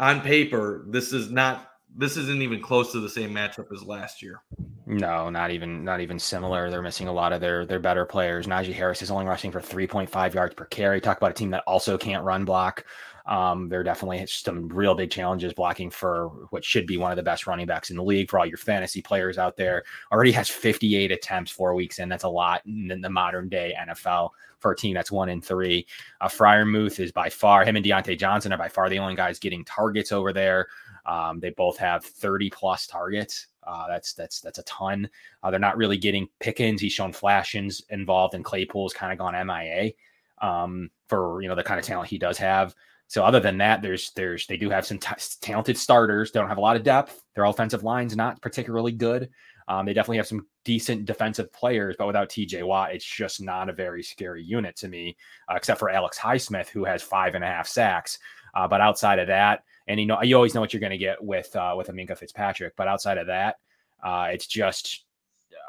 on 0.00 0.20
paper, 0.20 0.84
this 0.88 1.12
is 1.12 1.30
not. 1.30 1.64
This 1.96 2.18
isn't 2.18 2.42
even 2.42 2.60
close 2.60 2.92
to 2.92 3.00
the 3.00 3.08
same 3.08 3.32
matchup 3.32 3.72
as 3.72 3.82
last 3.82 4.22
year. 4.22 4.42
No, 4.86 5.28
not 5.30 5.50
even 5.50 5.84
not 5.84 6.00
even 6.00 6.18
similar. 6.18 6.70
They're 6.70 6.82
missing 6.82 7.08
a 7.08 7.12
lot 7.12 7.32
of 7.32 7.40
their 7.40 7.66
their 7.66 7.80
better 7.80 8.04
players. 8.04 8.46
Najee 8.46 8.72
Harris 8.72 9.02
is 9.02 9.10
only 9.10 9.26
rushing 9.26 9.50
for 9.50 9.60
3.5 9.60 10.34
yards 10.34 10.54
per 10.54 10.64
carry. 10.66 11.00
Talk 11.00 11.18
about 11.18 11.30
a 11.30 11.34
team 11.34 11.50
that 11.50 11.64
also 11.66 11.98
can't 11.98 12.24
run 12.24 12.44
block. 12.44 12.84
Um, 13.28 13.68
there 13.68 13.82
definitely 13.82 14.24
some 14.26 14.68
real 14.68 14.94
big 14.94 15.10
challenges 15.10 15.52
blocking 15.52 15.90
for 15.90 16.28
what 16.48 16.64
should 16.64 16.86
be 16.86 16.96
one 16.96 17.12
of 17.12 17.16
the 17.16 17.22
best 17.22 17.46
running 17.46 17.66
backs 17.66 17.90
in 17.90 17.96
the 17.96 18.02
league 18.02 18.30
for 18.30 18.38
all 18.38 18.46
your 18.46 18.56
fantasy 18.56 19.02
players 19.02 19.36
out 19.36 19.54
there. 19.56 19.84
Already 20.10 20.32
has 20.32 20.48
58 20.48 21.12
attempts 21.12 21.52
four 21.52 21.74
weeks 21.74 21.98
in. 21.98 22.08
That's 22.08 22.24
a 22.24 22.28
lot 22.28 22.62
in 22.64 23.02
the 23.02 23.10
modern 23.10 23.50
day 23.50 23.74
NFL 23.78 24.30
for 24.60 24.72
a 24.72 24.76
team 24.76 24.94
that's 24.94 25.12
one 25.12 25.28
in 25.28 25.42
three. 25.42 25.86
Uh, 26.22 26.28
Freiermuth 26.28 27.00
is 27.00 27.12
by 27.12 27.28
far, 27.28 27.66
him 27.66 27.76
and 27.76 27.84
Diontae 27.84 28.18
Johnson 28.18 28.52
are 28.52 28.58
by 28.58 28.68
far 28.68 28.88
the 28.88 28.98
only 28.98 29.14
guys 29.14 29.38
getting 29.38 29.62
targets 29.64 30.10
over 30.10 30.32
there. 30.32 30.68
Um, 31.04 31.38
they 31.38 31.50
both 31.50 31.76
have 31.76 32.04
30 32.04 32.48
plus 32.48 32.86
targets. 32.86 33.48
Uh, 33.62 33.86
that's 33.88 34.14
that's 34.14 34.40
that's 34.40 34.58
a 34.58 34.62
ton. 34.62 35.08
Uh, 35.42 35.50
they're 35.50 35.60
not 35.60 35.76
really 35.76 35.98
getting 35.98 36.26
Pickens. 36.40 36.80
He's 36.80 36.94
shown 36.94 37.12
flashes 37.12 37.84
involved, 37.90 38.32
and 38.32 38.42
Claypool's 38.42 38.94
kind 38.94 39.12
of 39.12 39.18
gone 39.18 39.34
MIA 39.46 39.92
um, 40.40 40.90
for 41.06 41.42
you 41.42 41.48
know 41.48 41.54
the 41.54 41.62
kind 41.62 41.78
of 41.78 41.84
talent 41.84 42.08
he 42.08 42.16
does 42.16 42.38
have. 42.38 42.74
So 43.08 43.24
other 43.24 43.40
than 43.40 43.58
that, 43.58 43.82
there's 43.82 44.12
there's 44.12 44.46
they 44.46 44.56
do 44.56 44.70
have 44.70 44.86
some 44.86 44.98
t- 44.98 45.10
talented 45.40 45.76
starters. 45.76 46.30
They 46.30 46.40
don't 46.40 46.48
have 46.48 46.58
a 46.58 46.62
lot 46.62 46.76
of 46.76 46.82
depth. 46.82 47.22
Their 47.34 47.44
offensive 47.44 47.82
line's 47.82 48.14
not 48.14 48.40
particularly 48.42 48.92
good. 48.92 49.30
Um, 49.66 49.84
they 49.84 49.92
definitely 49.92 50.18
have 50.18 50.26
some 50.26 50.46
decent 50.64 51.04
defensive 51.04 51.52
players, 51.52 51.96
but 51.98 52.06
without 52.06 52.30
TJ 52.30 52.62
Watt, 52.66 52.94
it's 52.94 53.04
just 53.04 53.42
not 53.42 53.68
a 53.68 53.72
very 53.72 54.02
scary 54.02 54.42
unit 54.42 54.76
to 54.76 54.88
me, 54.88 55.16
uh, 55.50 55.56
except 55.56 55.78
for 55.78 55.90
Alex 55.90 56.18
Highsmith, 56.18 56.68
who 56.68 56.84
has 56.84 57.02
five 57.02 57.34
and 57.34 57.44
a 57.44 57.46
half 57.46 57.66
sacks. 57.66 58.18
Uh, 58.54 58.66
but 58.66 58.80
outside 58.80 59.18
of 59.18 59.26
that, 59.28 59.62
and 59.86 59.98
you 59.98 60.06
know 60.06 60.22
you 60.22 60.36
always 60.36 60.54
know 60.54 60.60
what 60.60 60.72
you're 60.72 60.80
going 60.80 60.90
to 60.90 60.98
get 60.98 61.22
with 61.22 61.54
uh, 61.56 61.74
with 61.76 61.88
a 61.88 61.92
Minkah 61.92 62.16
Fitzpatrick. 62.16 62.74
But 62.76 62.88
outside 62.88 63.18
of 63.18 63.26
that, 63.26 63.56
uh, 64.02 64.28
it's 64.32 64.46
just 64.46 65.04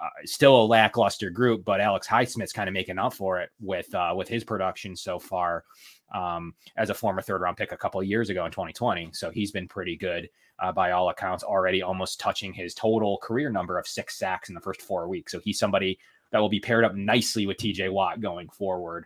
uh, 0.02 0.10
still 0.26 0.62
a 0.62 0.66
lackluster 0.66 1.30
group. 1.30 1.66
But 1.66 1.82
Alex 1.82 2.08
Highsmith's 2.08 2.54
kind 2.54 2.70
of 2.70 2.74
making 2.74 2.98
up 2.98 3.14
for 3.14 3.40
it 3.40 3.50
with 3.60 3.94
uh, 3.94 4.14
with 4.16 4.28
his 4.28 4.44
production 4.44 4.96
so 4.96 5.20
far 5.20 5.64
um, 6.14 6.54
as 6.78 6.90
a 6.90 6.94
former 6.94 7.22
third 7.22 7.42
round 7.42 7.58
pick 7.58 7.72
a 7.72 7.78
couple 7.78 8.02
years 8.04 8.30
ago 8.30 8.46
in 8.46 8.52
2020. 8.52 9.10
So 9.14 9.30
he's 9.30 9.52
been 9.52 9.68
pretty 9.68 9.96
good 9.96 10.30
uh, 10.60 10.72
by 10.72 10.92
all 10.92 11.10
accounts, 11.10 11.44
already 11.44 11.82
almost 11.82 12.20
touching 12.20 12.54
his 12.54 12.74
total 12.74 13.18
career 13.18 13.50
number 13.50 13.78
of 13.78 13.88
six 13.88 14.18
sacks 14.18 14.50
in 14.50 14.56
the 14.56 14.62
first 14.62 14.82
four 14.82 15.08
weeks. 15.08 15.32
So 15.32 15.40
he's 15.40 15.60
somebody 15.60 16.00
that 16.32 16.40
will 16.40 16.50
be 16.50 16.60
paired 16.60 16.86
up 16.86 16.96
nicely 16.96 17.48
with 17.48 17.58
TJ 17.58 17.92
Watt 17.92 18.22
going 18.22 18.50
forward. 18.50 19.06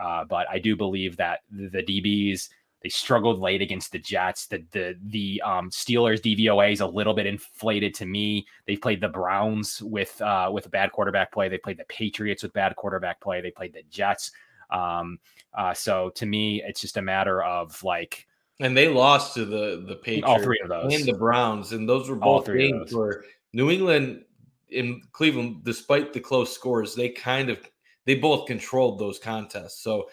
Uh, 0.00 0.24
but 0.24 0.46
I 0.50 0.58
do 0.58 0.76
believe 0.76 1.16
that 1.16 1.40
the 1.50 1.82
DBs 1.82 2.48
they 2.82 2.88
struggled 2.88 3.40
late 3.40 3.60
against 3.60 3.92
the 3.92 3.98
Jets. 3.98 4.46
The 4.46 4.64
the 4.70 4.96
the 5.06 5.42
um, 5.44 5.70
Steelers 5.70 6.20
DVOA 6.20 6.72
is 6.72 6.80
a 6.80 6.86
little 6.86 7.14
bit 7.14 7.26
inflated 7.26 7.94
to 7.94 8.06
me. 8.06 8.46
They 8.66 8.76
played 8.76 9.00
the 9.00 9.08
Browns 9.08 9.82
with 9.82 10.20
uh, 10.22 10.50
with 10.52 10.66
a 10.66 10.70
bad 10.70 10.92
quarterback 10.92 11.32
play. 11.32 11.48
They 11.48 11.58
played 11.58 11.78
the 11.78 11.84
Patriots 11.84 12.42
with 12.42 12.52
bad 12.52 12.76
quarterback 12.76 13.20
play. 13.20 13.40
They 13.40 13.50
played 13.50 13.72
the 13.72 13.82
Jets. 13.90 14.30
Um, 14.70 15.18
uh, 15.54 15.74
so 15.74 16.10
to 16.10 16.26
me, 16.26 16.62
it's 16.64 16.80
just 16.80 16.96
a 16.96 17.02
matter 17.02 17.42
of 17.42 17.82
like. 17.82 18.26
And 18.60 18.76
they 18.76 18.88
lost 18.88 19.34
to 19.34 19.44
the 19.44 19.84
the 19.86 19.96
Patriots, 19.96 20.28
all 20.28 20.42
three 20.42 20.60
of 20.62 20.68
those, 20.68 20.94
and 20.94 21.04
the 21.04 21.18
Browns, 21.18 21.72
and 21.72 21.88
those 21.88 22.08
were 22.08 22.16
both 22.16 22.46
games 22.46 22.92
where 22.92 23.24
New 23.52 23.70
England 23.70 24.24
in 24.70 25.00
Cleveland, 25.12 25.64
despite 25.64 26.12
the 26.12 26.20
close 26.20 26.52
scores, 26.52 26.94
they 26.94 27.08
kind 27.08 27.50
of 27.50 27.58
they 28.04 28.14
both 28.14 28.46
controlled 28.46 28.98
those 28.98 29.18
contests. 29.18 29.80
So 29.82 30.08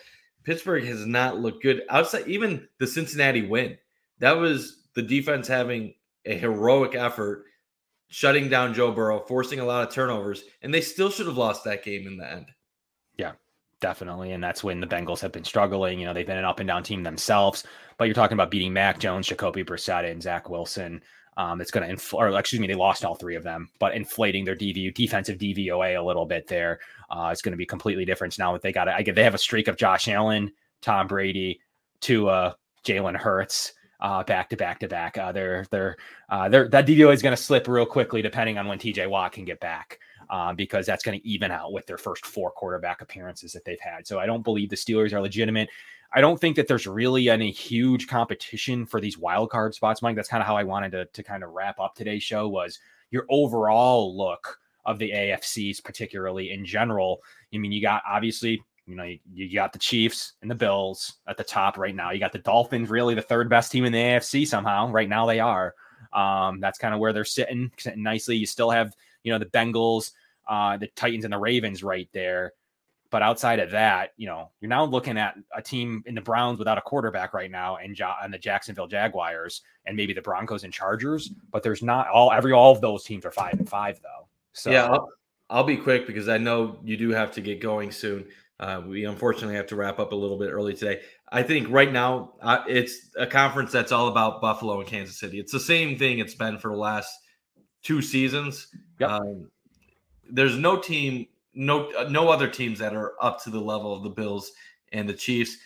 Pittsburgh 0.45 0.85
has 0.85 1.05
not 1.05 1.39
looked 1.39 1.63
good 1.63 1.81
outside 1.89 2.27
even 2.27 2.67
the 2.79 2.87
Cincinnati 2.87 3.45
win. 3.45 3.77
That 4.19 4.37
was 4.37 4.83
the 4.93 5.01
defense 5.01 5.47
having 5.47 5.95
a 6.25 6.37
heroic 6.37 6.95
effort, 6.95 7.45
shutting 8.07 8.47
down 8.47 8.73
Joe 8.73 8.91
Burrow, 8.91 9.19
forcing 9.27 9.59
a 9.59 9.65
lot 9.65 9.87
of 9.87 9.93
turnovers, 9.93 10.43
and 10.61 10.73
they 10.73 10.81
still 10.81 11.09
should 11.09 11.27
have 11.27 11.37
lost 11.37 11.63
that 11.65 11.83
game 11.83 12.07
in 12.07 12.17
the 12.17 12.31
end. 12.31 12.47
Yeah, 13.17 13.33
definitely. 13.81 14.31
And 14.31 14.43
that's 14.43 14.63
when 14.63 14.79
the 14.79 14.87
Bengals 14.87 15.19
have 15.19 15.31
been 15.31 15.43
struggling. 15.43 15.99
You 15.99 16.05
know, 16.05 16.13
they've 16.13 16.25
been 16.25 16.37
an 16.37 16.45
up 16.45 16.59
and 16.59 16.67
down 16.67 16.83
team 16.83 17.03
themselves, 17.03 17.65
but 17.97 18.05
you're 18.05 18.13
talking 18.13 18.35
about 18.35 18.51
beating 18.51 18.73
Mac 18.73 18.99
Jones, 18.99 19.27
Jacoby 19.27 19.63
Brissett, 19.63 20.09
and 20.09 20.21
Zach 20.21 20.49
Wilson. 20.49 21.01
Um, 21.37 21.59
it's 21.59 21.71
going 21.71 21.83
to 21.83 21.89
inflate, 21.89 22.21
or 22.21 22.39
excuse 22.39 22.59
me, 22.59 22.67
they 22.67 22.75
lost 22.75 23.03
all 23.03 23.15
three 23.15 23.35
of 23.35 23.43
them, 23.43 23.69
but 23.79 23.93
inflating 23.93 24.45
their 24.45 24.55
DV 24.55 24.93
defensive 24.93 25.37
DVOA 25.37 25.99
a 25.99 26.01
little 26.01 26.25
bit 26.25 26.47
there. 26.47 26.79
Uh, 27.09 27.29
it's 27.31 27.41
going 27.41 27.51
to 27.51 27.57
be 27.57 27.65
completely 27.65 28.05
different 28.05 28.37
now 28.39 28.53
that 28.53 28.61
they 28.61 28.71
got. 28.71 28.87
I 28.87 29.01
get 29.01 29.15
they 29.15 29.23
have 29.23 29.33
a 29.33 29.39
streak 29.39 29.67
of 29.67 29.75
Josh 29.75 30.07
Allen, 30.07 30.51
Tom 30.81 31.07
Brady, 31.07 31.59
Tua, 31.99 32.55
Jalen 32.85 33.17
Hurts, 33.17 33.73
uh, 33.99 34.23
back 34.23 34.49
to 34.49 34.57
back 34.57 34.79
to 34.79 34.87
back. 34.87 35.17
Uh, 35.17 35.31
they're 35.31 35.65
they're 35.71 35.97
uh, 36.29 36.47
they're 36.47 36.69
that 36.69 36.85
DVOA 36.85 37.13
is 37.13 37.21
going 37.21 37.35
to 37.35 37.41
slip 37.41 37.67
real 37.67 37.85
quickly 37.85 38.21
depending 38.21 38.57
on 38.57 38.67
when 38.67 38.79
TJ 38.79 39.09
Watt 39.09 39.33
can 39.33 39.45
get 39.45 39.59
back. 39.59 39.99
Uh, 40.27 40.51
because 40.51 40.87
that's 40.87 41.03
going 41.03 41.19
to 41.19 41.27
even 41.27 41.51
out 41.51 41.71
with 41.71 41.85
their 41.85 41.99
first 41.99 42.25
four 42.25 42.49
quarterback 42.49 43.03
appearances 43.03 43.53
that 43.53 43.63
they've 43.63 43.79
had. 43.79 44.07
So 44.07 44.17
I 44.17 44.25
don't 44.25 44.43
believe 44.43 44.71
the 44.71 44.75
Steelers 44.75 45.13
are 45.13 45.21
legitimate. 45.21 45.69
I 46.15 46.21
don't 46.21 46.39
think 46.39 46.55
that 46.55 46.69
there's 46.69 46.87
really 46.87 47.29
any 47.29 47.51
huge 47.51 48.07
competition 48.07 48.85
for 48.85 49.01
these 49.01 49.17
wild 49.17 49.49
card 49.49 49.75
spots, 49.75 50.01
Mike. 50.01 50.15
That's 50.15 50.29
kind 50.29 50.41
of 50.41 50.47
how 50.47 50.55
I 50.55 50.63
wanted 50.63 50.93
to, 50.93 51.05
to 51.05 51.23
kind 51.23 51.43
of 51.43 51.51
wrap 51.51 51.77
up 51.77 51.93
today's 51.93 52.23
show 52.23 52.47
was 52.47 52.79
your 53.11 53.25
overall 53.29 54.17
look 54.17 54.59
of 54.85 54.97
the 54.97 55.11
AFCs, 55.11 55.83
particularly 55.83 56.51
in 56.51 56.63
general. 56.65 57.21
I 57.53 57.57
mean, 57.57 57.73
you 57.73 57.81
got 57.81 58.01
obviously, 58.09 58.63
you 58.87 58.95
know, 58.95 59.03
you, 59.03 59.19
you, 59.33 59.55
got 59.55 59.73
the 59.73 59.79
Chiefs 59.79 60.33
and 60.41 60.49
the 60.49 60.55
Bills 60.55 61.15
at 61.27 61.35
the 61.35 61.43
top 61.43 61.77
right 61.77 61.93
now. 61.93 62.11
You 62.11 62.19
got 62.19 62.31
the 62.31 62.39
Dolphins, 62.39 62.89
really 62.89 63.13
the 63.13 63.21
third 63.21 63.49
best 63.49 63.73
team 63.73 63.83
in 63.83 63.91
the 63.91 63.99
AFC 63.99 64.47
somehow. 64.47 64.89
Right 64.89 65.09
now, 65.09 65.25
they 65.25 65.41
are. 65.41 65.75
Um, 66.13 66.61
that's 66.61 66.79
kind 66.79 66.93
of 66.93 67.01
where 67.01 67.11
they're 67.11 67.25
sitting, 67.25 67.73
sitting 67.77 68.03
nicely. 68.03 68.37
You 68.37 68.45
still 68.45 68.69
have, 68.69 68.95
you 69.23 69.33
know, 69.33 69.39
the 69.39 69.47
Bengals, 69.47 70.11
uh, 70.47 70.77
the 70.77 70.87
Titans, 70.87 71.25
and 71.25 71.33
the 71.33 71.39
Ravens 71.39 71.83
right 71.83 72.07
there. 72.13 72.53
But 73.15 73.21
outside 73.21 73.59
of 73.59 73.71
that, 73.71 74.11
you 74.17 74.27
know, 74.27 74.51
you're 74.59 74.67
now 74.67 74.83
looking 74.83 75.17
at 75.17 75.35
a 75.55 75.61
team 75.61 76.03
in 76.05 76.15
the 76.15 76.21
Browns 76.21 76.59
without 76.59 76.77
a 76.77 76.81
quarterback 76.81 77.33
right 77.33 77.49
now, 77.49 77.77
and, 77.77 77.97
ja- 77.97 78.17
and 78.21 78.33
the 78.33 78.37
Jacksonville 78.37 78.87
Jaguars, 78.87 79.61
and 79.85 79.95
maybe 79.95 80.11
the 80.11 80.21
Broncos 80.21 80.65
and 80.65 80.73
Chargers. 80.73 81.29
But 81.49 81.63
there's 81.63 81.81
not 81.81 82.09
all 82.09 82.33
every 82.33 82.51
all 82.51 82.73
of 82.73 82.81
those 82.81 83.05
teams 83.05 83.25
are 83.25 83.31
five 83.31 83.53
and 83.53 83.69
five 83.69 84.01
though. 84.01 84.27
So 84.51 84.69
yeah, 84.69 84.87
I'll, 84.87 85.07
I'll 85.49 85.63
be 85.63 85.77
quick 85.77 86.07
because 86.07 86.27
I 86.27 86.37
know 86.37 86.77
you 86.83 86.97
do 86.97 87.11
have 87.11 87.31
to 87.35 87.39
get 87.39 87.61
going 87.61 87.89
soon. 87.89 88.25
Uh, 88.59 88.81
we 88.85 89.05
unfortunately 89.05 89.55
have 89.55 89.67
to 89.67 89.77
wrap 89.77 89.97
up 89.97 90.11
a 90.11 90.15
little 90.15 90.37
bit 90.37 90.49
early 90.49 90.73
today. 90.73 90.99
I 91.31 91.41
think 91.41 91.69
right 91.69 91.93
now 91.93 92.33
uh, 92.41 92.65
it's 92.67 93.11
a 93.15 93.25
conference 93.25 93.71
that's 93.71 93.93
all 93.93 94.09
about 94.09 94.41
Buffalo 94.41 94.81
and 94.81 94.89
Kansas 94.89 95.17
City. 95.17 95.39
It's 95.39 95.53
the 95.53 95.59
same 95.61 95.97
thing 95.97 96.19
it's 96.19 96.35
been 96.35 96.59
for 96.59 96.69
the 96.69 96.77
last 96.77 97.17
two 97.81 98.01
seasons. 98.01 98.67
Yep. 98.99 99.09
Um, 99.09 99.49
there's 100.29 100.57
no 100.57 100.75
team, 100.75 101.27
no 101.55 101.91
uh, 101.91 102.07
no 102.09 102.29
other 102.29 102.47
teams 102.47 102.79
that 102.79 102.95
are 102.95 103.13
up 103.21 103.43
to 103.43 103.49
the 103.49 103.59
level 103.59 103.93
of 103.93 104.03
the 104.03 104.09
Bills 104.09 104.51
and 104.91 105.07
the 105.07 105.13
Chiefs. 105.13 105.57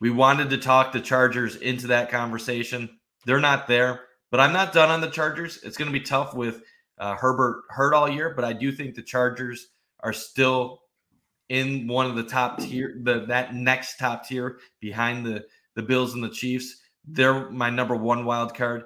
We 0.00 0.10
wanted 0.10 0.50
to 0.50 0.58
talk 0.58 0.92
the 0.92 1.00
Chargers 1.00 1.56
into 1.56 1.86
that 1.88 2.10
conversation. 2.10 2.98
They're 3.24 3.40
not 3.40 3.66
there, 3.66 4.02
but 4.30 4.40
I'm 4.40 4.52
not 4.52 4.72
done 4.72 4.90
on 4.90 5.00
the 5.00 5.10
Chargers. 5.10 5.62
It's 5.62 5.76
going 5.76 5.90
to 5.90 5.98
be 5.98 6.04
tough 6.04 6.34
with 6.34 6.62
uh, 6.98 7.14
Herbert 7.14 7.64
hurt 7.70 7.94
all 7.94 8.08
year, 8.08 8.32
but 8.34 8.44
I 8.44 8.52
do 8.52 8.72
think 8.72 8.94
the 8.94 9.02
Chargers 9.02 9.68
are 10.00 10.12
still 10.12 10.82
in 11.48 11.86
one 11.86 12.06
of 12.06 12.16
the 12.16 12.22
top 12.22 12.58
tier, 12.58 12.96
the 13.02 13.26
that 13.26 13.54
next 13.54 13.96
top 13.96 14.26
tier 14.26 14.58
behind 14.80 15.24
the 15.24 15.44
the 15.74 15.82
Bills 15.82 16.14
and 16.14 16.24
the 16.24 16.30
Chiefs. 16.30 16.82
They're 17.06 17.50
my 17.50 17.70
number 17.70 17.94
one 17.94 18.24
wild 18.24 18.54
card. 18.54 18.84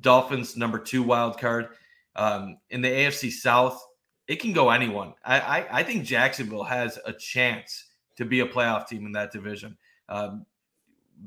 Dolphins 0.00 0.56
number 0.56 0.78
two 0.78 1.02
wild 1.02 1.38
card. 1.38 1.68
Um, 2.16 2.58
in 2.70 2.80
the 2.80 2.88
AFC 2.88 3.30
South, 3.30 3.80
it 4.28 4.36
can 4.36 4.52
go 4.52 4.70
anyone. 4.70 5.14
I, 5.24 5.40
I, 5.40 5.66
I 5.80 5.82
think 5.82 6.04
Jacksonville 6.04 6.64
has 6.64 6.98
a 7.04 7.12
chance 7.12 7.86
to 8.16 8.24
be 8.24 8.40
a 8.40 8.46
playoff 8.46 8.86
team 8.86 9.06
in 9.06 9.12
that 9.12 9.32
division. 9.32 9.76
Um, 10.08 10.46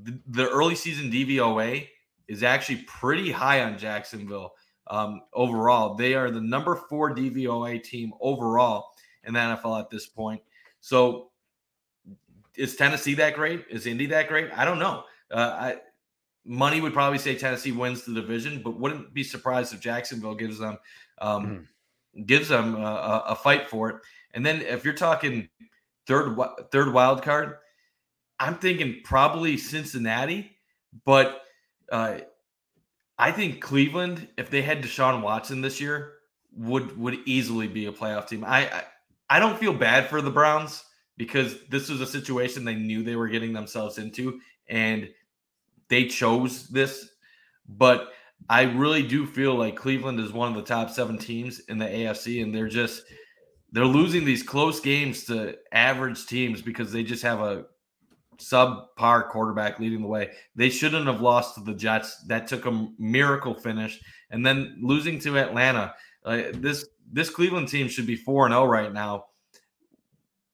the, 0.04 0.20
the 0.28 0.50
early 0.50 0.76
season 0.76 1.12
DVOA 1.12 1.88
is 2.28 2.44
actually 2.44 2.84
pretty 2.88 3.32
high 3.32 3.64
on 3.64 3.78
Jacksonville 3.78 4.54
um, 4.88 5.22
overall. 5.34 5.96
They 5.96 6.14
are 6.14 6.32
the 6.32 6.42
number 6.42 6.76
four 6.76 7.14
DVOA 7.14 7.84
team 7.84 8.14
overall 8.20 8.92
in 9.24 9.34
the 9.34 9.40
NFL 9.40 9.80
at 9.80 9.90
this 9.90 10.08
point. 10.08 10.42
So 10.80 11.32
is 12.56 12.76
Tennessee 12.76 13.14
that 13.16 13.36
great? 13.36 13.66
Is 13.70 13.86
Indy 13.86 14.08
that 14.08 14.28
great? 14.28 14.50
I 14.56 14.66
don't 14.66 14.80
know. 14.80 15.04
Uh, 15.30 15.56
I, 15.60 15.76
money 16.46 16.82
would 16.82 16.94
probably 16.94 17.20
say 17.20 17.36
Tennessee 17.36 17.72
wins 17.72 18.04
the 18.04 18.14
division, 18.14 18.62
but 18.64 18.80
wouldn't 18.80 19.14
be 19.14 19.24
surprised 19.24 19.74
if 19.74 19.80
Jacksonville 19.80 20.36
gives 20.36 20.58
them 20.58 20.78
um, 21.20 21.46
mm. 21.46 21.66
Gives 22.26 22.50
them 22.50 22.76
a, 22.76 23.24
a, 23.28 23.36
fight 23.36 23.70
for 23.70 23.90
it. 23.90 23.96
And 24.34 24.46
then 24.46 24.62
if 24.62 24.84
you're 24.84 24.94
talking 24.94 25.50
third 26.08 26.38
third 26.72 26.94
wild 26.94 27.22
card, 27.22 27.56
I'm 28.40 28.56
thinking 28.56 29.02
probably 29.04 29.58
Cincinnati, 29.58 30.58
but 31.06 31.42
uh, 31.92 32.20
I 33.18 33.32
think 33.32 33.62
Cleveland, 33.62 34.28
if 34.38 34.50
they 34.50 34.62
had 34.62 34.84
Deshaun 34.84 35.22
Watson 35.22 35.62
this 35.62 35.82
year, 35.82 36.14
would 36.56 36.98
would 36.98 37.20
easily 37.26 37.68
be 37.68 37.86
a 37.86 37.92
playoff 37.92 38.28
team. 38.28 38.44
I, 38.46 38.68
I 38.68 38.84
I 39.30 39.40
don't 39.40 39.58
feel 39.58 39.74
bad 39.74 40.10
for 40.10 40.22
the 40.22 40.32
Browns 40.32 40.84
because 41.18 41.58
this 41.70 41.90
was 41.90 42.02
a 42.02 42.08
situation 42.08 42.64
they 42.64 42.76
knew 42.76 43.04
they 43.04 43.16
were 43.16 43.28
getting 43.28 43.54
themselves 43.54 43.98
into 43.98 44.40
and 44.70 45.10
they 45.90 46.06
chose 46.06 46.68
this. 46.68 47.10
But 47.68 48.12
I 48.50 48.64
really 48.64 49.04
do 49.04 49.26
feel 49.26 49.56
like 49.56 49.76
Cleveland 49.76 50.20
is 50.20 50.32
one 50.32 50.50
of 50.50 50.56
the 50.56 50.62
top 50.62 50.90
seven 50.90 51.18
teams 51.18 51.60
in 51.62 51.78
the 51.78 51.86
AFC, 51.86 52.42
and 52.42 52.54
they're 52.54 52.68
just 52.70 53.04
they're 53.72 53.86
losing 53.86 54.24
these 54.24 54.44
close 54.44 54.80
games 54.80 55.26
to 55.26 55.58
average 55.74 56.26
teams 56.26 56.62
because 56.62 56.92
they 56.92 57.04
just 57.04 57.24
have 57.24 57.42
a 57.42 57.66
subpar 58.38 59.30
quarterback 59.30 59.80
leading 59.80 60.02
the 60.02 60.08
way. 60.08 60.32
They 60.56 60.70
shouldn't 60.70 61.08
have 61.08 61.22
lost 61.22 61.56
to 61.56 61.62
the 61.62 61.74
Jets. 61.74 62.24
That 62.28 62.48
took 62.48 62.66
a 62.66 62.88
miracle 62.98 63.54
finish, 63.54 64.00
and 64.32 64.46
then 64.46 64.78
losing 64.82 65.20
to 65.20 65.38
Atlanta. 65.38 65.94
Uh, 66.24 66.44
this 66.54 66.88
this 67.12 67.30
Cleveland 67.30 67.68
team 67.68 67.88
should 67.88 68.08
be 68.08 68.16
four 68.16 68.46
and 68.46 68.54
zero 68.54 68.64
oh 68.64 68.68
right 68.68 68.94
now. 68.94 69.26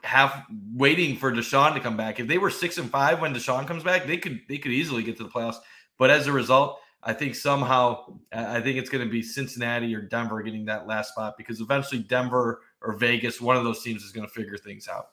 Half 0.04 0.44
waiting 0.74 1.16
for 1.16 1.32
Deshaun 1.32 1.74
to 1.76 1.80
come 1.80 1.96
back. 1.96 2.20
If 2.20 2.28
they 2.28 2.38
were 2.38 2.50
six 2.50 2.78
and 2.78 2.90
five 2.90 3.22
when 3.22 3.34
Deshaun 3.34 3.68
comes 3.68 3.84
back, 3.84 4.06
they 4.06 4.18
could 4.18 4.42
they 4.50 4.58
could 4.58 4.72
easily 4.72 5.04
get 5.04 5.18
to 5.18 5.24
the 5.24 5.30
playoffs. 5.30 5.58
But 5.98 6.10
as 6.10 6.28
a 6.28 6.32
result, 6.32 6.80
I 7.06 7.14
think 7.14 7.36
somehow 7.36 8.18
I 8.32 8.62
think 8.62 8.78
it's 8.78 8.90
going 8.90 9.04
to 9.04 9.12
be 9.12 9.22
Cincinnati 9.22 9.94
or 9.94 10.02
Denver 10.02 10.42
getting 10.42 10.66
that 10.66 10.88
last 10.88 11.10
spot 11.10 11.36
because 11.38 11.60
eventually 11.60 12.02
Denver 12.02 12.62
or 12.82 12.96
Vegas, 12.96 13.42
one 13.42 13.58
of 13.58 13.64
those 13.64 13.84
teams 13.84 14.04
is 14.04 14.12
going 14.12 14.28
to 14.28 14.34
figure 14.34 14.58
things 14.58 14.88
out. 14.88 15.08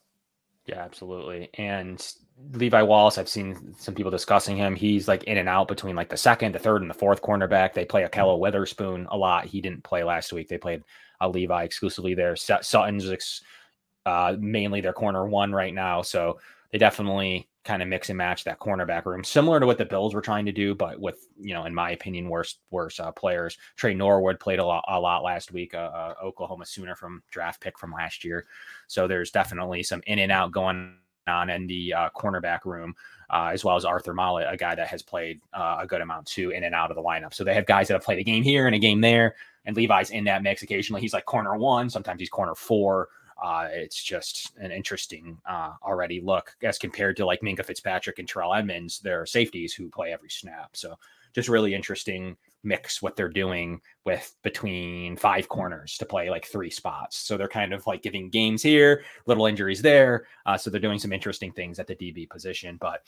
Yeah, 0.67 0.83
absolutely. 0.83 1.51
And 1.55 2.05
Levi 2.53 2.83
Wallace, 2.83 3.19
I've 3.19 3.29
seen 3.29 3.75
some 3.79 3.95
people 3.95 4.11
discussing 4.11 4.57
him. 4.57 4.77
He's 4.77 5.09
like 5.09 5.25
in 5.25 5.39
and 5.39 5.49
out 5.49 5.69
between 5.69 5.97
like 5.97 6.09
the 6.09 6.17
second, 6.17 6.55
the 6.55 6.59
third, 6.61 6.83
and 6.83 6.91
the 6.91 6.95
fourth 6.95 7.23
cornerback. 7.23 7.75
They 7.75 7.85
play 7.85 8.07
Ahkello 8.07 8.39
Witherspoon 8.39 9.07
a 9.11 9.17
lot. 9.17 9.47
He 9.47 9.61
didn't 9.61 9.83
play 9.83 10.05
last 10.05 10.33
week. 10.33 10.49
They 10.49 10.59
played 10.59 10.83
uh, 11.21 11.29
Levi 11.29 11.65
exclusively 11.65 12.15
there. 12.15 12.37
Sutton's 12.37 13.43
uh, 14.07 14.37
mainly 14.39 14.81
their 14.81 14.93
corner 14.93 15.27
one 15.27 15.53
right 15.53 15.75
now. 15.75 16.03
So 16.03 16.39
they 16.71 16.79
definitely 16.79 17.50
kind 17.65 17.83
of 17.83 17.89
mix 17.89 18.09
and 18.09 18.17
match 18.17 18.45
that 18.45 18.59
cornerback 18.59 19.05
room, 19.05 19.23
similar 19.23 19.61
to 19.61 19.67
what 19.67 19.79
the 19.79 19.85
Bills 19.85 20.15
were 20.15 20.23
trying 20.23 20.47
to 20.47 20.53
do, 20.53 20.75
but 20.75 20.99
with 20.99 21.27
you 21.39 21.53
know, 21.53 21.65
in 21.65 21.75
my 21.75 21.91
opinion, 21.91 22.29
worse 22.29 22.59
worse 22.71 22.99
uh, 22.99 23.13
players. 23.13 23.59
Tre 23.77 23.95
Norwood 23.95 24.41
played 24.41 24.59
a 24.59 24.65
lot 24.65 24.85
a 24.89 24.99
lot 24.99 25.23
last 25.23 25.53
week, 25.53 25.75
uh, 25.75 25.79
uh, 25.79 26.15
Oklahoma 26.23 26.65
Sooner 26.65 26.97
from 26.97 27.23
draft 27.31 27.61
pick 27.61 27.79
from 27.79 27.93
last 27.93 28.25
year. 28.25 28.47
So 28.87 29.07
there's 29.07 29.31
definitely 29.31 29.83
some 29.83 30.03
in 30.07 30.19
and 30.21 30.33
out 30.33 30.53
going 30.53 30.97
on 31.27 31.51
in 31.51 31.67
the 31.67 31.93
uh, 31.93 32.11
cornerback 32.17 32.65
room. 32.65 32.95
Uh, 33.33 33.51
as 33.53 33.63
well 33.63 33.77
as 33.77 33.85
Arthur 33.85 34.13
Maulet, 34.13 34.53
a 34.53 34.57
guy 34.57 34.75
that 34.75 34.89
has 34.89 35.03
played 35.03 35.41
uh, 35.53 35.77
a 35.81 35.87
good 35.87 36.01
amount 36.01 36.27
too 36.27 36.51
in 36.51 36.65
and 36.65 36.75
out 36.75 36.91
of 36.91 36.97
the 36.97 37.03
lineup. 37.03 37.33
So 37.33 37.45
they 37.45 37.55
have 37.55 37.65
guys 37.65 37.87
that 37.87 37.95
have 37.95 38.03
played 38.03 38.19
a 38.19 38.25
game 38.25 38.43
here 38.43 38.67
and 38.67 38.75
a 38.75 38.79
game 38.81 39.01
there, 39.01 39.37
and 39.67 39.77
Levi's 39.77 40.11
in 40.11 40.25
that 40.25 40.43
mix 40.43 40.65
occasionally. 40.65 41.01
He's 41.01 41.13
like 41.13 41.27
corner 41.27 41.57
one, 41.57 41.89
sometimes 41.91 42.19
he's 42.19 42.29
corner 42.29 42.57
four. 42.57 43.09
Uh, 43.43 43.69
it's 43.71 44.03
just 44.03 44.53
an 44.59 44.71
interesting 44.71 45.39
uh, 45.49 45.73
already 45.83 46.21
look 46.21 46.55
as 46.63 46.79
compared 46.79 47.17
to 47.17 47.27
like 47.27 47.41
Minkah 47.41 47.65
Fitzpatrick 47.65 48.19
and 48.19 48.29
Terrell 48.29 48.55
Edmunds, 48.55 49.01
their 49.01 49.25
safeties 49.27 49.73
who 49.73 49.89
play 49.89 50.13
every 50.13 50.31
snap. 50.31 50.71
So 50.77 50.97
just 51.33 51.49
really 51.49 51.75
interesting 51.75 52.37
mix 52.63 53.01
what 53.01 53.17
they're 53.17 53.29
doing 53.29 53.81
with 54.05 54.35
between 54.43 55.17
five 55.17 55.49
corners 55.49 55.97
to 55.99 56.05
play 56.05 56.29
like 56.29 56.45
three 56.45 56.71
spots. 56.71 57.17
So 57.19 57.37
they're 57.37 57.49
kind 57.49 57.73
of 57.73 57.87
like 57.87 58.03
giving 58.03 58.29
games 58.29 58.63
here, 58.63 59.05
little 59.27 59.47
injuries 59.47 59.81
there. 59.81 60.27
Uh, 60.45 60.59
so 60.59 60.71
they're 60.71 60.81
doing 60.81 60.99
some 60.99 61.13
interesting 61.13 61.53
things 61.53 61.79
at 61.79 61.87
the 61.87 61.95
DB 61.95 62.29
position. 62.29 62.77
But 62.81 63.03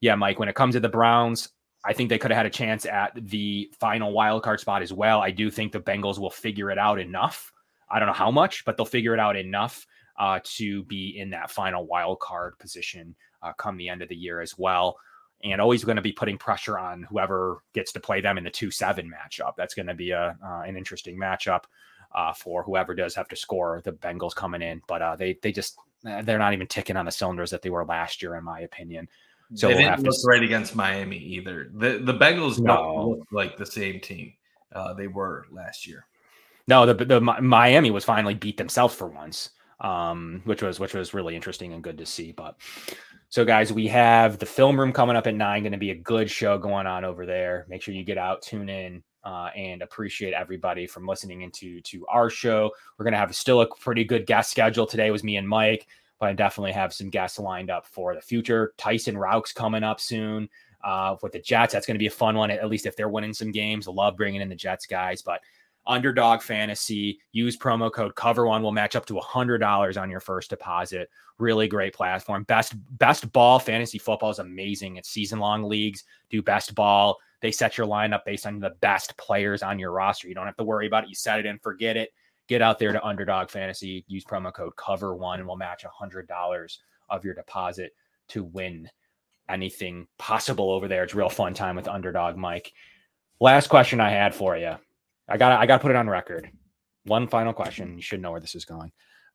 yeah, 0.00 0.14
Mike, 0.14 0.38
when 0.38 0.48
it 0.48 0.54
comes 0.54 0.74
to 0.74 0.80
the 0.80 0.88
Browns, 0.88 1.50
I 1.84 1.94
think 1.94 2.10
they 2.10 2.18
could 2.18 2.30
have 2.30 2.36
had 2.36 2.46
a 2.46 2.50
chance 2.50 2.84
at 2.84 3.12
the 3.14 3.70
final 3.78 4.12
wild 4.12 4.42
card 4.42 4.60
spot 4.60 4.82
as 4.82 4.92
well. 4.92 5.20
I 5.20 5.30
do 5.30 5.50
think 5.50 5.72
the 5.72 5.80
Bengals 5.80 6.18
will 6.18 6.30
figure 6.30 6.70
it 6.70 6.78
out 6.78 7.00
enough 7.00 7.52
I 7.90 7.98
don't 7.98 8.08
know 8.08 8.14
how 8.14 8.30
much, 8.30 8.64
but 8.64 8.76
they'll 8.76 8.86
figure 8.86 9.14
it 9.14 9.20
out 9.20 9.36
enough 9.36 9.86
uh, 10.18 10.40
to 10.44 10.84
be 10.84 11.18
in 11.18 11.30
that 11.30 11.50
final 11.50 11.86
wild 11.86 12.20
card 12.20 12.58
position 12.58 13.14
uh, 13.42 13.52
come 13.54 13.76
the 13.76 13.88
end 13.88 14.02
of 14.02 14.08
the 14.08 14.16
year 14.16 14.40
as 14.40 14.56
well. 14.58 14.96
And 15.42 15.60
always 15.60 15.84
going 15.84 15.96
to 15.96 16.02
be 16.02 16.12
putting 16.12 16.36
pressure 16.36 16.78
on 16.78 17.02
whoever 17.04 17.62
gets 17.72 17.92
to 17.92 18.00
play 18.00 18.20
them 18.20 18.36
in 18.36 18.44
the 18.44 18.50
two 18.50 18.70
seven 18.70 19.10
matchup. 19.10 19.52
That's 19.56 19.72
going 19.72 19.86
to 19.86 19.94
be 19.94 20.10
a 20.10 20.36
uh, 20.44 20.62
an 20.66 20.76
interesting 20.76 21.18
matchup 21.18 21.64
uh, 22.14 22.34
for 22.34 22.62
whoever 22.62 22.94
does 22.94 23.14
have 23.14 23.28
to 23.28 23.36
score 23.36 23.80
the 23.84 23.92
Bengals 23.92 24.34
coming 24.34 24.60
in. 24.60 24.82
But 24.86 25.00
uh, 25.00 25.16
they 25.16 25.38
they 25.40 25.50
just 25.50 25.78
they're 26.02 26.38
not 26.38 26.52
even 26.52 26.66
ticking 26.66 26.96
on 26.96 27.06
the 27.06 27.10
cylinders 27.10 27.50
that 27.52 27.62
they 27.62 27.70
were 27.70 27.86
last 27.86 28.20
year, 28.20 28.36
in 28.36 28.44
my 28.44 28.60
opinion. 28.60 29.08
So 29.54 29.68
they 29.68 29.74
we'll 29.74 29.82
didn't 29.84 30.04
look 30.04 30.14
to... 30.14 30.26
right 30.28 30.42
against 30.42 30.76
Miami 30.76 31.16
either. 31.16 31.70
The 31.72 31.98
the 31.98 32.14
Bengals 32.14 32.58
no. 32.58 32.76
don't 32.76 33.08
look 33.08 33.28
like 33.32 33.56
the 33.56 33.64
same 33.64 33.98
team 34.00 34.34
uh, 34.74 34.92
they 34.92 35.06
were 35.06 35.46
last 35.50 35.86
year. 35.86 36.06
No, 36.70 36.86
the, 36.86 37.04
the 37.04 37.20
Miami 37.20 37.90
was 37.90 38.04
finally 38.04 38.34
beat 38.34 38.56
themselves 38.56 38.94
for 38.94 39.08
once, 39.08 39.50
um, 39.80 40.40
which 40.44 40.62
was 40.62 40.78
which 40.78 40.94
was 40.94 41.12
really 41.12 41.34
interesting 41.34 41.72
and 41.72 41.82
good 41.82 41.98
to 41.98 42.06
see. 42.06 42.30
But 42.30 42.54
so, 43.28 43.44
guys, 43.44 43.72
we 43.72 43.88
have 43.88 44.38
the 44.38 44.46
film 44.46 44.78
room 44.78 44.92
coming 44.92 45.16
up 45.16 45.26
at 45.26 45.34
nine. 45.34 45.64
Going 45.64 45.72
to 45.72 45.78
be 45.78 45.90
a 45.90 45.96
good 45.96 46.30
show 46.30 46.58
going 46.58 46.86
on 46.86 47.04
over 47.04 47.26
there. 47.26 47.66
Make 47.68 47.82
sure 47.82 47.92
you 47.92 48.04
get 48.04 48.18
out, 48.18 48.42
tune 48.42 48.68
in, 48.68 49.02
uh, 49.24 49.48
and 49.56 49.82
appreciate 49.82 50.32
everybody 50.32 50.86
from 50.86 51.08
listening 51.08 51.42
into 51.42 51.80
to 51.80 52.06
our 52.06 52.30
show. 52.30 52.70
We're 52.96 53.04
going 53.04 53.14
to 53.14 53.18
have 53.18 53.34
still 53.34 53.62
a 53.62 53.66
pretty 53.66 54.04
good 54.04 54.24
guest 54.24 54.52
schedule 54.52 54.86
today. 54.86 55.10
Was 55.10 55.24
me 55.24 55.38
and 55.38 55.48
Mike, 55.48 55.88
but 56.20 56.28
I 56.28 56.34
definitely 56.34 56.72
have 56.72 56.94
some 56.94 57.10
guests 57.10 57.40
lined 57.40 57.70
up 57.70 57.84
for 57.84 58.14
the 58.14 58.20
future. 58.20 58.74
Tyson 58.76 59.18
Rauch's 59.18 59.52
coming 59.52 59.82
up 59.82 59.98
soon 59.98 60.48
uh, 60.84 61.16
with 61.20 61.32
the 61.32 61.40
Jets. 61.40 61.72
That's 61.72 61.84
going 61.86 61.96
to 61.96 61.98
be 61.98 62.06
a 62.06 62.10
fun 62.10 62.36
one, 62.36 62.52
at 62.52 62.68
least 62.68 62.86
if 62.86 62.94
they're 62.94 63.08
winning 63.08 63.34
some 63.34 63.50
games. 63.50 63.88
Love 63.88 64.16
bringing 64.16 64.40
in 64.40 64.48
the 64.48 64.54
Jets 64.54 64.86
guys, 64.86 65.20
but 65.20 65.40
underdog 65.86 66.42
fantasy 66.42 67.18
use 67.32 67.56
promo 67.56 67.92
code 67.92 68.14
cover 68.14 68.46
one 68.46 68.62
will 68.62 68.72
match 68.72 68.96
up 68.96 69.06
to 69.06 69.18
a 69.18 69.22
hundred 69.22 69.58
dollars 69.58 69.96
on 69.96 70.10
your 70.10 70.20
first 70.20 70.50
deposit. 70.50 71.08
Really 71.38 71.68
great 71.68 71.94
platform. 71.94 72.44
Best 72.44 72.74
best 72.98 73.30
ball 73.32 73.58
fantasy 73.58 73.98
football 73.98 74.30
is 74.30 74.38
amazing. 74.38 74.96
It's 74.96 75.08
season 75.08 75.38
long 75.38 75.64
leagues. 75.64 76.04
Do 76.28 76.42
best 76.42 76.74
ball. 76.74 77.18
They 77.40 77.50
set 77.50 77.78
your 77.78 77.86
lineup 77.86 78.24
based 78.26 78.46
on 78.46 78.60
the 78.60 78.76
best 78.80 79.16
players 79.16 79.62
on 79.62 79.78
your 79.78 79.92
roster. 79.92 80.28
You 80.28 80.34
don't 80.34 80.46
have 80.46 80.56
to 80.56 80.64
worry 80.64 80.86
about 80.86 81.04
it. 81.04 81.08
You 81.08 81.14
set 81.14 81.40
it 81.40 81.46
and 81.46 81.60
forget 81.62 81.96
it. 81.96 82.10
Get 82.48 82.62
out 82.62 82.78
there 82.78 82.92
to 82.92 83.04
underdog 83.04 83.48
fantasy. 83.48 84.04
Use 84.08 84.24
promo 84.24 84.52
code 84.52 84.76
cover 84.76 85.14
one 85.14 85.38
and 85.38 85.48
we'll 85.48 85.56
match 85.56 85.84
a 85.84 85.88
hundred 85.88 86.28
dollars 86.28 86.80
of 87.08 87.24
your 87.24 87.34
deposit 87.34 87.92
to 88.28 88.44
win 88.44 88.88
anything 89.48 90.06
possible 90.18 90.70
over 90.70 90.86
there. 90.86 91.02
It's 91.02 91.14
real 91.14 91.30
fun 91.30 91.54
time 91.54 91.76
with 91.76 91.88
underdog 91.88 92.36
mike. 92.36 92.72
Last 93.40 93.68
question 93.68 94.00
i 94.00 94.10
had 94.10 94.34
for 94.34 94.56
you 94.56 94.76
I 95.30 95.36
got 95.36 95.52
I 95.52 95.66
got 95.66 95.78
to 95.78 95.82
put 95.82 95.90
it 95.90 95.96
on 95.96 96.08
record. 96.08 96.50
One 97.04 97.28
final 97.28 97.52
question. 97.52 97.96
You 97.96 98.02
should 98.02 98.20
know 98.20 98.32
where 98.32 98.40
this 98.40 98.54
is 98.54 98.64
going. 98.64 98.92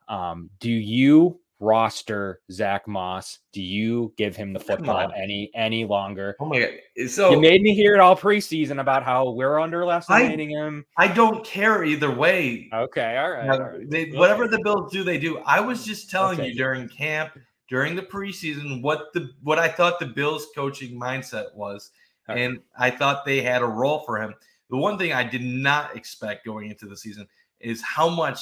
Um, 0.07 0.49
do 0.59 0.69
you 0.69 1.39
roster 1.59 2.41
Zach 2.51 2.87
Moss? 2.87 3.39
Do 3.53 3.61
you 3.61 4.13
give 4.17 4.35
him 4.35 4.53
the 4.53 4.59
football 4.59 5.11
any 5.15 5.49
any 5.55 5.85
longer? 5.85 6.35
Oh 6.39 6.45
my 6.45 6.59
god! 6.59 7.09
So 7.09 7.31
you 7.31 7.39
made 7.39 7.61
me 7.61 7.73
hear 7.73 7.95
it 7.95 7.99
all 7.99 8.15
preseason 8.15 8.79
about 8.81 9.03
how 9.03 9.31
we're 9.31 9.59
underestimating 9.59 10.49
him. 10.49 10.85
I 10.97 11.07
don't 11.07 11.45
care 11.45 11.83
either 11.83 12.11
way. 12.11 12.69
Okay, 12.73 13.17
all 13.17 13.31
right. 13.31 13.47
Now, 13.47 13.53
all 13.53 13.59
right. 13.59 13.89
They, 13.89 14.05
whatever 14.11 14.47
the 14.47 14.59
Bills 14.63 14.91
do, 14.91 15.03
they 15.03 15.17
do. 15.17 15.39
I 15.39 15.59
was 15.59 15.85
just 15.85 16.09
telling 16.09 16.39
okay. 16.39 16.49
you 16.49 16.55
during 16.55 16.89
camp, 16.89 17.37
during 17.69 17.95
the 17.95 18.03
preseason, 18.03 18.81
what 18.81 19.13
the 19.13 19.29
what 19.41 19.59
I 19.59 19.69
thought 19.69 19.99
the 19.99 20.07
Bills 20.07 20.47
coaching 20.53 20.99
mindset 20.99 21.55
was, 21.55 21.91
okay. 22.29 22.43
and 22.43 22.59
I 22.77 22.91
thought 22.91 23.25
they 23.25 23.41
had 23.41 23.61
a 23.61 23.67
role 23.67 24.03
for 24.05 24.21
him. 24.21 24.33
The 24.70 24.78
one 24.78 24.97
thing 24.97 25.13
I 25.13 25.24
did 25.24 25.43
not 25.43 25.95
expect 25.95 26.45
going 26.45 26.70
into 26.70 26.88
the 26.88 26.97
season 26.97 27.28
is 27.59 27.82
how 27.82 28.09
much 28.09 28.39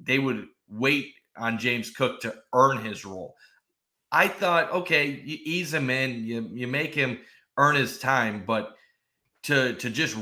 they 0.00 0.18
would 0.18 0.46
wait 0.68 1.14
on 1.36 1.58
James 1.58 1.90
Cook 1.90 2.20
to 2.20 2.34
earn 2.52 2.84
his 2.84 3.04
role. 3.04 3.34
I 4.10 4.28
thought, 4.28 4.70
okay, 4.72 5.06
you 5.24 5.38
ease 5.42 5.72
him 5.72 5.88
in, 5.88 6.24
you, 6.24 6.48
you 6.52 6.66
make 6.66 6.94
him 6.94 7.18
earn 7.56 7.76
his 7.76 7.98
time, 7.98 8.44
but 8.46 8.74
to 9.44 9.74
to 9.74 9.90
just 9.90 10.16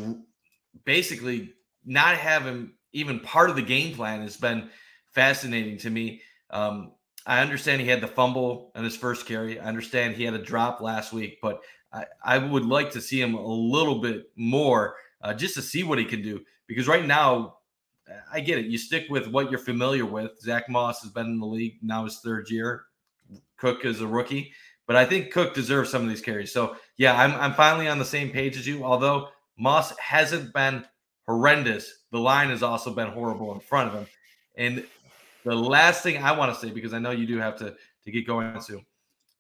basically 0.85 1.53
not 1.85 2.17
have 2.17 2.43
him 2.43 2.75
even 2.93 3.21
part 3.21 3.51
of 3.51 3.57
the 3.57 3.63
game 3.63 3.95
plan 3.95 4.23
has 4.23 4.37
been 4.37 4.71
fascinating 5.13 5.79
to 5.79 5.91
me. 5.91 6.23
Um, 6.51 6.93
I 7.27 7.41
understand 7.41 7.81
he 7.81 7.89
had 7.89 8.01
the 8.01 8.09
fumble 8.09 8.73
on 8.75 8.85
his 8.85 8.97
first 8.97 9.27
carry. 9.27 9.61
I 9.61 9.67
understand 9.67 10.15
he 10.15 10.25
had 10.25 10.35
a 10.35 10.43
drop 10.43 10.81
last 10.81 11.13
week, 11.13 11.39
but 11.43 11.61
I, 11.93 12.07
I 12.25 12.39
would 12.39 12.65
like 12.65 12.93
to 12.93 13.01
see 13.01 13.21
him 13.21 13.35
a 13.35 13.47
little 13.47 14.01
bit 14.01 14.31
more 14.37 14.97
uh, 15.23 15.35
just 15.35 15.55
to 15.55 15.63
see 15.63 15.83
what 15.83 15.99
he 15.99 16.05
can 16.05 16.23
do. 16.23 16.41
Because 16.67 16.89
right 16.89 17.05
now, 17.05 17.57
I 18.33 18.41
get 18.41 18.59
it. 18.59 18.67
You 18.67 18.79
stick 18.79 19.07
with 19.09 19.29
what 19.29 19.51
you're 19.51 19.59
familiar 19.59 20.05
with. 20.05 20.33
Zach 20.41 20.69
Moss 20.69 21.03
has 21.03 21.11
been 21.11 21.27
in 21.27 21.39
the 21.39 21.47
league 21.47 21.79
now 21.83 22.05
his 22.05 22.19
third 22.21 22.51
year. 22.51 22.85
Cook 23.57 23.85
is 23.85 24.01
a 24.01 24.07
rookie, 24.07 24.53
but 24.87 24.97
I 24.97 25.05
think 25.05 25.33
Cook 25.33 25.55
deserves 25.55 25.91
some 25.91 26.03
of 26.03 26.09
these 26.09 26.21
carries. 26.21 26.53
So 26.53 26.77
yeah, 26.97 27.17
I'm 27.17 27.33
I'm 27.35 27.55
finally 27.55 27.89
on 27.89 27.99
the 27.99 28.05
same 28.05 28.31
page 28.31 28.57
as 28.57 28.67
you. 28.67 28.85
Although 28.85 29.29
Moss 29.59 29.97
hasn't 29.99 30.53
been 30.53 30.85
horrendous, 31.27 32.05
the 32.11 32.19
line 32.19 32.49
has 32.49 32.63
also 32.63 32.93
been 32.93 33.09
horrible 33.09 33.53
in 33.53 33.61
front 33.61 33.89
of 33.89 33.95
him. 33.95 34.07
And 34.57 34.85
the 35.45 35.55
last 35.55 36.03
thing 36.03 36.23
I 36.23 36.33
want 36.33 36.53
to 36.55 36.61
say, 36.61 36.73
because 36.73 36.93
I 36.93 36.99
know 36.99 37.11
you 37.11 37.27
do 37.27 37.39
have 37.39 37.57
to 37.59 37.77
to 38.05 38.11
get 38.11 38.27
going 38.27 38.59
to, 38.61 38.81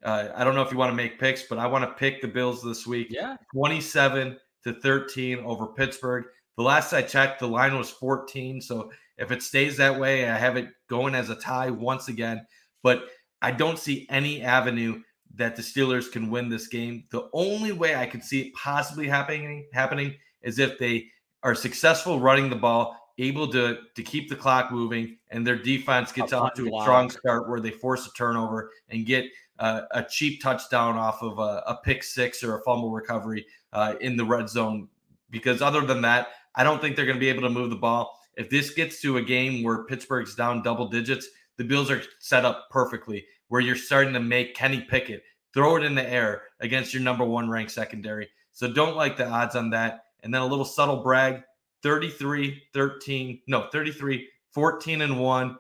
uh, 0.05 0.29
I 0.35 0.45
don't 0.45 0.55
know 0.55 0.63
if 0.63 0.71
you 0.71 0.79
want 0.79 0.91
to 0.91 0.97
make 0.97 1.19
picks, 1.19 1.45
but 1.45 1.59
I 1.59 1.67
want 1.67 1.85
to 1.85 1.93
pick 1.95 2.21
the 2.21 2.29
Bills 2.29 2.63
this 2.63 2.87
week. 2.87 3.09
Yeah, 3.11 3.37
27 3.55 4.39
to 4.65 4.75
13 4.75 5.41
over 5.41 5.67
Pittsburgh. 5.67 6.25
The 6.57 6.63
last 6.63 6.93
I 6.93 7.03
checked, 7.03 7.41
the 7.41 7.49
line 7.49 7.77
was 7.77 7.91
14. 7.91 8.61
So 8.61 8.91
if 9.19 9.31
it 9.31 9.43
stays 9.43 9.77
that 9.77 9.99
way, 9.99 10.29
I 10.29 10.37
have 10.37 10.57
it 10.57 10.69
going 10.89 11.15
as 11.15 11.31
a 11.31 11.37
tie 11.37 11.71
once 11.71 12.09
again. 12.09 12.47
But 12.83 13.05
I 13.43 13.51
don't 13.51 13.79
see 13.79 14.07
any 14.11 14.43
avenue 14.43 15.03
that 15.35 15.57
the 15.57 15.63
Steelers 15.63 16.11
can 16.11 16.31
win 16.31 16.49
this 16.49 16.67
game. 16.67 17.05
The 17.11 17.29
only 17.33 17.73
way 17.73 17.95
I 17.95 18.07
could 18.07 18.25
see 18.25 18.43
it 18.43 18.55
possibly 18.55 19.07
happening 19.07 19.67
happening 19.73 20.15
is 20.43 20.59
if 20.59 20.79
they 20.79 21.07
are 21.43 21.55
successful 21.55 22.21
running 22.21 22.51
the 22.51 22.57
ball, 22.57 23.00
able 23.21 23.51
to 23.53 23.79
to 23.95 24.03
keep 24.03 24.29
the 24.29 24.37
clock 24.37 24.73
moving, 24.73 25.17
and 25.31 25.47
their 25.47 25.57
defense 25.57 26.13
gets 26.13 26.33
off 26.33 26.55
to 26.55 26.67
a 26.67 26.83
strong 26.83 27.11
start 27.11 27.49
where 27.49 27.61
they 27.61 27.71
force 27.71 28.07
a 28.07 28.11
turnover 28.17 28.71
and 28.89 29.07
get 29.07 29.27
uh, 29.59 29.83
a 29.93 30.03
cheap 30.03 30.43
touchdown 30.43 30.97
off 30.97 31.23
of 31.23 31.39
a, 31.39 31.63
a, 31.67 31.79
pick 31.85 32.03
six 32.03 32.43
or 32.43 32.57
a 32.57 32.63
fumble 32.63 32.91
recovery 32.91 33.45
uh, 33.75 33.95
in 34.01 34.17
the 34.17 34.25
red 34.25 34.49
zone. 34.49 34.89
Because 35.31 35.61
other 35.61 35.83
than 35.83 36.01
that, 36.01 36.29
I 36.55 36.65
don't 36.65 36.81
think 36.81 36.97
they're 36.97 37.05
going 37.05 37.19
to 37.19 37.21
be 37.21 37.29
able 37.29 37.43
to 37.43 37.51
move 37.51 37.69
the 37.69 37.77
ball. 37.77 38.19
If 38.37 38.49
this 38.49 38.71
gets 38.71 39.03
to 39.03 39.19
a 39.19 39.23
game 39.23 39.63
where 39.63 39.85
Pittsburgh's 39.85 40.35
down 40.35 40.63
double 40.63 40.89
digits, 40.89 41.29
the 41.59 41.65
Bills 41.65 41.91
are 41.91 42.03
set 42.21 42.47
up 42.47 42.69
perfectly 42.71 43.27
where 43.49 43.61
you're 43.61 43.77
starting 43.77 44.15
to 44.15 44.21
make 44.21 44.55
Kenny 44.55 44.81
Pickett 44.81 45.23
throw 45.53 45.77
it 45.77 45.85
in 45.85 45.95
the 45.95 46.09
air 46.09 46.43
against 46.61 46.95
your 46.95 47.03
number 47.03 47.25
one 47.25 47.51
ranked 47.51 47.73
secondary. 47.73 48.29
So 48.53 48.73
don't 48.73 48.97
like 48.97 49.17
the 49.17 49.29
odds 49.29 49.57
on 49.57 49.69
that. 49.71 50.05
And 50.23 50.33
then 50.33 50.41
a 50.41 50.47
little 50.47 50.65
subtle 50.65 51.03
brag 51.03 51.43
33 51.83 52.63
13, 52.75 53.41
no, 53.47 53.69
33 53.73 54.29
14 54.53 55.03
and 55.03 55.21
1 55.21 55.59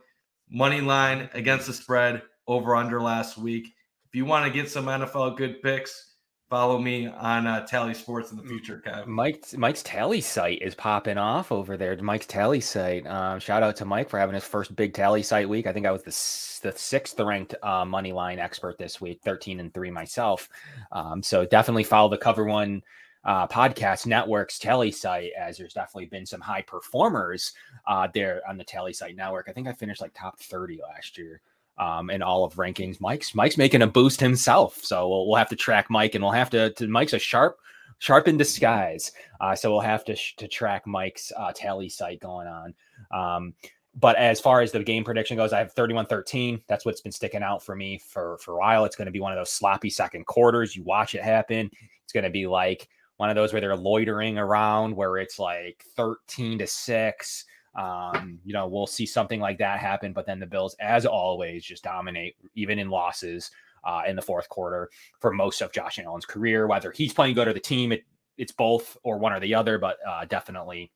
money 0.51 0.81
line 0.81 1.29
against 1.35 1.67
the 1.67 1.73
spread 1.73 2.23
over 2.47 2.75
under 2.75 3.01
last 3.01 3.39
week. 3.39 3.73
If 4.07 4.17
you 4.17 4.25
want 4.25 4.45
to 4.45 4.51
get 4.51 4.69
some 4.69 4.87
NFL 4.87 5.37
good 5.37 5.63
picks, 5.63 6.11
follow 6.51 6.81
me 6.81 7.07
on 7.07 7.47
uh, 7.47 7.65
Tally 7.65 7.95
Sports 7.95 8.33
in 8.33 8.37
the 8.37 8.43
future, 8.43 8.83
Kev. 8.85 9.07
Mike, 9.07 9.45
Mike's 9.57 9.85
Tallysight 9.85 10.61
is 10.61 10.75
popping 10.75 11.17
off 11.17 11.53
over 11.53 11.77
there. 11.77 11.97
Mike's 12.03 12.27
Tallysight. 12.27 13.07
Um, 13.09 13.39
shout 13.39 13.63
out 13.63 13.77
to 13.77 13.85
Mike 13.85 14.11
for 14.11 14.19
having 14.19 14.35
his 14.35 14.45
first 14.45 14.75
big 14.75 14.93
Tallysight 14.93 15.49
week. 15.49 15.69
I 15.69 15.73
think 15.73 15.87
I 15.87 15.93
was 15.93 16.03
the, 16.03 16.69
the 16.69 16.77
sixth 16.77 17.19
ranked 17.21 17.55
uh, 17.63 17.85
money 17.85 18.13
line 18.13 18.41
expert 18.41 18.79
this 18.79 19.01
week, 19.01 19.21
13 19.25 19.61
and 19.61 19.73
three 19.73 19.93
myself. 19.93 20.49
Um, 20.91 21.23
so 21.23 21.47
definitely 21.47 21.85
follow 21.85 22.11
the 22.11 22.19
Cover 22.19 22.45
One 22.45 22.83
uh, 23.25 23.47
podcast 23.47 24.07
network's 24.07 24.59
Tallysight, 24.59 25.31
as 25.33 25.59
there's 25.59 25.75
definitely 25.75 26.07
been 26.07 26.27
some 26.27 26.41
high 26.41 26.63
performers 26.63 27.53
uh, 27.87 28.09
there 28.13 28.43
on 28.49 28.57
the 28.57 28.65
Tallysight 28.65 29.17
network. 29.17 29.47
I 29.49 29.53
think 29.53 29.69
I 29.69 29.73
finished 29.73 30.01
like 30.01 30.15
top 30.15 30.39
30 30.41 30.81
last 30.83 31.19
year 31.19 31.41
um, 31.79 32.11
in 32.11 32.23
all 32.23 32.45
of 32.45 32.55
rankings. 32.55 33.01
Mike's 33.01 33.35
Mike's 33.35 33.59
making 33.59 33.83
a 33.83 33.87
boost 33.87 34.21
himself, 34.21 34.77
so 34.83 35.09
we'll, 35.09 35.27
we'll 35.27 35.37
have 35.37 35.49
to 35.51 35.57
track 35.57 35.91
Mike, 35.91 36.15
and 36.15 36.25
we'll 36.25 36.33
have 36.33 36.51
to, 36.51 36.71
to 36.75 36.87
Mike's 36.87 37.13
a 37.13 37.19
sharp 37.19 37.59
sharp 37.99 38.29
in 38.29 38.37
disguise, 38.37 39.13
uh, 39.41 39.55
so 39.55 39.71
we'll 39.71 39.81
have 39.81 40.05
to 40.07 40.17
sh- 40.17 40.35
to 40.37 40.49
track 40.49 40.87
Mike's 40.87 41.33
uh, 41.37 41.53
Tallysight 41.53 42.21
going 42.21 42.47
on. 42.47 42.75
Um, 43.13 43.55
but 43.97 44.17
as 44.17 44.41
far 44.41 44.61
as 44.61 44.73
the 44.73 44.83
game 44.83 45.05
prediction 45.05 45.37
goes, 45.37 45.53
I 45.53 45.59
have 45.59 45.75
31-13. 45.75 46.63
That's 46.69 46.85
what's 46.85 47.01
been 47.01 47.13
sticking 47.13 47.43
out 47.43 47.63
for 47.63 47.75
me 47.75 47.99
for 47.99 48.39
for 48.39 48.55
a 48.55 48.59
while. 48.59 48.85
It's 48.85 48.97
going 48.97 49.07
to 49.07 49.13
be 49.13 49.21
one 49.21 49.33
of 49.33 49.39
those 49.39 49.53
sloppy 49.53 49.91
second 49.91 50.27
quarters. 50.27 50.77
You 50.77 50.85
watch 50.85 51.15
it 51.15 51.23
happen. 51.23 51.71
It's 52.05 52.13
going 52.13 52.25
to 52.25 52.31
be 52.31 52.47
like 52.47 52.89
one 53.21 53.29
of 53.29 53.37
those 53.37 53.53
where 53.53 53.61
they're 53.61 53.77
loitering 53.77 54.39
around, 54.39 54.97
where 54.97 55.19
it's 55.19 55.39
like 55.39 55.85
13 55.95 56.59
to 56.59 56.67
six. 56.67 57.45
Um, 57.75 58.39
you 58.47 58.55
know, 58.55 58.67
we'll 58.67 58.87
see 58.87 59.05
something 59.05 59.41
like 59.41 59.59
that 59.59 59.79
happen, 59.79 60.15
but 60.15 60.25
then 60.25 60.41
the 60.41 60.47
Bills, 60.47 60.75
as 60.81 61.05
always, 61.05 61.63
just 61.63 61.85
dominate, 61.85 62.37
even 62.55 62.79
in 62.79 62.89
losses 62.89 63.51
uh, 63.85 64.05
in 64.09 64.17
the 64.17 64.23
fourth 64.23 64.49
quarter 64.49 64.89
for 65.19 65.35
most 65.35 65.61
of 65.61 65.71
Josh 65.71 65.99
Allen's 65.99 66.25
career. 66.25 66.67
Whether 66.67 66.93
he's 66.93 67.13
playing 67.13 67.35
good 67.35 67.47
or 67.47 67.53
the 67.53 67.61
team, 67.61 67.93
it, 67.93 68.05
it's 68.39 68.53
both 68.53 68.97
or 69.03 69.19
one 69.19 69.35
or 69.35 69.41
the 69.41 69.55
other, 69.55 69.77
but 69.77 69.99
uh, 70.09 70.25
definitely 70.25 70.91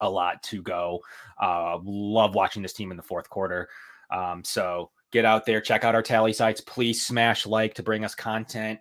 a 0.00 0.08
lot 0.08 0.40
to 0.44 0.62
go. 0.62 1.00
Uh, 1.42 1.78
love 1.82 2.36
watching 2.36 2.62
this 2.62 2.74
team 2.74 2.92
in 2.92 2.96
the 2.96 3.02
fourth 3.02 3.28
quarter. 3.28 3.68
Um, 4.12 4.44
so 4.44 4.92
get 5.10 5.24
out 5.24 5.46
there, 5.46 5.60
check 5.60 5.82
out 5.82 5.96
our 5.96 6.02
Tallysights. 6.02 6.64
Please 6.64 7.04
smash 7.04 7.44
like 7.44 7.74
to 7.74 7.82
bring 7.82 8.04
us 8.04 8.14
content 8.14 8.78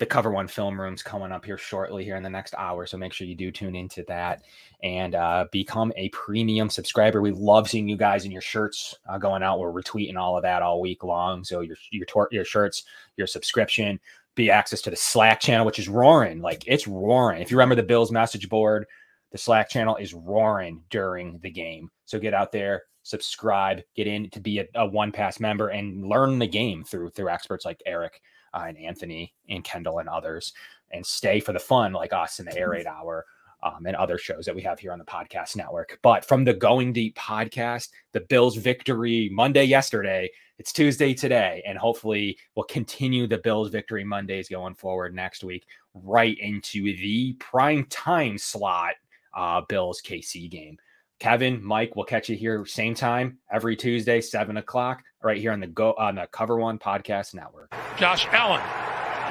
the 0.00 0.06
cover 0.06 0.30
one 0.30 0.48
film 0.48 0.80
room's 0.80 1.02
coming 1.02 1.30
up 1.30 1.44
here 1.44 1.58
shortly 1.58 2.02
here 2.02 2.16
in 2.16 2.22
the 2.22 2.30
next 2.30 2.54
hour 2.56 2.86
so 2.86 2.96
make 2.96 3.12
sure 3.12 3.26
you 3.26 3.34
do 3.34 3.50
tune 3.50 3.76
into 3.76 4.02
that. 4.08 4.42
And 4.82 5.14
uh, 5.14 5.44
become 5.52 5.92
a 5.94 6.08
premium 6.08 6.70
subscriber. 6.70 7.20
We 7.20 7.32
love 7.32 7.68
seeing 7.68 7.86
you 7.86 7.98
guys 7.98 8.24
in 8.24 8.32
your 8.32 8.40
shirts 8.40 8.96
uh, 9.06 9.18
going 9.18 9.42
out. 9.42 9.60
We're 9.60 9.70
retweeting 9.70 10.16
all 10.16 10.38
of 10.38 10.42
that 10.42 10.62
all 10.62 10.80
week 10.80 11.04
long. 11.04 11.44
So 11.44 11.60
your 11.60 11.76
your 11.90 12.06
tor- 12.06 12.30
your 12.32 12.46
shirts 12.46 12.84
your 13.16 13.26
subscription 13.26 14.00
be 14.36 14.50
access 14.50 14.80
to 14.82 14.90
the 14.90 14.96
slack 14.96 15.38
channel 15.38 15.66
which 15.66 15.78
is 15.78 15.88
roaring. 15.88 16.40
Like 16.40 16.64
it's 16.66 16.88
roaring. 16.88 17.42
If 17.42 17.50
you 17.50 17.58
remember 17.58 17.74
the 17.74 17.82
bills 17.82 18.10
message 18.10 18.48
board 18.48 18.86
the 19.32 19.38
slack 19.38 19.68
channel 19.68 19.96
is 19.96 20.14
roaring 20.14 20.82
during 20.90 21.38
the 21.38 21.50
game. 21.50 21.90
So 22.06 22.18
get 22.18 22.34
out 22.34 22.52
there 22.52 22.84
subscribe 23.02 23.80
get 23.96 24.06
in 24.06 24.28
to 24.28 24.40
be 24.40 24.58
a, 24.58 24.66
a 24.74 24.86
one 24.86 25.10
pass 25.10 25.40
member 25.40 25.68
and 25.68 26.06
learn 26.06 26.38
the 26.38 26.46
game 26.46 26.84
through 26.84 27.08
through 27.08 27.30
experts 27.30 27.64
like 27.64 27.82
eric 27.86 28.20
uh, 28.54 28.64
and 28.66 28.78
Anthony 28.78 29.32
and 29.48 29.64
Kendall 29.64 29.98
and 29.98 30.08
others, 30.08 30.52
and 30.90 31.04
stay 31.04 31.40
for 31.40 31.52
the 31.52 31.58
fun 31.58 31.92
like 31.92 32.12
us 32.12 32.40
in 32.40 32.46
the 32.46 32.56
Air 32.56 32.70
Raid 32.70 32.86
Hour 32.86 33.26
um, 33.62 33.86
and 33.86 33.96
other 33.96 34.18
shows 34.18 34.44
that 34.46 34.54
we 34.54 34.62
have 34.62 34.78
here 34.78 34.92
on 34.92 34.98
the 34.98 35.04
podcast 35.04 35.56
network. 35.56 35.98
But 36.02 36.24
from 36.24 36.44
the 36.44 36.54
Going 36.54 36.92
Deep 36.92 37.16
podcast, 37.16 37.88
the 38.12 38.20
Bills' 38.20 38.56
victory 38.56 39.28
Monday 39.32 39.64
yesterday, 39.64 40.30
it's 40.58 40.72
Tuesday 40.72 41.14
today, 41.14 41.62
and 41.66 41.78
hopefully 41.78 42.38
we'll 42.54 42.64
continue 42.64 43.26
the 43.26 43.38
Bills' 43.38 43.70
victory 43.70 44.04
Mondays 44.04 44.48
going 44.48 44.74
forward 44.74 45.14
next 45.14 45.44
week, 45.44 45.66
right 45.94 46.38
into 46.38 46.82
the 46.82 47.34
prime 47.34 47.84
time 47.86 48.38
slot 48.38 48.94
uh, 49.34 49.62
Bills 49.68 50.02
KC 50.04 50.50
game. 50.50 50.76
Kevin, 51.20 51.62
Mike, 51.62 51.96
we'll 51.96 52.06
catch 52.06 52.30
you 52.30 52.36
here 52.36 52.64
same 52.64 52.94
time 52.94 53.40
every 53.52 53.76
Tuesday, 53.76 54.22
seven 54.22 54.56
o'clock, 54.56 55.02
right 55.22 55.36
here 55.36 55.52
on 55.52 55.60
the 55.60 55.66
go 55.66 55.92
on 55.92 56.14
the 56.14 56.26
Cover 56.32 56.56
One 56.56 56.78
Podcast 56.78 57.34
Network. 57.34 57.74
Josh 57.98 58.26
Allen, 58.30 58.62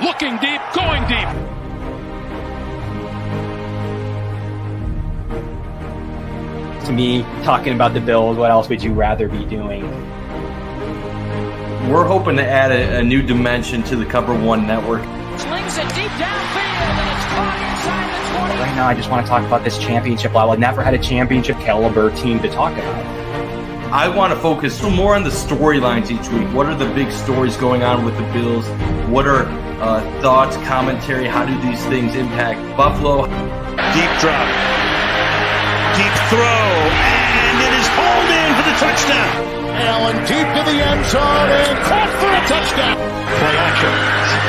looking 0.06 0.38
deep, 0.38 0.62
going 0.76 1.02
deep. 1.08 1.28
To 6.86 6.92
me, 6.94 7.24
talking 7.44 7.74
about 7.74 7.96
the 7.96 8.02
Bills, 8.02 8.38
what 8.38 8.52
else 8.52 8.70
would 8.70 8.84
you 8.84 8.94
rather 8.94 9.28
be 9.28 9.44
doing? 9.46 9.82
We're 11.90 12.06
hoping 12.06 12.36
to 12.36 12.46
add 12.46 12.72
a, 12.72 13.00
a 13.00 13.04
new 13.04 13.24
dimension 13.24 13.82
to 13.86 13.96
the 13.96 14.06
Cover 14.06 14.40
One 14.40 14.68
Network. 14.68 15.02
Slings 15.40 15.78
it 15.78 15.88
deep 15.96 16.12
downfield, 16.20 17.00
and 17.00 17.08
it's 17.16 17.26
caught 17.32 17.60
inside 17.72 18.56
the 18.56 18.60
right 18.60 18.76
now 18.76 18.88
I 18.88 18.94
just 18.94 19.10
want 19.10 19.26
to 19.26 19.30
talk 19.30 19.46
about 19.46 19.64
this 19.64 19.78
championship 19.78 20.34
level. 20.34 20.52
I've 20.52 20.60
never 20.60 20.84
had 20.84 20.94
a 20.94 21.00
championship 21.00 21.58
caliber 21.60 22.12
team 22.12 22.42
to 22.42 22.50
talk 22.50 22.74
about. 22.74 23.20
I 23.92 24.08
want 24.10 24.34
to 24.34 24.40
focus 24.40 24.84
more 24.84 25.16
on 25.16 25.24
the 25.24 25.30
storylines 25.30 26.12
each 26.12 26.28
week. 26.30 26.54
What 26.54 26.68
are 26.68 26.76
the 26.76 26.94
big 26.94 27.10
stories 27.12 27.56
going 27.58 27.84
on 27.84 28.04
with 28.04 28.18
the 28.18 28.24
Bills? 28.34 28.68
What 29.10 29.28
are 29.28 29.48
uh, 29.82 30.04
thoughts, 30.22 30.58
commentary? 30.68 31.26
How 31.26 31.46
do 31.46 31.56
these 31.62 31.84
things 31.86 32.16
impact 32.16 32.60
Buffalo? 32.76 33.26
Deep 33.26 34.12
drop, 34.20 34.46
deep 35.96 36.16
throw, 36.28 36.68
and 37.00 37.58
it 37.64 37.74
is 37.80 37.88
hauled 37.96 38.30
in 38.30 38.50
for 38.60 38.66
the 38.68 38.76
touchdown. 38.78 39.50
Allen 39.88 40.18
deep 40.28 40.48
to 40.52 40.62
the 40.68 40.78
end 40.84 41.06
zone 41.08 41.50
and 41.50 41.80
caught 41.88 42.12
for 42.20 42.28
a 42.28 42.42
touchdown. 42.46 42.98
Play 43.40 43.58
action. 43.58 44.49